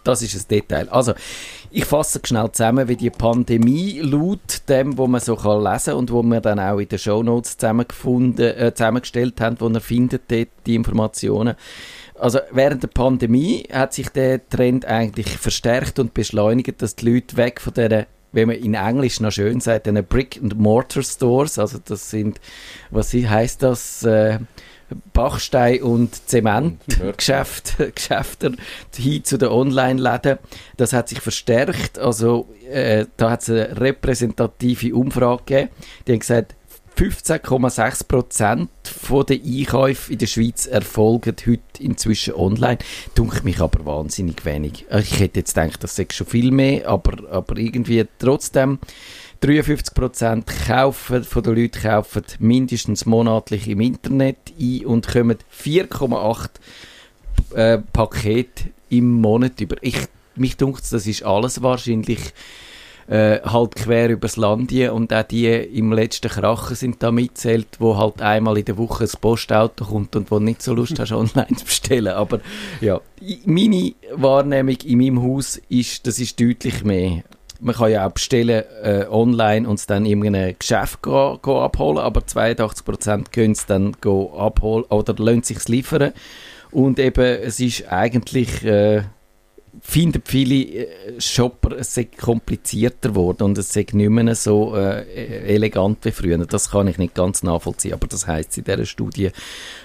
das 0.04 0.22
ist 0.22 0.34
ein 0.34 0.48
Detail. 0.48 0.88
Also, 0.88 1.14
ich 1.70 1.84
fasse 1.84 2.20
schnell 2.22 2.50
zusammen, 2.52 2.88
wie 2.88 2.96
die 2.96 3.10
Pandemie 3.10 4.00
laut 4.00 4.68
dem, 4.68 4.98
wo 4.98 5.06
man 5.06 5.20
so 5.20 5.36
kann 5.36 5.62
lesen 5.62 5.94
und 5.94 6.12
wo 6.12 6.22
wir 6.22 6.40
dann 6.40 6.60
auch 6.60 6.78
in 6.78 6.88
den 6.88 6.98
Shownotes 6.98 7.56
zusammengefunden, 7.56 8.56
äh, 8.56 8.74
zusammengestellt 8.74 9.40
haben, 9.40 9.56
wo 9.58 9.68
ihr 9.68 9.80
findet 9.80 10.30
dort 10.30 10.48
die 10.66 10.74
Informationen. 10.74 11.54
Also 12.18 12.40
während 12.52 12.82
der 12.82 12.88
Pandemie 12.88 13.64
hat 13.72 13.94
sich 13.94 14.10
der 14.10 14.46
Trend 14.48 14.84
eigentlich 14.84 15.28
verstärkt 15.28 15.98
und 15.98 16.14
beschleunigt, 16.14 16.82
dass 16.82 16.94
die 16.94 17.10
Leute 17.10 17.36
weg 17.36 17.60
von 17.60 17.74
der 17.74 18.06
wenn 18.32 18.48
man 18.48 18.56
in 18.56 18.74
Englisch 18.74 19.20
noch 19.20 19.30
schön 19.30 19.60
sagt, 19.60 19.86
eine 19.86 20.02
Brick 20.02 20.40
and 20.42 20.58
Mortar 20.58 21.02
Stores, 21.02 21.58
also 21.58 21.78
das 21.84 22.10
sind, 22.10 22.40
was 22.90 23.12
heißt 23.12 23.62
das? 23.62 24.02
Äh, 24.04 24.38
Bachstein- 25.12 25.82
und 25.82 26.28
Zementgeschäfte 26.28 27.92
Geschäfte 27.94 28.52
hin 28.96 29.24
zu 29.24 29.38
den 29.38 29.48
Online-Läden. 29.48 30.38
Das 30.76 30.92
hat 30.92 31.08
sich 31.08 31.20
verstärkt. 31.20 31.98
Also 31.98 32.48
äh, 32.70 33.06
da 33.16 33.30
hat 33.30 33.42
es 33.42 33.50
eine 33.50 33.80
repräsentative 33.80 34.94
Umfrage 34.94 35.42
gegeben. 35.44 35.68
Die 36.06 36.12
haben 36.12 36.18
gesagt, 36.20 36.54
15,6 36.96 38.06
Prozent 38.06 38.70
der 39.28 39.38
Einkäufe 39.42 40.12
in 40.12 40.18
der 40.18 40.26
Schweiz 40.26 40.66
erfolgen 40.66 41.34
heute 41.46 41.82
inzwischen 41.82 42.34
online. 42.34 42.78
Dunkelt 43.14 43.44
mich 43.44 43.60
aber 43.60 43.84
wahnsinnig 43.86 44.44
wenig. 44.44 44.86
Ich 44.90 45.18
hätte 45.18 45.40
jetzt 45.40 45.54
gedacht, 45.54 45.82
das 45.82 45.96
sei 45.96 46.06
schon 46.10 46.26
viel 46.26 46.50
mehr, 46.50 46.88
aber, 46.88 47.30
aber 47.30 47.56
irgendwie 47.56 48.06
trotzdem 48.18 48.78
53% 49.42 50.44
kaufen, 50.66 51.24
von 51.24 51.42
den 51.42 51.56
Leuten 51.56 51.82
kaufen 51.82 52.22
mindestens 52.38 53.06
monatlich 53.06 53.68
im 53.68 53.80
Internet 53.80 54.36
ein 54.60 54.86
und 54.86 55.08
kommen 55.08 55.38
4,8 55.52 56.48
äh, 57.54 57.78
Pakete 57.92 58.70
im 58.90 59.20
Monat 59.20 59.60
über. 59.60 59.76
Ich 59.80 59.98
mich 60.36 60.56
dunkt 60.56 60.90
das 60.90 61.06
ist 61.06 61.24
alles 61.24 61.62
wahrscheinlich 61.62 62.32
äh, 63.08 63.40
halt 63.40 63.74
quer 63.74 64.08
übers 64.10 64.36
Land 64.36 64.70
hier 64.70 64.94
und 64.94 65.12
auch 65.12 65.24
die 65.24 65.46
im 65.46 65.92
letzten 65.92 66.30
Krachen 66.30 66.76
sind 66.76 67.02
da 67.02 67.10
mitzählt, 67.10 67.66
wo 67.78 67.96
halt 67.96 68.22
einmal 68.22 68.58
in 68.58 68.64
der 68.64 68.78
Woche 68.78 69.04
das 69.04 69.16
Postauto 69.16 69.84
kommt 69.84 70.14
und 70.16 70.30
wo 70.30 70.38
nicht 70.38 70.62
so 70.62 70.72
Lust 70.72 70.98
hast, 70.98 71.12
online 71.12 71.56
zu 71.56 71.64
bestellen. 71.64 72.14
Aber 72.14 72.40
ja, 72.80 73.00
meine 73.44 73.94
Wahrnehmung 74.14 74.76
in 74.84 74.98
meinem 74.98 75.22
Haus 75.22 75.60
ist, 75.68 76.06
das 76.06 76.18
ist 76.20 76.40
deutlich 76.40 76.84
mehr. 76.84 77.24
Man 77.64 77.74
kann 77.74 77.92
ja 77.92 78.06
auch 78.06 78.12
bestellen 78.12 78.64
äh, 78.82 79.06
online 79.08 79.68
und 79.68 79.78
es 79.78 79.86
dann 79.86 80.04
in 80.04 80.26
einem 80.26 80.58
Geschäft 80.58 81.00
go, 81.02 81.38
go 81.40 81.60
abholen, 81.62 81.98
aber 81.98 82.20
82% 82.20 83.30
können 83.30 83.52
es 83.52 83.66
dann 83.66 83.92
go 84.00 84.36
abholen 84.36 84.84
oder 84.88 85.14
lassen 85.16 85.44
sich 85.44 85.68
liefern. 85.68 86.12
Und 86.70 86.98
eben, 86.98 87.24
es 87.24 87.60
ist 87.60 87.90
eigentlich... 87.90 88.64
Äh, 88.64 89.02
finden 89.80 90.22
viele 90.24 90.54
äh, 90.54 91.20
Shopper, 91.20 91.76
es 91.78 91.94
sei 91.94 92.04
komplizierter 92.04 93.08
geworden 93.08 93.44
und 93.44 93.58
es 93.58 93.72
sei 93.72 93.86
nicht 93.92 94.10
mehr 94.10 94.34
so 94.34 94.76
äh, 94.76 95.04
elegant 95.46 96.04
wie 96.04 96.10
früher. 96.10 96.38
Das 96.38 96.70
kann 96.70 96.88
ich 96.88 96.98
nicht 96.98 97.14
ganz 97.14 97.42
nachvollziehen, 97.42 97.94
aber 97.94 98.06
das 98.06 98.26
heißt 98.26 98.58
in 98.58 98.64
dieser 98.64 98.84
Studie. 98.84 99.30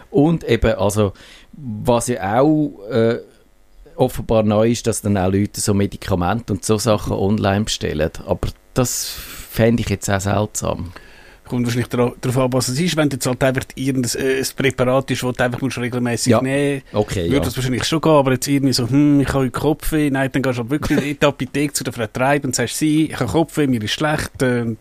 Und 0.09 0.43
eben, 0.43 0.73
also, 0.75 1.13
was 1.53 2.07
ja 2.07 2.41
auch 2.41 2.79
äh, 2.89 3.19
offenbar 3.97 4.43
neu 4.43 4.71
ist, 4.71 4.87
dass 4.87 5.01
dann 5.01 5.17
auch 5.17 5.31
Leute 5.31 5.59
so 5.61 5.73
Medikamente 5.73 6.53
und 6.53 6.63
so 6.63 6.77
Sachen 6.77 7.13
online 7.13 7.65
bestellen. 7.65 8.11
Aber 8.25 8.47
das 8.73 9.05
fände 9.09 9.81
ich 9.81 9.89
jetzt 9.89 10.09
auch 10.09 10.19
seltsam. 10.21 10.91
Kommt 11.45 11.65
wahrscheinlich 11.65 11.87
dara- 11.89 12.13
darauf 12.19 12.37
an, 12.43 12.53
was 12.53 12.67
es 12.67 12.79
ist. 12.79 12.97
Wenn 12.97 13.09
jetzt 13.09 13.25
halt 13.25 13.41
einfach 13.41 13.63
irgendein 13.75 14.21
äh, 14.21 14.39
ein 14.39 14.45
Präparat 14.55 15.09
ist, 15.11 15.23
das 15.23 15.33
du 15.35 15.43
einfach 15.43 15.61
musst 15.61 15.77
regelmäßig 15.77 16.31
Ja. 16.31 16.41
nehmen 16.41 16.81
Okay, 16.91 17.23
würde 17.25 17.35
ja. 17.37 17.39
das 17.39 17.55
wahrscheinlich 17.55 17.85
schon 17.85 18.01
gehen, 18.01 18.11
aber 18.11 18.33
jetzt 18.33 18.47
irgendwie 18.47 18.73
so, 18.73 18.89
hm, 18.89 19.21
ich 19.21 19.29
habe 19.33 19.49
Kopfweh, 19.49 20.09
nein, 20.09 20.29
dann 20.33 20.41
gehst 20.41 20.57
du 20.57 20.61
halt 20.63 20.71
wirklich 20.71 20.99
in 21.11 21.17
die 21.19 21.25
Apotheke 21.25 21.71
zu 21.73 21.85
der 21.85 22.11
Treib 22.11 22.43
und 22.43 22.53
sagst, 22.53 22.77
sie, 22.77 23.05
ich 23.05 23.19
habe 23.19 23.31
Kopfweh, 23.31 23.65
mir 23.65 23.81
ist 23.81 23.91
schlecht, 23.91 24.41
äh, 24.41 24.75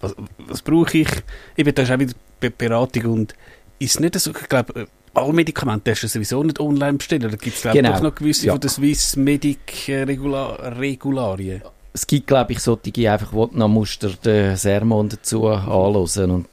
was, 0.00 0.14
was 0.46 0.62
brauche 0.62 0.96
ich? 0.96 1.08
Eben, 1.56 1.74
das 1.74 1.88
ist 1.88 1.94
auch 1.94 1.98
wieder 1.98 2.14
Be 2.38 2.50
Beratung 2.50 3.06
und 3.06 3.34
ist 3.80 3.98
nicht 3.98 4.16
so, 4.20 4.30
ich 4.30 4.48
glaube, 4.48 4.82
äh, 4.82 4.86
alle 5.16 5.32
Medikamente 5.32 5.90
darfst 5.90 6.04
du 6.04 6.08
sowieso 6.08 6.42
nicht 6.42 6.60
online 6.60 6.98
bestellen, 6.98 7.22
da 7.22 7.36
gibt 7.36 7.56
es 7.56 7.62
glaube 7.62 7.78
ich 7.78 7.84
Genau. 7.84 8.00
noch 8.00 8.14
gewisse 8.14 8.46
Ja. 8.46 8.52
von 8.52 8.60
den 8.60 8.70
Swiss 8.70 9.16
Medic 9.16 9.88
äh, 9.88 10.02
Regula 10.02 10.46
Regularien. 10.78 11.62
es 11.92 12.06
gibt, 12.06 12.26
glaube 12.26 12.52
ich, 12.52 12.58
solche 12.60 13.10
einfach, 13.10 13.32
wo 13.32 13.46
du 13.46 13.56
noch 13.58 13.68
musst 13.68 14.06
den 14.24 14.56
Sermon 14.56 15.08
dazu 15.08 15.46
anhören 15.48 16.30
und 16.30 16.46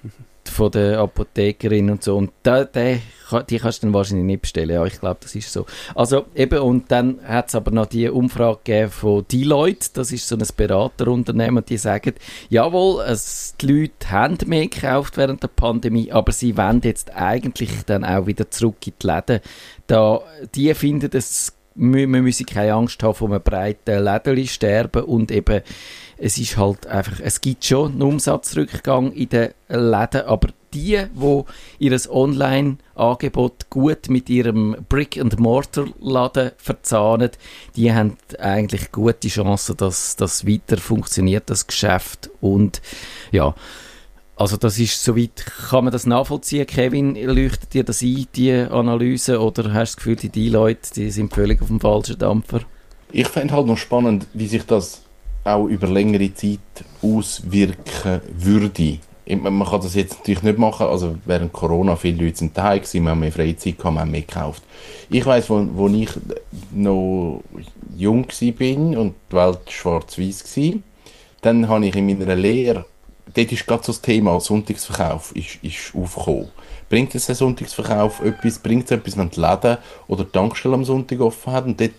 von 0.50 0.72
der 0.72 1.00
Apothekerin 1.00 1.90
und 1.90 2.04
so. 2.04 2.16
Und 2.18 2.32
der, 2.46 2.66
kann- 2.66 3.00
die 3.42 3.60
kannst 3.60 3.82
du 3.82 3.88
dann 3.88 3.94
wahrscheinlich 3.94 4.26
nicht 4.26 4.42
bestellen. 4.42 4.70
Ja, 4.70 4.86
ich 4.86 5.00
glaube, 5.00 5.18
das 5.22 5.36
ist 5.36 5.52
so. 5.52 5.66
Also 5.96 6.26
eben, 6.36 6.60
und 6.60 6.92
dann 6.92 7.20
hat 7.26 7.50
es 7.50 7.56
aber 7.56 7.72
noch 7.72 7.88
die 7.88 8.10
Umfrage 8.10 8.90
von 8.90 9.26
Deloitte, 9.32 9.90
das 9.94 10.12
ist 10.12 10.28
so 10.28 10.36
ein 10.36 10.44
Beraterunternehmen, 10.56 11.64
die 11.66 11.78
sagen, 11.78 12.14
jawohl, 12.50 13.04
es, 13.04 13.56
die 13.60 13.68
Leute 13.68 14.12
haben 14.12 14.38
mehr 14.46 14.68
gekauft 14.68 15.18
während 15.18 15.44
der 15.44 15.48
Pandemie, 15.48 16.12
aber 16.12 16.32
sie 16.32 16.58
wollen 16.58 16.82
jetzt 16.84 17.16
eigentlich 17.16 17.72
dann 17.86 18.04
auch 18.04 18.28
wieder 18.28 18.50
zurück 18.52 18.86
in 18.86 18.94
die 19.02 19.08
Läden. 19.08 19.40
Da, 19.88 20.22
die 20.56 20.74
finden 20.74 21.10
es 21.14 21.54
mü- 21.76 22.08
man 22.08 22.24
müsse 22.24 22.44
keine 22.46 22.74
Angst 22.74 23.02
haben 23.04 23.16
vor 23.16 23.30
einem 23.30 23.42
breiten 23.42 24.04
Lädeli 24.04 24.48
sterben 24.48 25.04
und 25.04 25.32
eben 25.32 25.62
es 26.18 26.38
ist 26.38 26.58
halt 26.58 26.88
einfach, 26.88 27.20
es 27.22 27.42
gibt 27.42 27.66
schon 27.66 27.94
einen 27.94 28.02
Umsatzrückgang 28.04 29.12
in 29.12 29.30
den 29.30 29.50
Läden, 29.68 30.22
aber 30.22 30.50
die, 30.74 31.00
wo 31.14 31.46
ihr 31.80 32.00
Online-Angebot 32.10 33.70
gut 33.70 34.10
mit 34.10 34.30
ihrem 34.30 34.76
Brick-and-Mortar-Laden 34.90 36.52
verzahnen, 36.58 37.32
die 37.76 37.94
haben 37.94 38.18
eigentlich 38.40 38.92
gute 38.92 39.28
Chancen, 39.28 39.78
dass 39.78 40.16
das 40.16 40.48
weiter 40.48 40.78
funktioniert, 40.78 41.50
das 41.50 41.68
Geschäft. 41.68 42.30
Und 42.42 42.82
ja, 43.32 43.54
also 44.36 44.58
das 44.58 44.80
ist 44.80 45.04
soweit, 45.04 45.46
kann 45.70 45.84
man 45.84 45.94
das 45.94 46.06
nachvollziehen, 46.06 46.66
Kevin, 46.66 47.16
leuchtet 47.16 47.74
dir 47.74 47.84
das 47.84 48.02
ein, 48.02 48.26
die 48.36 48.52
Analyse, 48.52 49.40
oder 49.40 49.74
hast 49.74 49.94
du 49.94 49.96
das 49.96 49.98
Gefühl, 49.98 50.16
die, 50.16 50.50
Leute, 50.50 50.94
die 50.96 51.12
sind 51.12 51.34
völlig 51.34 51.62
auf 51.62 51.68
dem 51.68 51.80
falschen 51.80 52.18
Dampfer? 52.18 52.62
Ich 53.12 53.28
fände 53.28 53.54
halt 53.54 53.68
noch 53.68 53.78
spannend, 53.78 54.26
wie 54.34 54.48
sich 54.48 54.66
das 54.66 55.04
auch 55.44 55.68
über 55.68 55.88
längere 55.88 56.34
Zeit 56.34 56.60
auswirken 57.02 58.22
würde. 58.36 58.98
Man 59.28 59.66
kann 59.66 59.82
das 59.82 59.96
jetzt 59.96 60.18
natürlich 60.20 60.44
nicht 60.44 60.58
machen, 60.58 60.88
also 60.88 61.16
während 61.26 61.54
Corona 61.54 61.96
viele 61.96 62.26
Leute 62.26 62.40
sind 62.40 62.58
daheim 62.58 62.80
gewesen, 62.80 63.04
wir 63.04 63.12
haben 63.12 63.20
mehr 63.20 63.32
Freizeit 63.32 63.78
gehabt, 63.78 63.96
wir 63.96 64.02
haben 64.02 64.12
mehr 64.12 64.22
gekauft. 64.22 64.64
Ich 65.10 65.26
weiss, 65.26 65.50
wo, 65.50 65.66
wo 65.76 65.88
ich 65.88 66.10
noch 66.74 67.42
jung 67.96 68.28
bin 68.58 68.98
und 68.98 69.14
die 69.32 69.36
Welt 69.36 69.60
schwarz-weiß 69.70 70.58
war, 70.58 70.74
dann 71.42 71.68
habe 71.70 71.86
ich 71.86 71.96
in 71.96 72.08
meiner 72.08 72.36
Lehre, 72.36 72.86
dort 73.34 73.52
ist 73.52 73.66
gerade 73.66 73.84
so 73.84 73.92
das 73.92 74.02
Thema 74.02 74.40
Sonntagsverkauf 74.40 75.36
ist, 75.36 75.60
ist 75.62 75.96
aufgekommen. 75.96 76.50
Bringt 76.90 77.16
es 77.16 77.30
ein 77.30 77.36
Sonntagsverkauf 77.36 78.22
etwas, 78.22 78.60
bringt 78.60 78.86
es 78.86 78.92
etwas, 78.92 79.18
wenn 79.18 79.30
die 79.30 79.40
Läden 79.40 79.78
oder 80.08 80.24
die 80.24 80.32
Tankstelle 80.32 80.76
am 80.76 80.86
Sonntag 80.86 81.20
offen 81.20 81.54
hat? 81.54 81.66
Und 81.66 81.80
dort 81.80 81.92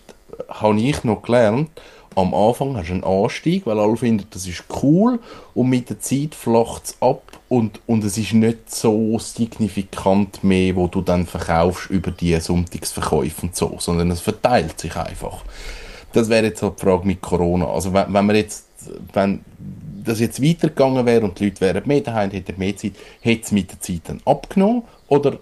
habe 0.48 0.80
ich 0.80 1.04
noch 1.04 1.22
gelernt, 1.22 1.70
am 2.16 2.32
Anfang 2.32 2.76
hast 2.76 2.88
du 2.88 2.92
einen 2.92 3.04
Anstieg, 3.04 3.66
weil 3.66 3.78
alle 3.78 3.96
finden, 3.96 4.26
das 4.30 4.46
ist 4.46 4.64
cool 4.82 5.18
und 5.54 5.68
mit 5.68 5.90
der 5.90 5.98
Zeit 5.98 6.34
flacht 6.34 6.84
es 6.84 6.96
ab 7.00 7.22
und, 7.48 7.80
und 7.86 8.04
es 8.04 8.16
ist 8.16 8.34
nicht 8.34 8.72
so 8.72 9.18
signifikant 9.18 10.44
mehr, 10.44 10.76
wo 10.76 10.86
du 10.86 11.00
dann 11.00 11.26
verkaufst 11.26 11.90
über 11.90 12.12
die 12.12 12.38
Sonntagsverkäufe 12.38 13.42
und 13.42 13.56
so, 13.56 13.76
sondern 13.78 14.10
es 14.12 14.20
verteilt 14.20 14.78
sich 14.78 14.94
einfach. 14.96 15.42
Das 16.12 16.28
wäre 16.28 16.46
jetzt 16.46 16.62
halt 16.62 16.78
die 16.78 16.84
Frage 16.84 17.06
mit 17.06 17.20
Corona. 17.20 17.66
Also 17.66 17.92
wenn, 17.92 18.12
wenn 18.12 18.26
man 18.26 18.36
jetzt, 18.36 18.66
wenn 19.12 19.40
das 20.04 20.20
jetzt 20.20 20.42
weitergegangen 20.42 21.06
wäre 21.06 21.24
und 21.24 21.38
die 21.38 21.46
Leute 21.46 21.60
wären 21.60 21.86
mehr 21.86 22.00
daheim, 22.00 22.30
hätten 22.30 22.58
mehr 22.58 22.76
Zeit, 22.76 22.92
hätte 23.20 23.42
es 23.42 23.52
mit 23.52 23.70
der 23.70 23.80
Zeit 23.80 24.02
dann 24.04 24.20
abgenommen 24.24 24.82
oder 25.08 25.38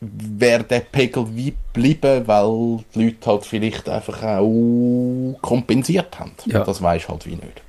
wäre 0.00 0.64
der 0.64 0.80
Pegel 0.80 1.26
wie 1.34 1.54
geblieben, 1.72 2.26
weil 2.26 2.84
die 2.94 3.04
Leute 3.04 3.30
halt 3.30 3.46
vielleicht 3.46 3.88
einfach 3.88 4.22
auch 4.22 5.36
kompensiert 5.40 6.18
haben. 6.18 6.32
Ja. 6.46 6.64
Das 6.64 6.82
weisst 6.82 7.08
halt 7.08 7.26
wie 7.26 7.36
nicht. 7.36 7.62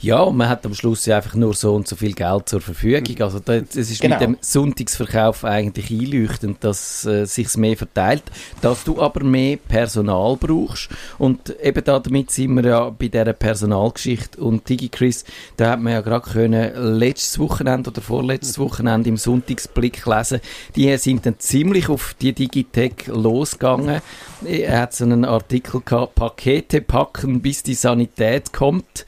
Ja, 0.00 0.20
und 0.20 0.36
man 0.36 0.48
hat 0.48 0.64
am 0.66 0.74
Schluss 0.74 1.06
ja 1.06 1.16
einfach 1.16 1.34
nur 1.34 1.54
so 1.54 1.74
und 1.74 1.86
so 1.86 1.96
viel 1.96 2.12
Geld 2.12 2.48
zur 2.48 2.60
Verfügung. 2.60 3.20
Also 3.20 3.38
das, 3.38 3.76
ist 3.76 4.00
Genau. 4.00 4.14
mit 4.14 4.22
dem 4.22 4.36
Sonntagsverkauf 4.40 5.44
eigentlich 5.44 5.90
einleuchtend, 5.90 6.62
dass 6.64 7.04
äh, 7.04 7.26
sich's 7.26 7.56
mehr 7.56 7.76
verteilt, 7.76 8.22
dass 8.60 8.84
du 8.84 9.00
aber 9.00 9.24
mehr 9.24 9.56
Personal 9.56 10.36
brauchst. 10.36 10.88
Und 11.18 11.54
eben 11.60 11.84
da, 11.84 11.98
damit 11.98 12.30
sind 12.30 12.54
wir 12.54 12.64
ja 12.64 12.90
bei 12.90 13.08
dieser 13.08 13.32
Personalgeschichte 13.32 14.40
und 14.40 14.68
DigiChris, 14.68 15.24
da 15.56 15.72
hat 15.72 15.80
man 15.80 15.92
ja 15.92 16.00
gerade 16.00 16.30
können 16.30 16.98
letztes 16.98 17.38
Wochenende 17.38 17.90
oder 17.90 18.00
vorletztes 18.00 18.58
Wochenende 18.58 19.08
im 19.08 19.16
Sonntagsblick 19.16 20.04
lesen, 20.06 20.40
die 20.76 20.96
sind 20.96 21.26
dann 21.26 21.38
ziemlich 21.38 21.88
auf 21.88 22.14
die 22.20 22.32
Digitech 22.32 23.06
losgegangen. 23.06 24.00
Er 24.44 24.80
hat 24.80 24.94
so 24.94 25.04
einen 25.04 25.24
Artikel 25.24 25.82
gehabt, 25.84 26.14
Pakete 26.14 26.80
packen, 26.80 27.40
bis 27.40 27.62
die 27.62 27.74
Sanität 27.74 28.52
kommt, 28.52 29.04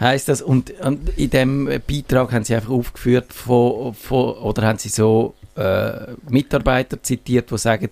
heißt 0.00 0.28
das. 0.28 0.42
Und, 0.42 0.72
und 0.80 1.10
in 1.16 1.30
dem 1.30 1.66
Beitrag 1.86 2.32
haben 2.32 2.44
sie 2.44 2.54
einfach 2.54 2.70
aufgeführt 2.70 3.32
von, 3.32 3.94
von 3.94 4.34
oder 4.38 4.62
haben 4.62 4.78
sie 4.78 4.88
so 4.88 5.34
äh, 5.56 6.12
Mitarbeiter 6.28 7.02
zitiert, 7.02 7.50
die 7.50 7.58
sagen, 7.58 7.90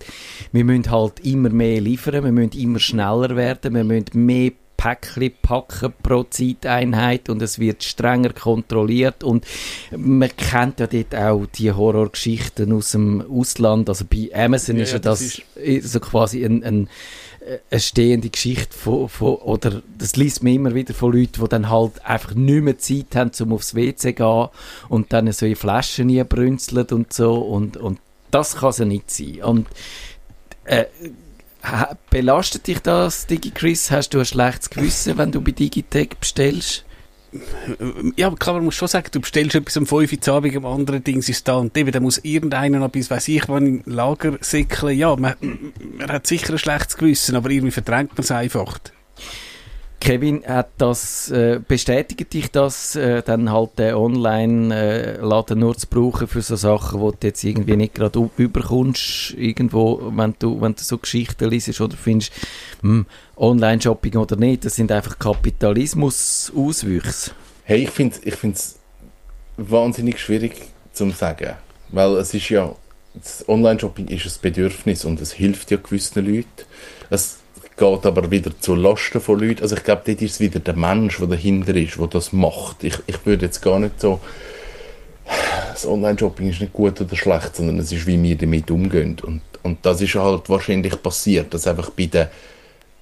wir 0.53 0.65
müssen 0.65 0.91
halt 0.91 1.21
immer 1.21 1.51
mehr 1.51 1.81
liefern, 1.81 2.25
wir 2.25 2.33
müssen 2.33 2.59
immer 2.59 2.79
schneller 2.79 3.37
werden, 3.37 3.75
wir 3.75 3.85
müssen 3.85 4.25
mehr 4.27 4.53
Päckchen 4.79 5.33
packen 5.43 5.93
pro 6.05 6.23
Zeiteinheit 6.23 7.29
und 7.29 7.43
es 7.43 7.59
wird 7.59 7.83
strenger 7.83 8.33
kontrolliert 8.33 9.25
und 9.25 9.45
man 9.91 10.31
kennt 10.37 10.79
ja 10.79 10.87
dort 10.87 11.15
auch 11.17 11.47
die 11.47 11.73
Horrorgeschichten 11.73 12.73
aus 12.73 12.93
dem 12.93 13.21
Ausland, 13.29 13.89
also 13.89 14.05
bei 14.05 14.31
Amazon 14.33 14.77
Ja, 14.77 14.85
ist 14.85 14.93
ja 14.93 15.01
das 15.01 15.19
das 15.19 15.43
ist 15.57 15.93
so 15.93 15.99
quasi 15.99 16.45
ein, 16.45 16.63
ein 16.63 16.89
eine 17.71 17.81
stehende 17.81 18.31
Geschichte 18.31 18.77
von, 18.77 19.09
von, 19.09 19.37
oder 19.37 19.83
das 19.97 20.17
liest 20.17 20.43
man 20.43 20.53
immer 20.53 20.75
wieder 20.75 20.95
von 20.95 21.13
Leuten, 21.13 21.41
die 21.43 21.49
dann 21.49 21.71
halt 21.71 22.05
einfach 22.05 22.35
nicht 22.35 22.63
mehr 22.63 22.79
Zeit 22.79 23.15
haben, 23.15 23.31
um 23.41 23.53
aufs 23.53 23.75
WC 23.75 23.97
zu 23.97 24.13
gehen 24.13 24.49
und 24.89 25.13
dann 25.13 25.31
so 25.33 25.47
in 25.47 25.57
Flaschen 25.57 26.27
brünzeln 26.27 26.87
und 26.87 27.13
so 27.13 27.35
und, 27.37 27.77
und 27.77 28.01
das 28.31 28.57
kann 28.57 28.71
es 28.71 28.79
ja 28.79 28.85
nicht 28.85 29.11
sein. 29.11 29.43
Und 29.43 29.67
äh, 30.65 30.85
belastet 32.11 32.67
dich 32.67 32.81
das, 32.81 33.27
DigiChris? 33.27 33.91
Hast 33.91 34.11
du 34.11 34.19
ein 34.19 34.25
schlechtes 34.25 34.71
Gewissen, 34.71 35.19
wenn 35.19 35.33
du 35.33 35.41
bei 35.41 35.53
Digitech 35.53 36.11
bestellst? 36.21 36.85
Ja, 38.17 38.31
klar, 38.31 38.57
man 38.57 38.65
muss 38.65 38.75
schon 38.75 38.89
sagen, 38.89 39.09
du 39.13 39.21
bestellst 39.21 39.55
etwas 39.55 39.77
um 39.77 39.87
5 39.87 40.13
Uhr 40.13 40.35
Abend, 40.35 40.57
am 40.57 40.67
anderen 40.67 41.05
Ding 41.05 41.19
ist 41.19 41.49
da 41.49 41.57
und 41.57 41.77
eben, 41.77 41.93
dann 41.93 42.03
muss 42.03 42.19
irgendeiner 42.19 42.79
noch 42.79 42.91
bis, 42.91 43.11
weiss 43.11 43.29
ich, 43.29 43.49
wann 43.49 43.67
im 43.67 43.83
Lager 43.87 44.39
säckeln. 44.41 44.97
Ja, 44.97 45.15
man, 45.17 45.35
man 45.99 46.09
hat 46.09 46.27
sicher 46.27 46.53
ein 46.53 46.59
schlechtes 46.59 46.97
Gewissen, 46.97 47.37
aber 47.37 47.51
irgendwie 47.51 47.73
verdrängt 47.73 48.11
man 48.11 48.23
es 48.23 48.31
einfach. 48.31 48.79
Kevin, 50.01 50.43
hat 50.47 50.71
das, 50.79 51.31
äh, 51.31 51.61
bestätigt 51.67 52.33
dich 52.33 52.51
das, 52.51 52.95
äh, 52.95 53.23
dann 53.23 53.53
halt 53.53 53.79
den 53.79 53.95
Online-Laden 53.95 55.59
nur 55.59 55.77
zu 55.77 55.87
brauchen 55.89 56.29
für 56.29 56.41
so 56.41 56.57
Sachen, 56.57 57.01
wo 57.01 57.11
du 57.11 57.19
jetzt 57.23 57.43
irgendwie 57.43 57.77
nicht 57.77 57.95
gerade 57.95 58.31
überkommst, 58.37 59.35
irgendwo, 59.37 60.13
wenn 60.15 60.35
du, 60.39 60.61
wenn 60.61 60.75
du 60.75 60.83
so 60.83 60.99
Geschichten 60.99 61.51
liest 61.51 61.81
oder 61.81 61.97
findest, 61.97 62.33
hm, 62.81 63.07
Online-Shopping 63.37 64.17
oder 64.17 64.37
nicht, 64.37 64.65
das 64.65 64.77
sind 64.77 64.93
einfach 64.93 65.19
Kapitalismus-Auswüchse. 65.19 67.33
Hey, 67.65 67.83
ich 67.83 67.91
finde 67.91 68.17
es 68.25 68.25
ich 68.25 68.37
wahnsinnig 69.57 70.21
schwierig 70.21 70.55
zu 70.93 71.11
sagen, 71.11 71.55
weil 71.91 72.15
es 72.17 72.33
ist 72.35 72.49
ja, 72.49 72.73
Online-Shopping 73.49 74.07
ist 74.09 74.27
ein 74.27 74.33
Bedürfnis 74.43 75.05
und 75.05 75.21
es 75.21 75.33
hilft 75.33 75.73
ja 75.73 75.77
gewissen 75.77 76.25
Leuten. 76.25 76.47
Es 77.11 77.39
geht 77.79 78.07
aber 78.07 78.31
wieder 78.31 78.51
zu 78.61 78.75
Lasten 78.75 79.21
von 79.21 79.39
Leuten. 79.41 79.63
Also 79.63 79.77
ich 79.77 79.85
glaube, 79.85 80.03
dort 80.05 80.21
ist 80.21 80.33
es 80.33 80.41
wieder 80.41 80.61
der 80.61 80.75
Mensch, 80.77 81.19
der 81.19 81.29
dahinter 81.29 81.75
ist, 81.75 81.99
der 81.99 82.07
das 82.09 82.33
macht. 82.33 82.85
Ich, 82.85 82.99
ich 83.07 83.25
würde 83.25 83.47
jetzt 83.47 83.63
gar 83.63 83.79
nicht 83.79 84.01
so... 84.01 84.21
Das 85.73 85.87
Online-Shopping 85.87 86.51
ist 86.51 86.61
nicht 86.61 86.73
gut 86.73 87.01
oder 87.01 87.15
schlecht, 87.17 87.55
sondern 87.57 87.79
es 87.79 87.93
ist, 87.93 88.07
wie 88.07 88.21
wir 88.23 88.37
damit 88.37 88.71
umgehen. 88.71 89.17
Und, 89.23 89.43
und 89.63 89.79
das 89.83 90.01
ist 90.01 90.15
halt 90.15 90.49
wahrscheinlich 90.49 91.01
passiert, 91.03 91.55
dass 91.55 91.67
einfach 91.67 91.91
bei 91.91 92.07
den... 92.07 92.27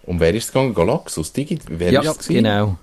Um 0.05 0.21
wer 0.21 0.35
ist 0.35 0.45
es 0.45 0.53
gegangen? 0.53 0.75
Galaxus? 0.75 1.33
Digi? 1.33 1.59
Wer 1.69 1.93
Ja, 1.93 2.01
ist 2.03 2.21
es 2.21 2.29
genau. 2.29 2.77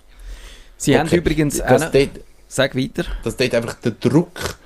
Sie 0.77 0.97
haben 0.97 1.08
Okay. 1.08 1.17
übrigens 1.17 1.58
Dass 1.60 1.84
auch... 1.84 1.91
dort, 1.91 2.10
Sag 2.47 2.75
weiter. 2.75 3.06
dass 3.23 3.38
dort 3.38 3.56
einfach 3.56 3.75
der 3.75 3.91
Druck, 3.91 4.58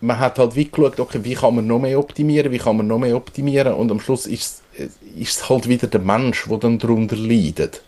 man 0.00 0.18
hat 0.18 0.38
halt 0.38 0.54
wie 0.56 0.66
geschaut, 0.66 1.00
okay, 1.00 1.20
wie 1.22 1.34
kann 1.34 1.54
man 1.56 1.66
noch 1.66 1.78
mehr 1.78 1.98
optimieren, 1.98 2.52
wie 2.52 2.58
kann 2.58 2.76
man 2.76 2.86
noch 2.86 2.98
mehr 2.98 3.16
optimieren 3.16 3.74
und 3.74 3.90
am 3.90 4.00
Schluss 4.00 4.26
ist 4.26 4.42
es, 4.42 4.62
ist 5.16 5.36
es 5.36 5.48
halt 5.48 5.68
wieder 5.68 5.86
der 5.86 6.00
Mensch, 6.00 6.46
der 6.48 6.58
dann 6.58 6.78
darunter 6.78 7.16
leidet. 7.16 7.82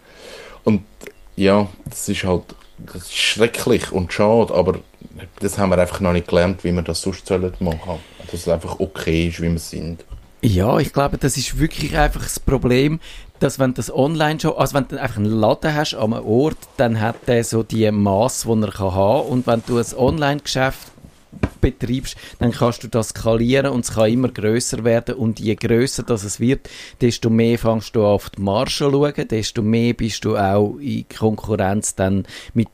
Und 0.65 0.83
ja, 1.37 1.69
das 1.85 2.09
ist 2.09 2.25
halt 2.25 2.45
das 2.87 3.03
ist 3.05 3.17
schrecklich 3.17 3.93
und 3.93 4.13
schade, 4.13 4.55
aber 4.55 4.81
das 5.41 5.59
haben 5.59 5.71
wir 5.71 5.79
einfach 5.79 6.01
noch 6.01 6.13
nicht 6.13 6.29
gelernt, 6.29 6.65
wie 6.65 6.73
wir 6.73 6.83
das 6.83 7.03
sonst 7.03 7.27
sollen 7.27 7.53
machen. 7.61 7.99
Dass 8.31 8.41
es 8.41 8.49
einfach 8.49 8.81
okay 8.81 9.29
ist, 9.29 9.41
wie 9.41 9.51
wir 9.51 9.59
sind. 9.59 10.05
Ja, 10.41 10.79
ich 10.79 10.93
glaube, 10.93 11.19
das 11.19 11.37
ist 11.37 11.59
wirklich 11.59 11.97
einfach 11.97 12.23
das 12.23 12.41
Problem, 12.41 12.99
dass 13.39 13.59
wenn 13.59 13.75
das 13.75 13.95
online 13.95 14.41
schon, 14.41 14.57
also 14.57 14.75
wenn 14.75 14.89
du 14.89 15.01
einfach 15.01 15.19
einen 15.19 15.27
Laden 15.27 15.75
hast 15.75 15.95
an 15.95 16.13
einem 16.13 16.25
Ort, 16.25 16.59
dann 16.77 17.01
hat 17.01 17.29
der 17.29 17.45
so 17.45 17.63
die 17.63 17.89
Maß, 17.91 18.43
die 18.43 18.63
er 18.63 18.73
kann 18.73 18.95
haben 18.95 19.29
und 19.29 19.47
wenn 19.47 19.63
du 19.67 19.79
ein 19.79 19.87
Online-Geschäft 19.97 20.92
betreibst, 21.61 22.17
dann 22.39 22.53
kannst 22.53 22.83
du 22.83 22.89
das 22.89 23.11
skalieren 23.11 23.73
und 23.73 23.85
es 23.85 23.93
kann 23.93 24.11
immer 24.11 24.29
größer 24.29 24.85
werden. 24.85 25.15
Und 25.15 25.41
je 25.41 25.55
größer 25.55 26.03
das 26.03 26.25
es 26.25 26.41
wird, 26.41 26.69
desto 27.01 27.31
mehr 27.31 27.59
fängst 27.59 27.97
du 27.97 28.05
auf 28.05 28.31
die 28.31 28.43
Marge 28.43 28.71
zu 28.71 28.91
schauen, 28.91 29.29
desto 29.29 29.63
mehr 29.63 29.95
bist 29.95 30.25
du 30.25 30.37
auch 30.37 30.77
in 30.79 31.07
Konkurrenz 31.09 31.95
dann 31.95 32.27
mit 32.55 32.69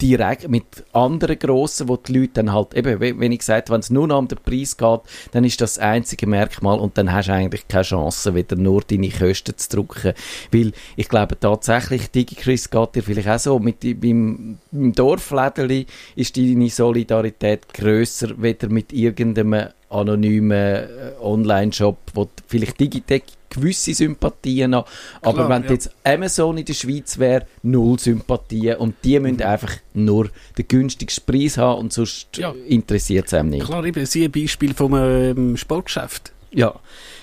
direkt 0.00 0.48
mit 0.48 0.64
anderen 0.92 1.38
Grossen, 1.38 1.88
wo 1.88 1.96
die 1.96 2.12
Leute 2.12 2.32
dann 2.34 2.52
halt, 2.52 2.74
eben, 2.74 3.00
wenn 3.00 3.32
ich 3.32 3.40
gesagt 3.40 3.70
wenn 3.70 3.80
es 3.80 3.90
nur 3.90 4.06
noch 4.06 4.18
um 4.18 4.28
den 4.28 4.38
Preis 4.38 4.76
geht, 4.76 5.00
dann 5.32 5.44
ist 5.44 5.60
das 5.60 5.78
einzige 5.78 6.26
Merkmal 6.26 6.78
und 6.78 6.96
dann 6.98 7.12
hast 7.12 7.28
du 7.28 7.32
eigentlich 7.32 7.68
keine 7.68 7.82
Chance, 7.82 8.34
wieder 8.34 8.56
nur 8.56 8.82
deine 8.82 9.10
Kosten 9.10 9.56
zu 9.56 9.68
drücken. 9.68 10.14
Weil 10.52 10.72
ich 10.96 11.08
glaube 11.08 11.38
tatsächlich, 11.38 12.10
DigiChris 12.10 12.70
geht 12.70 12.94
dir 12.94 13.02
vielleicht 13.02 13.28
auch 13.28 13.38
so, 13.38 13.58
mit 13.58 13.80
beim, 13.80 14.58
beim 14.70 14.92
Dorflädeli 14.92 15.86
ist 16.16 16.36
deine 16.36 16.68
Solidarität 16.68 17.72
grösser, 17.72 18.30
weder 18.36 18.68
mit 18.68 18.92
irgendeinem 18.92 19.70
anonymen 19.90 20.52
äh, 20.52 20.86
Online-Shop, 21.20 21.98
wo 22.14 22.28
vielleicht 22.46 22.80
Digitec 22.80 23.24
gewisse 23.52 23.92
Sympathien 23.94 24.76
hat, 24.76 24.86
aber 25.22 25.32
Klar, 25.46 25.48
wenn 25.48 25.64
ja. 25.64 25.70
jetzt 25.72 25.90
Amazon 26.04 26.56
in 26.58 26.64
der 26.64 26.74
Schweiz 26.74 27.18
wäre, 27.18 27.46
null 27.64 27.98
Sympathien 27.98 28.76
und 28.76 28.94
die 29.02 29.18
Mhm. 29.18 29.22
müssen 29.24 29.42
einfach 29.42 29.72
nur 29.92 30.30
den 30.56 30.68
günstigsten 30.68 31.24
Preis 31.26 31.58
haben 31.58 31.80
und 31.80 31.92
sonst 31.92 32.36
Ja. 32.36 32.54
interessiert 32.68 33.26
es 33.26 33.34
einem 33.34 33.50
nicht. 33.50 33.66
Klar, 33.66 33.84
eben, 33.84 34.06
sie 34.06 34.24
ein 34.24 34.30
Beispiel 34.30 34.72
vom 34.72 34.94
ähm, 34.94 35.56
Sportgeschäft. 35.56 36.32
Ja, 36.52 36.74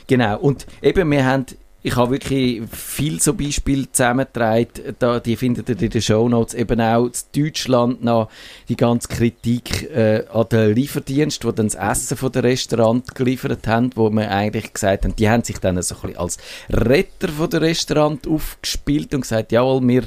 genau. 0.08 0.38
Und 0.40 0.68
eben, 0.82 1.10
wir 1.12 1.26
haben, 1.26 1.46
ich 1.84 1.96
habe 1.96 2.12
wirklich 2.12 2.64
viel 2.72 3.22
so 3.22 3.34
Beispiele 3.34 3.92
zusammengetragen, 3.92 4.96
da, 5.00 5.20
die 5.20 5.36
findet 5.36 5.70
ihr 5.70 5.82
in 5.82 5.90
den 5.90 6.02
Shownotes, 6.02 6.54
eben 6.56 6.82
auch 6.82 7.06
in 7.06 7.12
Deutschland 7.36 8.04
noch 8.04 8.30
die 8.68 8.76
ganze 8.76 9.08
Kritik 9.08 9.90
äh, 9.92 10.26
an 10.34 10.48
den 10.52 10.74
Lieferdienst, 10.74 11.46
wo 11.46 11.52
dann 11.52 11.68
das 11.68 11.76
Essen 11.76 12.18
von 12.18 12.32
der 12.32 12.44
Restaurant 12.44 13.16
geliefert 13.16 13.68
haben, 13.68 13.92
wo 13.96 14.10
wir 14.10 14.30
eigentlich 14.30 14.74
gesagt 14.74 15.06
haben, 15.06 15.16
die 15.16 15.30
haben 15.30 15.44
sich 15.44 15.60
dann 15.60 15.82
so 15.82 15.96
ein 15.96 16.02
bisschen 16.02 16.18
als 16.18 16.38
Retter 16.70 17.30
von 17.30 17.50
der 17.50 17.62
Restaurant 17.62 18.28
aufgespielt 18.28 19.14
und 19.14 19.22
gesagt, 19.22 19.52
jawohl, 19.52 19.88
wir 19.88 20.04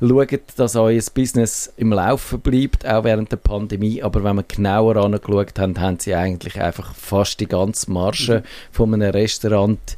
schauen, 0.00 0.40
dass 0.56 0.76
euer 0.76 1.00
Business 1.14 1.72
im 1.76 1.92
Laufen 1.92 2.40
bleibt, 2.40 2.86
auch 2.86 3.04
während 3.04 3.32
der 3.32 3.36
Pandemie. 3.36 4.02
Aber 4.02 4.24
wenn 4.24 4.36
wir 4.36 4.42
genauer 4.42 4.96
angeschaut 4.96 5.58
haben, 5.58 5.80
haben 5.80 5.98
sie 5.98 6.14
eigentlich 6.14 6.60
einfach 6.60 6.94
fast 6.94 7.40
die 7.40 7.46
ganze 7.46 7.90
Marge 7.90 8.42
von 8.72 8.92
einem 8.92 9.10
Restaurant 9.10 9.96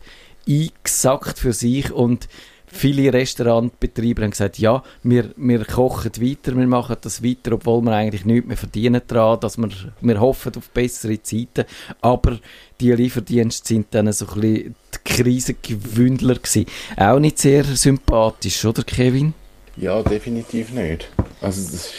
eingesackt 0.48 1.38
für 1.38 1.52
sich 1.52 1.90
und 1.92 2.28
viele 2.66 3.12
Restaurantbetreiber 3.12 4.22
haben 4.22 4.30
gesagt, 4.30 4.58
ja, 4.58 4.82
wir, 5.02 5.30
wir 5.36 5.64
kochen 5.64 6.12
weiter, 6.20 6.56
wir 6.56 6.66
machen 6.66 6.96
das 7.00 7.22
weiter, 7.22 7.52
obwohl 7.52 7.82
wir 7.82 7.92
eigentlich 7.92 8.24
nichts 8.24 8.46
mehr 8.46 8.56
verdienen 8.56 9.00
daran, 9.06 9.40
dass 9.40 9.56
wir, 9.56 9.70
wir 10.00 10.20
hoffen 10.20 10.52
auf 10.56 10.70
bessere 10.70 11.22
Zeiten, 11.22 11.64
aber 12.00 12.38
die 12.80 12.92
Lieferdienste 12.92 13.66
sind 13.66 13.86
dann 13.92 14.12
so 14.12 14.26
ein 14.26 14.40
bisschen 14.40 14.74
die 14.94 14.98
Krisengewündler 15.04 16.34
gewesen. 16.34 16.66
Auch 16.96 17.18
nicht 17.18 17.38
sehr 17.38 17.64
sympathisch, 17.64 18.64
oder 18.64 18.82
Kevin? 18.82 19.34
Ja, 19.76 20.02
definitiv 20.02 20.70
nicht. 20.72 21.08
Also 21.40 21.62
das 21.62 21.74
ist... 21.74 21.92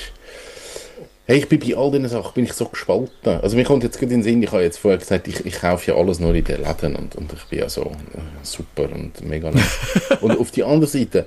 Hey, 1.29 1.39
ich 1.39 1.49
bin 1.49 1.59
bei 1.59 1.75
all 1.75 1.91
diesen 1.91 2.07
Sachen 2.07 2.33
bin 2.35 2.45
ich 2.45 2.53
so 2.53 2.65
gespalten. 2.69 3.09
Also 3.41 3.57
mir 3.57 3.65
kommt 3.65 3.83
jetzt 3.83 3.99
gerade 3.99 4.13
in 4.13 4.21
den 4.21 4.23
Sinn, 4.23 4.41
ich 4.41 4.51
habe 4.51 4.63
jetzt 4.63 4.77
vorher 4.79 4.97
gesagt, 4.97 5.27
ich, 5.27 5.45
ich 5.45 5.59
kaufe 5.59 5.91
ja 5.91 5.97
alles 5.97 6.19
nur 6.21 6.33
in 6.33 6.43
den 6.45 6.63
Läden 6.63 6.95
und, 6.95 7.15
und 7.17 7.33
ich 7.33 7.43
bin 7.45 7.59
ja 7.59 7.67
so 7.67 7.81
äh, 7.83 8.19
super 8.43 8.83
und 8.89 9.21
mega 9.27 9.51
nett. 9.51 9.65
und 10.21 10.39
auf 10.39 10.51
die 10.51 10.63
andere 10.63 10.89
Seite, 10.89 11.25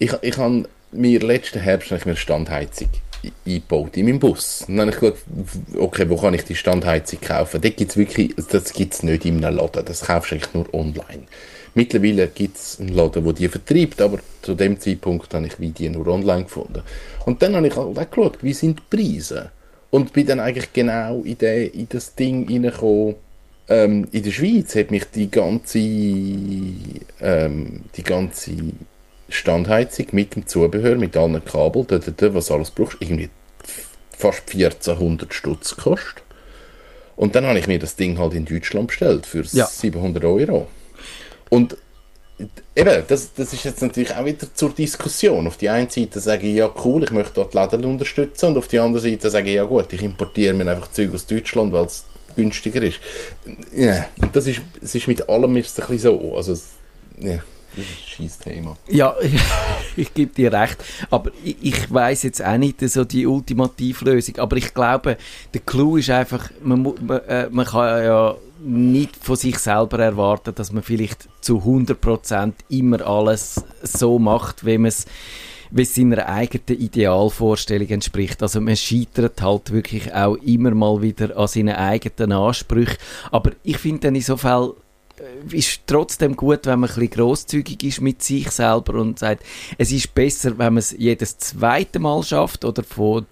ich, 0.00 0.12
ich 0.22 0.36
habe 0.36 0.64
mir 0.90 1.20
letzten 1.20 1.60
Herbst 1.60 1.90
habe 1.90 1.98
ich 2.00 2.06
mir 2.06 2.12
eine 2.12 2.16
Standheizung 2.18 2.88
i- 3.22 3.32
eingebaut 3.46 3.96
in 3.96 4.06
meinem 4.06 4.18
Bus. 4.18 4.64
Und 4.66 4.78
dann 4.78 4.92
habe 4.92 4.96
ich 4.96 5.00
geschaut, 5.00 5.18
okay, 5.78 6.08
wo 6.08 6.16
kann 6.16 6.34
ich 6.34 6.42
die 6.42 6.56
Standheizung 6.56 7.20
kaufen? 7.20 7.60
Dort 7.60 7.76
gibt's 7.76 7.96
wirklich, 7.96 8.34
das 8.50 8.72
gibt 8.72 8.94
es 8.94 9.04
nicht 9.04 9.24
in 9.26 9.44
einem 9.44 9.58
Laden, 9.58 9.84
das 9.84 10.00
kaufst 10.00 10.32
du 10.32 10.34
eigentlich 10.34 10.54
nur 10.54 10.74
online. 10.74 11.22
Mittlerweile 11.76 12.28
gibt 12.28 12.56
es 12.56 12.80
einen 12.80 12.94
Laden, 12.94 13.22
der 13.22 13.32
die 13.34 13.48
vertreibt, 13.48 14.00
aber 14.00 14.18
zu 14.40 14.54
dem 14.54 14.80
Zeitpunkt 14.80 15.34
habe 15.34 15.46
ich 15.46 15.60
wie 15.60 15.68
die 15.68 15.90
nur 15.90 16.06
online 16.06 16.44
gefunden. 16.44 16.80
Und 17.26 17.42
dann 17.42 17.54
habe 17.54 17.66
ich 17.66 17.76
halt 17.76 17.98
auch 17.98 18.10
geschaut, 18.10 18.42
wie 18.42 18.54
sind 18.54 18.80
die 18.80 18.96
Preise? 18.96 19.50
Und 19.90 20.14
bin 20.14 20.26
dann 20.26 20.40
eigentlich 20.40 20.72
genau 20.72 21.20
in, 21.20 21.36
den, 21.36 21.70
in 21.72 21.86
das 21.90 22.14
Ding 22.14 22.48
reingekommen. 22.48 23.16
Ähm, 23.68 24.08
in 24.10 24.22
der 24.22 24.30
Schweiz 24.30 24.74
hat 24.74 24.90
mich 24.90 25.04
die 25.14 25.30
ganze, 25.30 25.78
ähm, 25.78 27.82
die 27.94 28.02
ganze 28.02 28.52
Standheizung 29.28 30.06
mit 30.12 30.34
dem 30.34 30.46
Zubehör, 30.46 30.96
mit 30.96 31.14
allen 31.14 31.44
Kabeln, 31.44 31.86
da, 31.88 31.98
da, 31.98 32.10
da, 32.10 32.32
was 32.32 32.50
alles 32.50 32.70
brauchst, 32.70 32.96
irgendwie 33.00 33.28
fast 34.16 34.50
1400 34.50 35.34
Stutz 35.34 35.76
gekostet. 35.76 36.22
Und 37.16 37.34
dann 37.34 37.44
habe 37.44 37.58
ich 37.58 37.66
mir 37.66 37.78
das 37.78 37.96
Ding 37.96 38.18
halt 38.18 38.32
in 38.32 38.46
Deutschland 38.46 38.86
bestellt 38.86 39.26
für 39.26 39.44
Ja. 39.52 39.66
700 39.66 40.24
Euro. 40.24 40.68
Und 41.50 41.76
eben, 42.74 43.02
das, 43.08 43.32
das 43.34 43.52
ist 43.52 43.64
jetzt 43.64 43.82
natürlich 43.82 44.14
auch 44.14 44.24
wieder 44.24 44.52
zur 44.54 44.70
Diskussion. 44.70 45.46
Auf 45.46 45.56
die 45.56 45.68
einen 45.68 45.88
Seite 45.88 46.20
sage 46.20 46.46
ich, 46.46 46.56
ja 46.56 46.70
cool, 46.84 47.04
ich 47.04 47.10
möchte 47.10 47.34
dort 47.34 47.54
Läden 47.54 47.84
unterstützen 47.84 48.50
und 48.50 48.58
auf 48.58 48.68
die 48.68 48.78
andere 48.78 49.00
Seite 49.00 49.30
sage 49.30 49.48
ich, 49.48 49.56
ja 49.56 49.64
gut, 49.64 49.92
ich 49.92 50.02
importiere 50.02 50.54
mir 50.54 50.70
einfach 50.70 50.90
Zeug 50.90 51.14
aus 51.14 51.26
Deutschland, 51.26 51.72
weil 51.72 51.86
es 51.86 52.04
günstiger 52.36 52.82
ist. 52.82 53.00
Ja, 53.74 54.06
und 54.20 54.34
das 54.36 54.46
ist, 54.46 54.60
es 54.82 54.94
ist 54.94 55.08
mit 55.08 55.28
allem 55.28 55.56
ist 55.56 55.80
ein 55.80 55.86
bisschen 55.86 55.98
so. 55.98 56.36
Also, 56.36 56.52
ja, 57.18 57.38
das 57.76 57.84
ist 58.18 58.46
ein 58.46 58.52
Thema. 58.52 58.76
Ja, 58.88 59.14
ich 59.96 60.12
gebe 60.12 60.32
dir 60.34 60.52
recht. 60.52 60.76
Aber 61.10 61.30
ich, 61.42 61.56
ich 61.62 61.92
weiß 61.92 62.24
jetzt 62.24 62.44
auch 62.44 62.58
nicht 62.58 62.80
so 62.88 63.04
die 63.04 63.26
Ultimativlösung. 63.26 64.38
Aber 64.38 64.56
ich 64.56 64.74
glaube, 64.74 65.16
der 65.54 65.60
Clou 65.62 65.96
ist 65.96 66.10
einfach, 66.10 66.50
man, 66.62 66.82
man, 66.82 67.20
äh, 67.26 67.48
man 67.50 67.66
kann 67.66 68.04
ja 68.04 68.36
nicht 68.60 69.16
von 69.16 69.36
sich 69.36 69.58
selber 69.58 69.98
erwarten, 69.98 70.54
dass 70.54 70.72
man 70.72 70.82
vielleicht 70.82 71.28
zu 71.40 71.58
100% 71.58 72.52
immer 72.68 73.06
alles 73.06 73.64
so 73.82 74.18
macht, 74.18 74.64
wie 74.64 74.78
man 74.78 74.88
es 74.88 75.06
wie 75.70 75.82
es 75.82 75.94
seiner 75.94 76.26
eigenen 76.26 76.80
Idealvorstellung 76.80 77.88
entspricht. 77.88 78.42
Also 78.42 78.60
man 78.60 78.76
scheitert 78.76 79.42
halt 79.42 79.72
wirklich 79.72 80.14
auch 80.14 80.36
immer 80.36 80.70
mal 80.72 81.02
wieder 81.02 81.36
an 81.36 81.48
seinen 81.48 81.74
eigenen 81.74 82.32
Ansprüchen. 82.32 82.96
Aber 83.30 83.52
ich 83.64 83.78
finde 83.78 84.00
dann 84.02 84.14
insofern 84.14 84.70
äh, 85.18 85.56
ist 85.56 85.80
trotzdem 85.86 86.36
gut, 86.36 86.66
wenn 86.66 86.80
man 86.80 86.88
ein 86.88 86.94
bisschen 86.94 87.10
grosszügig 87.10 87.82
ist 87.82 88.00
mit 88.00 88.22
sich 88.22 88.50
selber 88.50 88.94
und 88.94 89.18
sagt, 89.18 89.44
es 89.78 89.92
ist 89.92 90.14
besser, 90.14 90.50
wenn 90.58 90.74
man 90.74 90.78
es 90.78 90.94
jedes 90.96 91.38
zweite 91.38 91.98
Mal 91.98 92.22
schafft 92.22 92.64
oder 92.64 92.82
von 92.82 93.26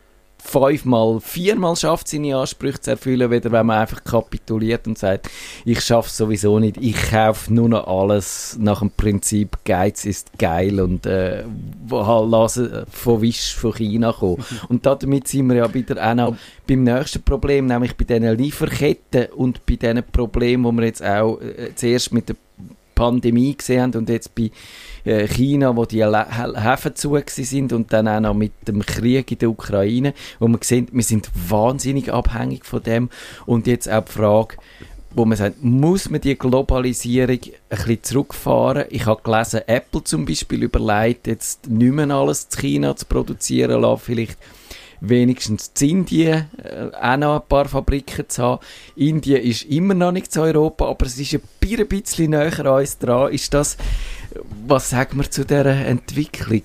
fünfmal, 0.44 1.20
viermal 1.20 1.74
schafft, 1.74 2.06
seine 2.06 2.36
Ansprüche 2.36 2.80
zu 2.80 2.90
erfüllen, 2.90 3.30
weder 3.30 3.50
wenn 3.50 3.66
man 3.66 3.78
einfach 3.78 4.04
kapituliert 4.04 4.86
und 4.86 4.98
sagt, 4.98 5.30
ich 5.64 5.80
schaffe 5.80 6.08
es 6.08 6.16
sowieso 6.18 6.58
nicht, 6.58 6.76
ich 6.76 7.10
kaufe 7.10 7.52
nur 7.52 7.70
noch 7.70 7.86
alles 7.86 8.56
nach 8.60 8.80
dem 8.80 8.90
Prinzip 8.90 9.56
Geiz 9.64 10.04
ist 10.04 10.38
geil 10.38 10.80
und 10.80 11.06
äh, 11.06 11.44
halt 11.90 12.30
lassen 12.30 12.84
von 12.90 13.22
Wisch 13.22 13.54
von 13.54 13.72
China 13.72 14.12
kommen. 14.12 14.44
und 14.68 14.84
damit 14.84 15.28
sind 15.28 15.48
wir 15.48 15.56
ja 15.56 15.74
wieder 15.74 16.10
auch 16.10 16.14
noch 16.14 16.36
beim 16.68 16.84
nächsten 16.84 17.22
Problem, 17.22 17.66
nämlich 17.66 17.96
bei 17.96 18.04
diesen 18.04 18.36
Lieferketten 18.36 19.32
und 19.32 19.64
bei 19.66 19.76
diesen 19.76 20.02
Problemen, 20.12 20.70
die 20.70 20.80
wir 20.80 20.86
jetzt 20.86 21.02
auch 21.02 21.40
äh, 21.40 21.74
zuerst 21.74 22.12
mit 22.12 22.28
der 22.28 22.36
Pandemie 22.94 23.56
gesehen 23.56 23.82
haben 23.82 23.94
und 23.96 24.08
jetzt 24.08 24.34
bei 24.34 24.50
äh, 25.04 25.26
China, 25.26 25.76
wo 25.76 25.84
die 25.84 26.04
Häfen 26.04 26.96
zu 26.96 27.18
sind 27.26 27.72
und 27.72 27.92
dann 27.92 28.08
auch 28.08 28.20
noch 28.20 28.34
mit 28.34 28.52
dem 28.66 28.84
Krieg 28.84 29.30
in 29.30 29.38
der 29.38 29.50
Ukraine, 29.50 30.14
wo 30.38 30.48
man 30.48 30.60
sehen, 30.62 30.88
wir 30.92 31.02
sind 31.02 31.30
wahnsinnig 31.48 32.12
abhängig 32.12 32.64
von 32.64 32.82
dem 32.82 33.10
und 33.46 33.66
jetzt 33.66 33.90
auch 33.90 34.04
die 34.04 34.12
Frage, 34.12 34.56
wo 35.14 35.24
man 35.24 35.38
sagt, 35.38 35.62
muss 35.62 36.10
man 36.10 36.20
die 36.20 36.36
Globalisierung 36.36 37.38
ein 37.38 37.68
bisschen 37.68 38.02
zurückfahren? 38.02 38.86
Ich 38.90 39.06
habe 39.06 39.22
gelesen, 39.22 39.60
Apple 39.66 40.02
zum 40.02 40.26
Beispiel 40.26 40.64
überlegt, 40.64 41.26
jetzt 41.28 41.68
nicht 41.68 41.92
mehr 41.92 42.10
alles 42.10 42.48
in 42.50 42.60
China 42.60 42.96
zu 42.96 43.06
produzieren 43.06 43.82
lassen, 43.82 44.02
vielleicht 44.04 44.38
wenigstens 45.08 45.72
in 45.80 45.90
Indien 45.90 46.50
äh, 46.62 46.94
auch 47.00 47.16
noch 47.16 47.40
ein 47.40 47.48
paar 47.48 47.66
Fabriken 47.66 48.28
zu 48.28 48.42
haben. 48.42 48.64
Indien 48.96 49.42
ist 49.42 49.64
immer 49.64 49.94
noch 49.94 50.12
nicht 50.12 50.32
zu 50.32 50.42
Europa, 50.42 50.86
aber 50.88 51.06
es 51.06 51.18
ist 51.18 51.34
ein 51.34 51.88
bisschen 51.88 52.30
näher 52.30 52.58
an 52.60 52.66
uns 52.66 52.98
dran. 52.98 53.32
Ist 53.32 53.54
das, 53.54 53.76
was 54.66 54.90
sagen 54.90 55.18
wir 55.18 55.30
zu 55.30 55.44
dieser 55.44 55.66
Entwicklung? 55.66 56.62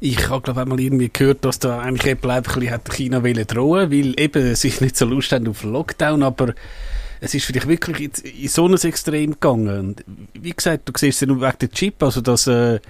Ich 0.00 0.28
habe, 0.28 0.42
glaube 0.42 0.60
einmal 0.60 0.80
irgendwie 0.80 1.10
gehört, 1.12 1.44
dass 1.44 1.60
da 1.60 1.78
eigentlich 1.78 2.12
Apple 2.12 2.32
einfach 2.32 2.56
ein 2.56 2.60
bisschen 2.60 2.80
China 2.90 3.22
wollen 3.22 3.46
drohen, 3.46 3.92
weil 3.92 4.18
eben 4.18 4.54
sich 4.56 4.80
nicht 4.80 4.96
so 4.96 5.04
Lust 5.04 5.30
haben 5.30 5.46
auf 5.46 5.62
Lockdown, 5.62 6.24
aber 6.24 6.54
es 7.20 7.34
ist 7.34 7.44
vielleicht 7.44 7.68
wirklich 7.68 8.00
in, 8.00 8.48
so 8.48 8.66
ein 8.66 8.74
Extrem 8.74 9.32
gegangen. 9.32 9.78
Und 9.78 10.04
wie 10.34 10.50
gesagt, 10.50 10.88
du 10.88 10.92
siehst 10.96 11.16
es 11.16 11.20
ja 11.20 11.28
nur 11.28 11.40
wegen 11.40 11.58
der 11.60 11.70
Chip, 11.70 12.02
also 12.02 12.20
dass 12.20 12.48
äh, 12.48 12.80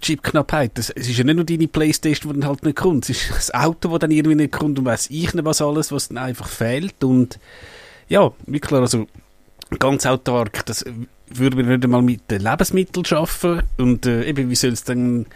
Chipknappheit. 0.00 0.78
Es 0.78 0.90
ist 0.90 1.16
ja 1.16 1.24
nicht 1.24 1.36
nur 1.36 1.44
deine 1.44 1.68
Playstation, 1.68 2.32
die 2.34 2.40
dann 2.40 2.48
halt 2.48 2.64
nicht 2.64 2.76
kommt. 2.76 3.08
Es 3.08 3.10
ist 3.10 3.30
das 3.30 3.54
Auto, 3.54 3.88
das 3.88 3.98
dann 4.00 4.10
irgendwie 4.10 4.36
nicht 4.36 4.52
kommt 4.52 4.78
und 4.78 4.84
weiss 4.84 5.10
ich 5.10 5.34
nicht 5.34 5.44
was 5.44 5.62
alles, 5.62 5.92
was 5.92 6.08
dann 6.08 6.18
einfach 6.18 6.48
fehlt. 6.48 7.02
Und 7.04 7.38
ja, 8.08 8.32
wie 8.46 8.60
klar, 8.60 8.82
also 8.82 9.06
ganz 9.78 10.06
autark, 10.06 10.64
das 10.66 10.84
würde 11.32 11.56
man 11.56 11.68
nicht 11.68 11.84
einmal 11.84 12.02
mit 12.02 12.30
den 12.30 12.42
Lebensmitteln 12.42 13.04
schaffen. 13.04 13.62
Und 13.78 14.06
äh, 14.06 14.24
eben, 14.24 14.50
wie 14.50 14.56
soll 14.56 14.72
es 14.72 14.84
dann 14.84 15.26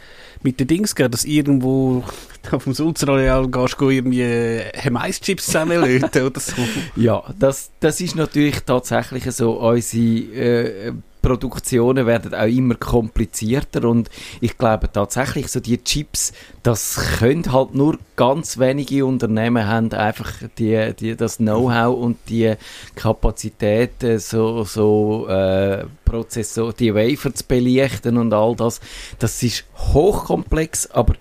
mit 0.42 0.60
den 0.60 0.66
Dings 0.66 0.94
gehen, 0.94 1.10
dass 1.10 1.24
irgendwo 1.24 2.04
auf 2.50 2.64
dem 2.64 2.74
Sulzerareal 2.74 3.48
gehst 3.48 3.80
du 3.80 3.90
irgendwie 3.90 4.22
äh, 4.22 4.90
Mais-Chips 4.90 5.46
zusammenlöten 5.46 6.22
oder 6.22 6.40
so? 6.40 6.54
Ja, 6.96 7.22
das, 7.38 7.70
das 7.80 8.00
ist 8.00 8.16
natürlich 8.16 8.60
tatsächlich 8.60 9.30
so 9.32 9.52
unsere 9.52 10.34
äh, 10.34 10.92
Produktionen 11.24 12.06
werden 12.06 12.34
auch 12.34 12.46
immer 12.46 12.74
komplizierter 12.74 13.88
und 13.88 14.10
ich 14.42 14.58
glaube 14.58 14.92
tatsächlich 14.92 15.48
so 15.48 15.58
die 15.58 15.82
Chips, 15.82 16.34
das 16.62 17.00
können 17.18 17.50
halt 17.50 17.74
nur 17.74 17.98
ganz 18.14 18.58
wenige 18.58 19.06
Unternehmen 19.06 19.66
haben 19.66 19.90
einfach 19.94 20.30
die, 20.58 20.92
die 20.92 21.16
das 21.16 21.38
Know-how 21.38 21.96
und 21.96 22.18
die 22.28 22.52
Kapazität 22.94 23.92
so 24.18 24.64
so 24.64 25.26
äh, 25.28 25.86
Prozessor, 26.04 26.74
die 26.74 26.94
Wafer 26.94 27.34
zu 27.34 27.44
belichten 27.44 28.18
und 28.18 28.34
all 28.34 28.54
das. 28.54 28.80
Das 29.18 29.42
ist 29.42 29.64
hochkomplex, 29.78 30.90
aber 30.90 31.14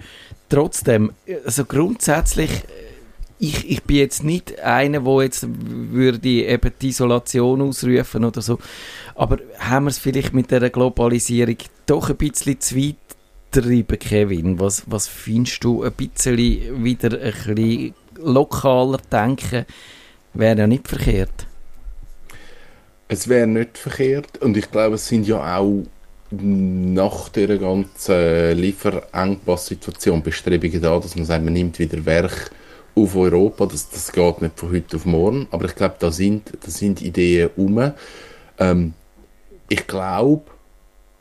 trotzdem, 0.50 1.14
also 1.46 1.64
grundsätzlich 1.64 2.52
ich, 3.44 3.70
ich 3.70 3.84
bin 3.84 3.98
jetzt 3.98 4.24
nicht 4.24 4.60
einer, 4.62 5.04
wo 5.04 5.22
jetzt 5.22 5.46
würde 5.50 6.30
eben 6.30 6.72
die 6.82 6.90
Isolation 6.90 7.62
ausrufen 7.62 8.24
oder 8.24 8.42
so. 8.42 8.58
Aber 9.16 9.38
haben 9.60 9.86
wir 9.86 9.90
es 9.90 9.98
vielleicht 10.00 10.34
mit 10.34 10.50
der 10.50 10.70
Globalisierung 10.70 11.58
doch 11.86 12.10
ein 12.10 12.16
bisschen 12.16 12.62
zu 12.62 12.78
weit 12.78 12.96
treiben, 13.52 14.00
Kevin? 14.00 14.60
Was, 14.60 14.84
was 14.88 15.10
findest 15.10 15.62
du 15.64 15.84
ein 15.84 15.92
bisschen 15.92 16.38
wieder 16.38 17.20
ein 17.20 17.34
bisschen 17.34 17.94
lokaler 18.18 19.00
denken? 19.12 19.66
Wäre 20.34 20.60
ja 20.60 20.68
nicht 20.68 20.88
verkehrt. 20.88 21.46
Es 23.10 23.28
wäre 23.28 23.46
nicht 23.46 23.78
verkehrt 23.78 24.38
und 24.42 24.56
ich 24.56 24.72
glaube, 24.72 24.96
es 24.96 25.06
sind 25.06 25.28
ja 25.28 25.58
auch 25.58 25.84
nach 26.32 27.30
der 27.30 27.58
ganzen 27.58 28.58
Lieferengpass-Situation 28.58 30.24
Bestrebungen 30.24 30.82
da, 30.82 30.98
dass 30.98 31.16
man 31.16 31.26
sagt, 31.26 31.44
man 31.44 31.54
nimmt 31.54 31.78
wieder 31.78 32.04
Werk 32.06 32.50
auf 32.96 33.16
Europa. 33.16 33.66
Das, 33.66 33.90
das 33.90 34.12
geht 34.12 34.42
nicht 34.42 34.60
von 34.60 34.72
heute 34.72 34.96
auf 34.98 35.06
morgen. 35.06 35.48
Aber 35.52 35.66
ich 35.66 35.76
glaube, 35.76 35.96
da 36.00 36.12
sind, 36.12 36.52
da 36.62 36.70
sind 36.70 37.02
Ideen 37.02 37.50
um. 37.56 37.92
Ähm, 38.60 38.94
ich 39.70 39.88
glaube, 39.88 40.44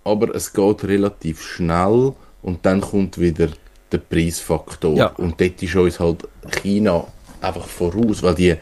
aber 0.04 0.34
es 0.34 0.52
geht 0.52 0.84
relativ 0.84 1.42
schnell 1.42 2.12
und 2.42 2.66
dann 2.66 2.80
kommt 2.80 3.18
wieder 3.18 3.48
der 3.90 3.98
Preisfaktor. 3.98 4.96
Ja. 4.96 5.06
Und 5.06 5.40
dort 5.40 5.62
ist 5.62 5.76
uns 5.76 6.00
halt 6.00 6.28
China 6.62 7.06
einfach 7.40 7.66
voraus, 7.66 8.22
weil 8.22 8.34
die 8.34 8.56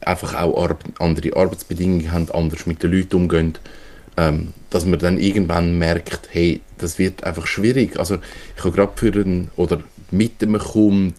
einfach 0.00 0.34
auch 0.34 0.70
andere 0.98 1.36
Arbeitsbedingungen 1.36 2.10
haben, 2.10 2.30
anders 2.32 2.66
mit 2.66 2.82
den 2.82 2.92
Leuten 2.92 3.16
umgehen. 3.16 3.58
Ähm, 4.16 4.52
dass 4.70 4.84
man 4.84 5.00
dann 5.00 5.18
irgendwann 5.18 5.76
merkt, 5.76 6.28
hey, 6.30 6.60
das 6.78 6.98
wird 7.00 7.24
einfach 7.24 7.48
schwierig. 7.48 7.98
Also 7.98 8.18
ich 8.56 8.64
habe 8.64 8.74
gerade 8.74 8.92
für 8.94 9.12
einen, 9.12 9.50
oder 9.56 9.80
mit 10.12 10.40
einem 10.40 10.58
Kunden 10.58 11.14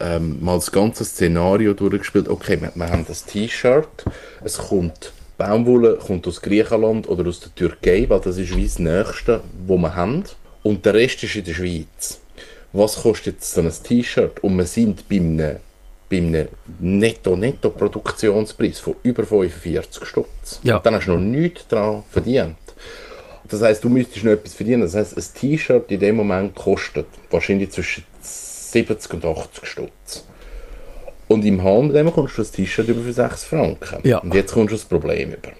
ähm, 0.00 0.42
mal 0.42 0.56
das 0.56 0.72
ganze 0.72 1.04
Szenario 1.04 1.74
durchgespielt. 1.74 2.28
Okay, 2.28 2.60
wir, 2.60 2.72
wir 2.74 2.90
haben 2.90 3.06
das 3.06 3.24
T-Shirt, 3.24 4.04
es 4.42 4.58
kommt 4.58 5.12
Baumwolle 5.40 5.96
kommt 5.96 6.28
aus 6.28 6.40
Griechenland 6.42 7.08
oder 7.08 7.26
aus 7.26 7.40
der 7.40 7.54
Türkei, 7.54 8.04
weil 8.08 8.20
das 8.20 8.36
ist 8.36 8.54
wie 8.54 8.64
das 8.64 8.78
Nächste, 8.78 9.40
wo 9.66 9.78
wir 9.78 9.96
haben. 9.96 10.22
Und 10.62 10.84
der 10.84 10.92
Rest 10.92 11.24
ist 11.24 11.34
in 11.34 11.44
der 11.44 11.54
Schweiz. 11.54 12.20
Was 12.74 12.96
kostet 12.96 13.36
jetzt 13.36 13.54
so 13.54 13.62
ein 13.62 13.72
T-Shirt? 13.72 14.44
Und 14.44 14.58
wir 14.58 14.66
sind 14.66 15.08
bei 15.08 15.16
einem, 15.16 15.56
bei 16.10 16.18
einem 16.18 16.48
Netto-Netto-Produktionspreis 16.78 18.80
von 18.80 18.96
über 19.02 19.24
45 19.24 20.04
Stutz. 20.04 20.60
Ja. 20.62 20.76
Und 20.76 20.84
dann 20.84 20.96
hast 20.96 21.06
du 21.06 21.12
noch 21.12 21.20
nichts 21.20 21.66
daran 21.68 22.02
verdient. 22.10 22.58
Das 23.48 23.62
heißt, 23.62 23.82
du 23.82 23.88
müsstest 23.88 24.26
noch 24.26 24.32
etwas 24.32 24.52
verdienen. 24.52 24.82
Das 24.82 24.94
heißt, 24.94 25.16
ein 25.16 25.24
T-Shirt 25.40 25.90
in 25.90 26.00
dem 26.00 26.16
Moment 26.16 26.54
kostet 26.54 27.06
wahrscheinlich 27.30 27.70
zwischen 27.70 28.04
70 28.72 29.14
und 29.14 29.24
80 29.24 29.66
Stutz. 29.66 30.24
Und 31.28 31.44
im 31.44 31.62
Handel 31.62 32.10
kommst 32.10 32.36
du 32.36 32.42
das 32.42 32.50
T-Shirt 32.50 32.88
über 32.88 33.02
für 33.02 33.12
6 33.12 33.44
Franken. 33.44 34.00
Ja. 34.02 34.18
Und 34.18 34.34
jetzt 34.34 34.52
kommst 34.52 34.72
du 34.72 34.76
das 34.76 34.84
Problem 34.84 35.32
über. 35.32 35.52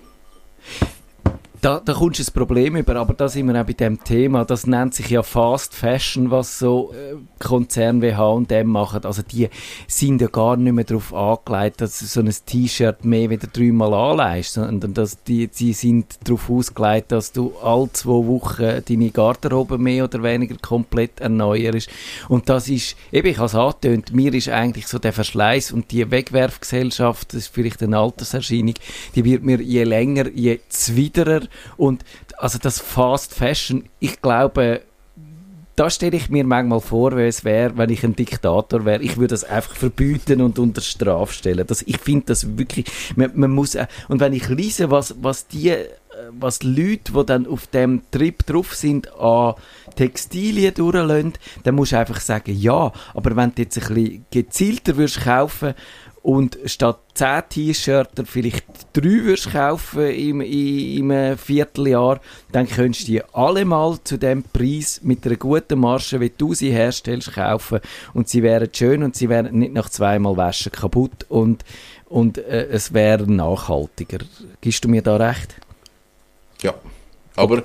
Da, 1.60 1.78
da 1.84 1.92
kommst 1.92 2.18
du 2.18 2.22
das 2.22 2.30
Problem 2.30 2.74
über, 2.76 2.96
aber 2.96 3.12
da 3.12 3.28
sind 3.28 3.46
wir 3.46 3.60
auch 3.60 3.66
bei 3.66 3.74
dem 3.74 4.02
Thema. 4.02 4.46
Das 4.46 4.66
nennt 4.66 4.94
sich 4.94 5.10
ja 5.10 5.22
Fast 5.22 5.74
Fashion, 5.74 6.30
was 6.30 6.58
so 6.58 6.94
äh, 6.94 7.16
Konzerne 7.38 8.00
wie 8.00 8.14
H&M 8.14 8.66
machen. 8.66 9.04
Also 9.04 9.20
die 9.20 9.50
sind 9.86 10.22
ja 10.22 10.28
gar 10.28 10.56
nicht 10.56 10.72
mehr 10.72 10.84
darauf 10.84 11.12
angelegt, 11.12 11.82
dass 11.82 11.98
du 11.98 12.06
so 12.06 12.20
ein 12.20 12.32
T-Shirt 12.46 13.04
mehr 13.04 13.28
wieder 13.28 13.46
dreimal 13.46 13.92
anleihst, 13.92 14.54
sondern 14.54 14.94
dass 14.94 15.22
die, 15.24 15.48
die 15.48 15.74
sind 15.74 16.18
darauf 16.24 16.48
ausgelegt, 16.48 17.12
dass 17.12 17.32
du 17.32 17.52
alle 17.62 17.92
zwei 17.92 18.26
Wochen 18.26 18.82
deine 18.88 19.10
Garderobe 19.10 19.76
mehr 19.76 20.04
oder 20.04 20.22
weniger 20.22 20.56
komplett 20.56 21.20
erneuerst. 21.20 21.90
Und 22.30 22.48
das 22.48 22.70
ist, 22.70 22.96
eben, 23.12 23.28
ich 23.28 23.36
habe 23.36 23.46
es 23.46 23.54
angetönt, 23.54 24.14
mir 24.14 24.32
ist 24.32 24.48
eigentlich 24.48 24.86
so 24.86 24.98
der 24.98 25.12
Verschleiß 25.12 25.72
und 25.72 25.90
die 25.90 26.10
Wegwerfgesellschaft, 26.10 27.34
das 27.34 27.42
ist 27.42 27.54
vielleicht 27.54 27.82
eine 27.82 27.98
Alterserscheinung, 27.98 28.74
die 29.14 29.24
wird 29.26 29.42
mir 29.42 29.60
je 29.60 29.84
länger, 29.84 30.26
je 30.30 30.60
zwiderer 30.70 31.49
und 31.76 32.04
also 32.38 32.58
das 32.58 32.80
Fast 32.80 33.34
Fashion, 33.34 33.84
ich 33.98 34.20
glaube, 34.20 34.82
da 35.80 35.88
stelle 35.88 36.18
ich 36.18 36.28
mir 36.28 36.44
manchmal 36.44 36.80
vor, 36.80 37.16
wie 37.16 37.22
es 37.22 37.42
wäre, 37.42 37.78
wenn 37.78 37.88
ich 37.88 38.04
ein 38.04 38.14
Diktator 38.14 38.84
wäre. 38.84 39.02
Ich 39.02 39.16
würde 39.16 39.28
das 39.28 39.44
einfach 39.44 39.74
verbieten 39.74 40.42
und 40.42 40.58
unter 40.58 40.82
Strafe 40.82 41.32
stellen. 41.32 41.66
Das, 41.66 41.80
ich 41.80 41.96
finde 41.96 42.26
das 42.26 42.58
wirklich, 42.58 42.84
man, 43.16 43.30
man, 43.34 43.50
muss, 43.50 43.76
äh, 43.76 43.86
und 44.08 44.20
wenn 44.20 44.34
ich 44.34 44.46
lese, 44.50 44.90
was, 44.90 45.14
was 45.22 45.46
die, 45.46 45.70
äh, 45.70 45.88
was 46.38 46.62
Leute, 46.62 47.12
die 47.14 47.24
dann 47.24 47.46
auf 47.46 47.66
dem 47.68 48.02
Trip 48.10 48.44
drauf 48.44 48.74
sind, 48.74 49.10
an 49.18 49.54
Textilien 49.96 50.74
durchlassen, 50.74 51.32
dann 51.62 51.76
musst 51.76 51.92
du 51.92 51.98
einfach 51.98 52.20
sagen, 52.20 52.54
ja, 52.54 52.92
aber 53.14 53.34
wenn 53.34 53.54
du 53.54 53.62
jetzt 53.62 53.78
ein 53.78 53.94
bisschen 53.94 54.26
gezielter 54.30 54.98
würdest 54.98 55.22
kaufen 55.24 55.72
und 56.22 56.58
statt 56.66 56.98
10 57.14 57.42
T-Shirts 57.48 58.22
vielleicht 58.26 58.64
3 58.92 59.02
würdest 59.02 59.52
kaufen 59.52 60.08
im, 60.10 60.40
im, 60.40 61.10
im 61.10 61.38
Vierteljahr, 61.38 62.20
dann 62.52 62.68
könntest 62.68 63.08
du 63.08 63.12
die 63.12 63.22
alle 63.32 63.64
mal 63.64 63.98
zu 64.04 64.18
dem 64.18 64.42
Preis 64.42 65.00
mit 65.02 65.24
einer 65.26 65.36
guten 65.36 65.80
Marge, 65.80 66.20
wie 66.20 66.32
du 66.36 66.54
sie 66.54 66.70
herstellst, 66.70 67.32
kaufen 67.32 67.80
und 68.12 68.28
sie 68.28 68.42
wären 68.42 68.68
schön 68.72 69.02
und 69.02 69.16
sie 69.16 69.28
wären 69.28 69.58
nicht 69.58 69.72
nach 69.72 69.88
zweimal 69.88 70.36
Waschen 70.36 70.72
kaputt 70.72 71.24
und, 71.28 71.64
und 72.06 72.38
äh, 72.38 72.66
es 72.66 72.92
wäre 72.92 73.30
nachhaltiger. 73.30 74.18
Gibst 74.60 74.84
du 74.84 74.88
mir 74.88 75.02
da 75.02 75.16
recht? 75.16 75.54
Ja, 76.62 76.74
aber 77.36 77.62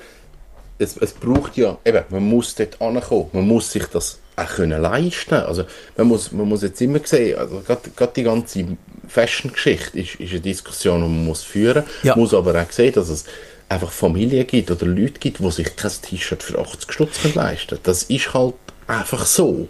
es, 0.77 0.95
es 0.97 1.13
braucht 1.13 1.57
ja, 1.57 1.77
eben, 1.83 2.03
man 2.09 2.23
muss 2.23 2.55
dort 2.55 2.81
ankommen, 2.81 3.29
man 3.33 3.47
muss 3.47 3.71
sich 3.71 3.85
das 3.87 4.19
auch 4.35 4.47
können 4.55 4.81
leisten. 4.81 5.35
Also 5.35 5.63
man 5.97 6.07
muss, 6.07 6.31
man 6.31 6.47
muss 6.47 6.61
jetzt 6.63 6.81
immer 6.81 6.99
sehen, 7.03 7.37
also 7.37 7.61
gerade, 7.65 7.89
gerade 7.95 8.13
die 8.15 8.23
ganze 8.23 8.65
Fashion-Geschichte 9.07 9.99
ist, 9.99 10.15
ist 10.15 10.31
eine 10.31 10.39
Diskussion, 10.41 11.01
die 11.01 11.07
man 11.07 11.25
muss 11.25 11.43
führen 11.43 11.83
muss, 11.85 12.03
Ja. 12.03 12.15
muss 12.15 12.33
aber 12.33 12.61
auch 12.61 12.71
sehen, 12.71 12.93
dass 12.93 13.09
es 13.09 13.25
einfach 13.69 13.91
Familien 13.91 14.45
gibt 14.45 14.69
oder 14.71 14.85
Leute 14.85 15.19
gibt, 15.19 15.39
die 15.39 15.51
sich 15.51 15.75
kein 15.75 15.91
T-Shirt 16.01 16.43
für 16.43 16.59
80 16.59 16.91
Stutz 16.91 17.33
leisten 17.33 17.67
können. 17.69 17.81
Das 17.83 18.03
ist 18.03 18.33
halt 18.33 18.55
einfach 18.87 19.25
so. 19.25 19.67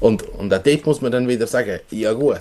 Und, 0.00 0.22
und 0.22 0.52
auch 0.52 0.62
dort 0.62 0.86
muss 0.86 1.00
man 1.00 1.12
dann 1.12 1.28
wieder 1.28 1.46
sagen, 1.46 1.80
ja 1.90 2.12
gut, 2.12 2.40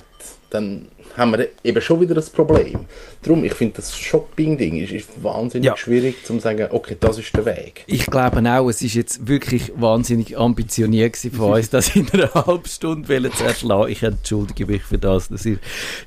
dann 0.50 0.88
haben 1.18 1.32
wir 1.32 1.48
eben 1.64 1.82
schon 1.82 2.02
wieder 2.02 2.14
das 2.16 2.30
Problem. 2.30 2.86
Darum, 3.22 3.44
ich 3.44 3.54
finde, 3.54 3.76
das 3.78 3.98
Shopping-Ding 3.98 4.78
ist, 4.84 4.92
ist 4.92 5.24
wahnsinnig 5.24 5.66
Ja. 5.66 5.78
schwierig, 5.78 6.26
zu 6.26 6.38
sagen, 6.40 6.68
okay, 6.72 6.98
das 7.00 7.18
ist 7.18 7.36
der 7.36 7.46
Weg. 7.46 7.84
Ich 7.88 8.06
glaube 8.08 8.40
auch, 8.52 8.70
es 8.70 8.82
ist 8.82 8.94
jetzt 8.94 9.28
wirklich 9.28 9.72
wahnsinnig 9.76 10.38
ambitioniert 10.38 11.14
gewesen 11.14 11.36
von 11.36 11.54
uns, 11.54 11.70
das 11.70 11.96
in 11.96 12.10
einer 12.12 12.34
halben 12.46 12.66
Stunde 12.68 13.32
zu 13.32 13.44
erschlagen. 13.44 13.92
Ich 13.92 14.04
entschuldige 14.04 14.66
mich 14.66 14.84
für 14.84 14.98
das. 14.98 15.30
Das 15.30 15.46
ist, 15.46 15.60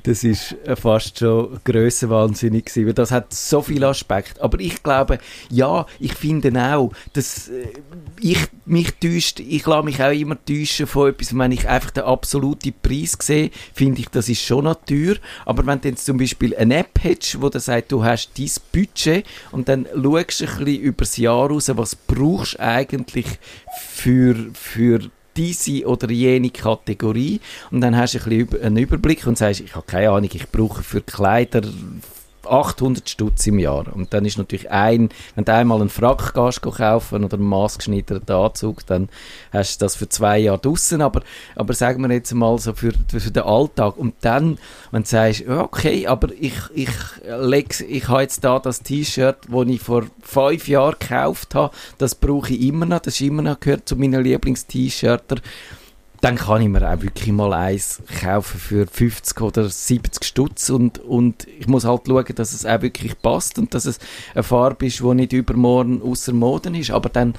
das 0.02 0.24
ist 0.24 0.54
äh, 0.64 0.76
fast 0.76 1.18
schon 1.18 1.58
grössenwahnsinnig 1.64 2.66
gewesen, 2.66 2.86
weil 2.86 2.94
das 2.94 3.10
hat 3.10 3.32
so 3.32 3.62
viele 3.62 3.88
Aspekte. 3.88 4.40
Aber 4.42 4.60
ich 4.60 4.82
glaube, 4.82 5.18
ja, 5.50 5.86
ich 5.98 6.14
finde 6.14 6.52
auch, 6.74 6.92
dass 7.14 7.48
äh, 7.48 7.66
ich 8.20 8.38
mich 8.66 8.92
täuscht, 8.94 9.40
ich 9.40 9.66
lasse 9.66 9.84
mich 9.84 10.02
auch 10.02 10.12
immer 10.12 10.36
täuschen 10.44 10.86
von 10.86 11.10
etwas, 11.10 11.36
wenn 11.36 11.52
ich 11.52 11.68
einfach 11.68 11.90
den 11.90 12.04
absoluten 12.04 12.74
Preis 12.82 13.16
sehe, 13.20 13.50
finde 13.74 14.00
ich, 14.00 14.08
das 14.08 14.28
ist 14.28 14.42
schon 14.42 14.64
noch 14.64 14.76
teuer. 14.88 15.16
Aber 15.44 15.66
wenn 15.66 15.80
du 15.80 15.88
jetzt 15.88 16.04
zum 16.04 16.18
Beispiel 16.18 16.56
eine 16.56 16.78
App 16.78 17.02
hättest, 17.02 17.40
wo 17.40 17.48
du 17.48 17.60
sagt, 17.60 17.92
du 17.92 18.02
hast 18.02 18.30
dein 18.36 18.50
Budget 18.72 19.26
und 19.52 19.68
dann 19.68 19.86
schaust 19.86 20.40
du 20.40 20.44
ein 20.46 20.64
bisschen 20.64 20.80
über 20.80 21.04
das 21.04 21.16
Jahr 21.16 21.48
raus, 21.48 21.70
was 21.74 21.94
brauchst 21.94 22.54
du 22.54 22.60
eigentlich 22.60 23.26
für, 23.80 24.34
für 24.52 25.10
diese 25.36 25.86
oder 25.86 26.10
jene 26.10 26.50
Kategorie 26.50 27.40
und 27.70 27.80
dann 27.80 27.96
hast 27.96 28.14
du 28.14 28.18
ein 28.18 28.46
bisschen 28.46 28.62
einen 28.62 28.76
Überblick 28.78 29.26
und 29.26 29.38
sagst, 29.38 29.60
ich 29.60 29.74
habe 29.74 29.86
keine 29.86 30.10
Ahnung, 30.10 30.30
ich 30.32 30.48
brauche 30.48 30.82
für 30.82 31.00
Kleider 31.00 31.62
800 32.50 33.08
Stutz 33.08 33.46
im 33.46 33.58
Jahr. 33.58 33.92
Und 33.94 34.12
dann 34.12 34.24
ist 34.24 34.38
natürlich 34.38 34.70
ein, 34.70 35.08
wenn 35.34 35.44
du 35.44 35.52
einmal 35.52 35.80
einen 35.80 35.90
Frack 35.90 36.34
go 36.34 36.50
kaufen 36.70 37.24
oder 37.24 37.36
einen 37.36 37.46
maßgeschnitterten 37.46 38.34
Anzug, 38.34 38.86
dann 38.86 39.08
hast 39.52 39.80
du 39.80 39.84
das 39.84 39.96
für 39.96 40.08
zwei 40.08 40.38
Jahre 40.38 40.58
draussen. 40.58 41.02
Aber, 41.02 41.22
aber 41.56 41.74
sagen 41.74 42.02
wir 42.02 42.14
jetzt 42.14 42.32
mal 42.34 42.58
so 42.58 42.72
für, 42.72 42.92
für 43.08 43.30
den 43.30 43.42
Alltag. 43.42 43.96
Und 43.96 44.14
dann, 44.20 44.58
wenn 44.90 45.02
du 45.02 45.08
sagst, 45.08 45.48
okay, 45.48 46.06
aber 46.06 46.28
ich, 46.38 46.54
ich, 46.74 46.90
leg, 47.24 47.78
ich 47.88 48.08
habe 48.08 48.22
jetzt 48.22 48.44
da 48.44 48.58
das 48.58 48.82
T-Shirt, 48.82 49.38
das 49.48 49.66
ich 49.68 49.80
vor 49.80 50.04
fünf 50.22 50.68
Jahren 50.68 50.96
gekauft 50.98 51.54
habe, 51.54 51.74
das 51.98 52.14
brauche 52.14 52.52
ich 52.52 52.60
immer 52.62 52.86
noch, 52.86 53.00
das 53.00 53.14
ist 53.14 53.20
immer 53.20 53.42
noch 53.42 53.60
gehört 53.60 53.88
zu 53.88 53.96
meinen 53.96 54.22
Lieblings-T-Shirter 54.22 55.36
dann 56.20 56.36
kann 56.36 56.62
ich 56.62 56.68
mir 56.68 56.88
auch 56.90 57.00
wirklich 57.00 57.32
mal 57.32 57.52
eins 57.52 58.02
kaufen 58.20 58.58
für 58.58 58.86
50 58.86 59.40
oder 59.40 59.68
70 59.68 60.24
Stutz 60.24 60.68
und, 60.68 60.98
und 60.98 61.46
ich 61.46 61.68
muss 61.68 61.84
halt 61.84 62.02
schauen, 62.06 62.24
dass 62.34 62.52
es 62.52 62.66
auch 62.66 62.82
wirklich 62.82 63.20
passt 63.20 63.58
und 63.58 63.72
dass 63.72 63.84
es 63.84 64.00
eine 64.34 64.42
Farbe 64.42 64.86
ist, 64.86 65.00
die 65.00 65.14
nicht 65.14 65.32
übermorgen 65.32 66.02
außer 66.02 66.32
Moden 66.32 66.74
ist, 66.74 66.90
aber 66.90 67.08
dann, 67.08 67.34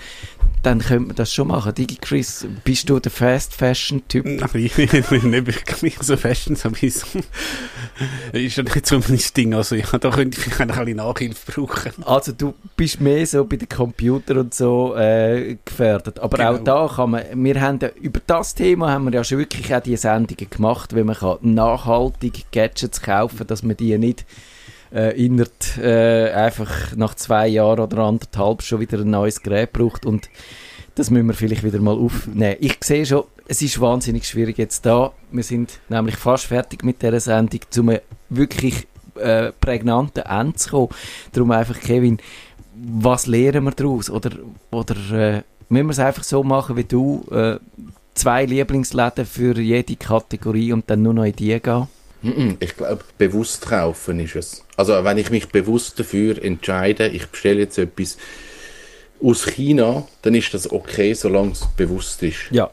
dann 0.62 0.80
könnte 0.80 1.08
man 1.08 1.16
das 1.16 1.34
schon 1.34 1.48
machen. 1.48 1.74
Digi 1.74 1.96
Chris, 1.96 2.46
bist 2.66 2.90
du 2.90 3.00
der 3.00 3.12
Fast 3.12 3.56
Fashion 3.56 4.02
Typ? 4.08 4.26
Aber 4.44 4.56
ich 4.60 4.74
bin 4.74 4.90
nicht 4.90 5.46
wirklich 5.48 5.98
so 6.02 6.18
fest, 6.18 6.50
so 6.58 6.70
wie 6.82 6.90
so. 6.90 7.06
ist 8.34 8.58
ja 8.58 8.64
nicht 8.64 8.86
so 8.86 9.00
mein 9.00 9.22
Ding. 9.36 9.54
Also, 9.54 9.76
ja, 9.76 9.86
da 9.98 10.10
könnte 10.10 10.38
ich 10.38 10.44
vielleicht 10.44 10.60
ein 10.60 10.68
bisschen 10.68 10.98
Nachhilfe 10.98 11.52
brauchen. 11.52 11.92
Also 12.06 12.34
du 12.34 12.54
bist 12.76 13.00
mehr 13.00 13.26
so 13.26 13.46
bei 13.46 13.56
den 13.56 13.70
Computern 13.70 14.38
und 14.40 14.54
so 14.54 14.96
äh, 14.96 15.58
gefährdet. 15.64 16.20
Aber 16.20 16.38
Genau. 16.38 16.56
auch 16.56 16.64
da 16.64 16.94
kann 16.96 17.12
man, 17.12 17.24
wir 17.34 17.62
haben 17.62 17.80
ja, 17.82 17.90
über 18.02 18.20
das 18.26 18.54
Thema 18.54 18.92
haben 18.92 19.06
wir 19.06 19.14
ja 19.14 19.24
schon 19.24 19.38
wirklich 19.38 19.74
auch 19.74 19.82
die 19.82 19.96
Sendungen 19.96 20.50
gemacht, 20.50 20.94
wenn 20.94 21.06
man 21.06 21.16
kann 21.16 21.38
nachhaltig 21.42 22.46
Gadgets 22.52 23.02
kaufen, 23.02 23.48
dass 23.48 23.64
man 23.64 23.78
die 23.78 23.98
nicht 23.98 24.26
äh, 24.94 25.24
innerhalb 25.24 25.78
äh, 25.78 26.32
einfach 26.32 26.96
nach 26.96 27.16
zwei 27.16 27.48
Jahren 27.48 27.80
oder 27.80 28.00
anderthalb 28.00 28.62
schon 28.62 28.80
wieder 28.80 29.00
ein 29.00 29.10
neues 29.10 29.42
Gerät 29.42 29.74
braucht 29.74 30.06
und 30.06 30.30
das 30.96 31.10
müssen 31.10 31.28
wir 31.28 31.34
vielleicht 31.34 31.64
wieder 31.64 31.80
mal 31.80 31.98
aufnehmen. 31.98 32.58
Ich 32.60 32.78
sehe 32.84 33.06
schon, 33.06 33.24
es 33.48 33.62
ist 33.62 33.80
wahnsinnig 33.80 34.28
schwierig 34.28 34.58
jetzt 34.58 34.86
da. 34.86 35.12
Wir 35.32 35.44
sind 35.44 35.80
nämlich 35.90 36.18
fast 36.18 36.46
fertig 36.46 36.84
mit 36.84 37.02
dieser 37.02 37.20
Sendung, 37.20 37.62
um 37.78 37.98
wirklich 38.30 38.88
äh, 39.16 39.52
prägnanten 39.60 40.24
Ende 40.24 40.56
zu 40.56 40.70
kommen. 40.70 40.90
Darum 41.32 41.52
einfach, 41.52 41.80
Kevin, 41.80 42.20
was 42.76 43.28
lernen 43.28 43.64
wir 43.64 43.72
daraus? 43.72 44.10
Oder, 44.10 44.32
oder 44.72 44.96
äh, 45.12 45.42
müssen 45.70 45.88
wir 45.88 45.92
es 45.92 46.00
einfach 46.00 46.24
so 46.24 46.44
machen 46.44 46.76
wie 46.76 46.84
du? 46.84 47.26
Äh, 47.32 47.60
zwei 48.14 48.46
Lieblingsläden 48.46 49.26
für 49.26 49.58
jede 49.60 49.96
Kategorie 49.96 50.74
und 50.74 50.90
dann 50.90 51.02
nur 51.02 51.14
noch 51.14 51.24
in 51.24 51.36
die 51.36 51.60
gehen? 51.60 51.88
Ich 52.59 52.76
glaube, 52.76 53.03
bewusst 53.17 53.61
kaufen 53.61 54.20
ist 54.20 54.36
es. 54.36 54.65
Also 54.76 55.03
wenn 55.03 55.17
ich 55.17 55.30
mich 55.30 55.47
bewusst 55.49 55.99
dafür 55.99 56.43
entscheide, 56.43 57.07
ich 57.07 57.28
bestelle 57.28 57.61
jetzt 57.61 57.78
etwas 57.78 58.17
aus 59.24 59.45
China, 59.45 60.07
dann 60.22 60.36
ist 60.36 60.53
das 60.53 60.72
okay, 60.72 61.13
solange 61.13 61.51
es 61.51 61.65
bewusst 61.78 62.22
ist. 62.24 62.51
Ja. 62.51 62.70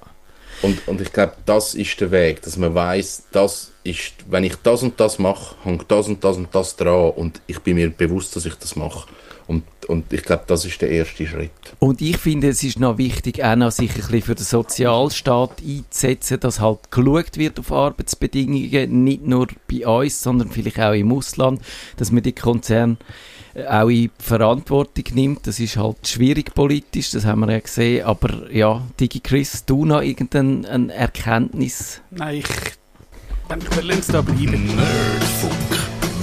Und, 0.63 0.89
und 0.89 1.01
ich 1.01 1.13
glaube, 1.13 1.35
das 1.45 1.75
ist 1.75 2.01
der 2.01 2.11
Weg, 2.11 2.43
dass 2.43 2.57
man 2.57 2.75
weiß, 2.75 3.25
das 3.31 3.73
ist, 3.85 4.15
wenn 4.29 4.45
ich 4.45 4.57
das 4.57 4.83
und 4.83 4.99
das 4.99 5.19
mache, 5.19 5.55
hängt 5.65 5.91
das 5.91 6.09
und 6.09 6.25
das 6.25 6.37
und 6.37 6.55
das 6.55 6.77
dran 6.77 7.11
und 7.11 7.41
ich 7.47 7.61
bin 7.61 7.77
mir 7.77 7.91
bewusst, 7.91 8.35
dass 8.37 8.47
ich 8.47 8.55
das 8.55 8.75
mache. 8.75 9.07
Und, 9.47 9.63
und 9.87 10.13
ich 10.13 10.23
glaube, 10.23 10.43
das 10.47 10.65
ist 10.65 10.81
der 10.83 10.91
erste 10.91 11.27
Schritt. 11.27 11.51
Und 11.79 12.03
ich 12.03 12.17
finde, 12.17 12.49
es 12.49 12.65
ist 12.65 12.81
noch 12.81 12.99
wichtig, 12.99 13.45
auch 13.45 13.55
noch 13.55 13.71
sich 13.71 13.91
ein 13.91 13.97
bisschen 13.97 14.23
für 14.23 14.35
den 14.35 14.45
Sozialstaat 14.45 15.63
einzusetzen, 15.65 16.41
dass 16.41 16.61
halt 16.61 16.91
geschaut 16.91 17.37
wird 17.37 17.61
auf 17.61 17.71
Arbeitsbedingungen, 17.71 19.05
nicht 19.05 19.25
nur 19.25 19.47
bei 19.71 19.87
uns, 19.87 20.21
sondern 20.21 20.51
vielleicht 20.51 20.81
auch 20.81 20.93
im 20.93 21.13
Ausland, 21.13 21.61
dass 21.97 22.11
man 22.11 22.25
die 22.25 22.33
Konzerne 22.33 22.97
äh, 23.55 23.67
auch 23.67 23.89
in 23.89 24.11
Verantwortung 24.19 25.05
nimmt. 25.15 25.47
Das 25.47 25.61
ist 25.61 25.77
halt 25.77 26.09
schwierig 26.09 26.53
politisch, 26.53 27.13
das 27.13 27.25
haben 27.25 27.41
wir 27.41 27.53
ja 27.53 27.61
gesehen. 27.61 28.05
Aber 28.05 28.51
ja, 28.53 28.83
Digi 28.99 29.21
Chris, 29.21 29.65
du 29.65 29.85
noch 29.85 30.03
irgendeine 30.03 30.69
eine 30.69 30.93
Erkenntnis? 30.93 32.01
Nein, 32.11 32.39
ich. 32.39 32.47
Dann 33.49 33.63
wir 33.63 33.83
lassen 33.83 34.01
es 34.01 34.07
da 34.09 34.23
bleiben. 34.23 34.75
Nerdfunk. 34.75 35.86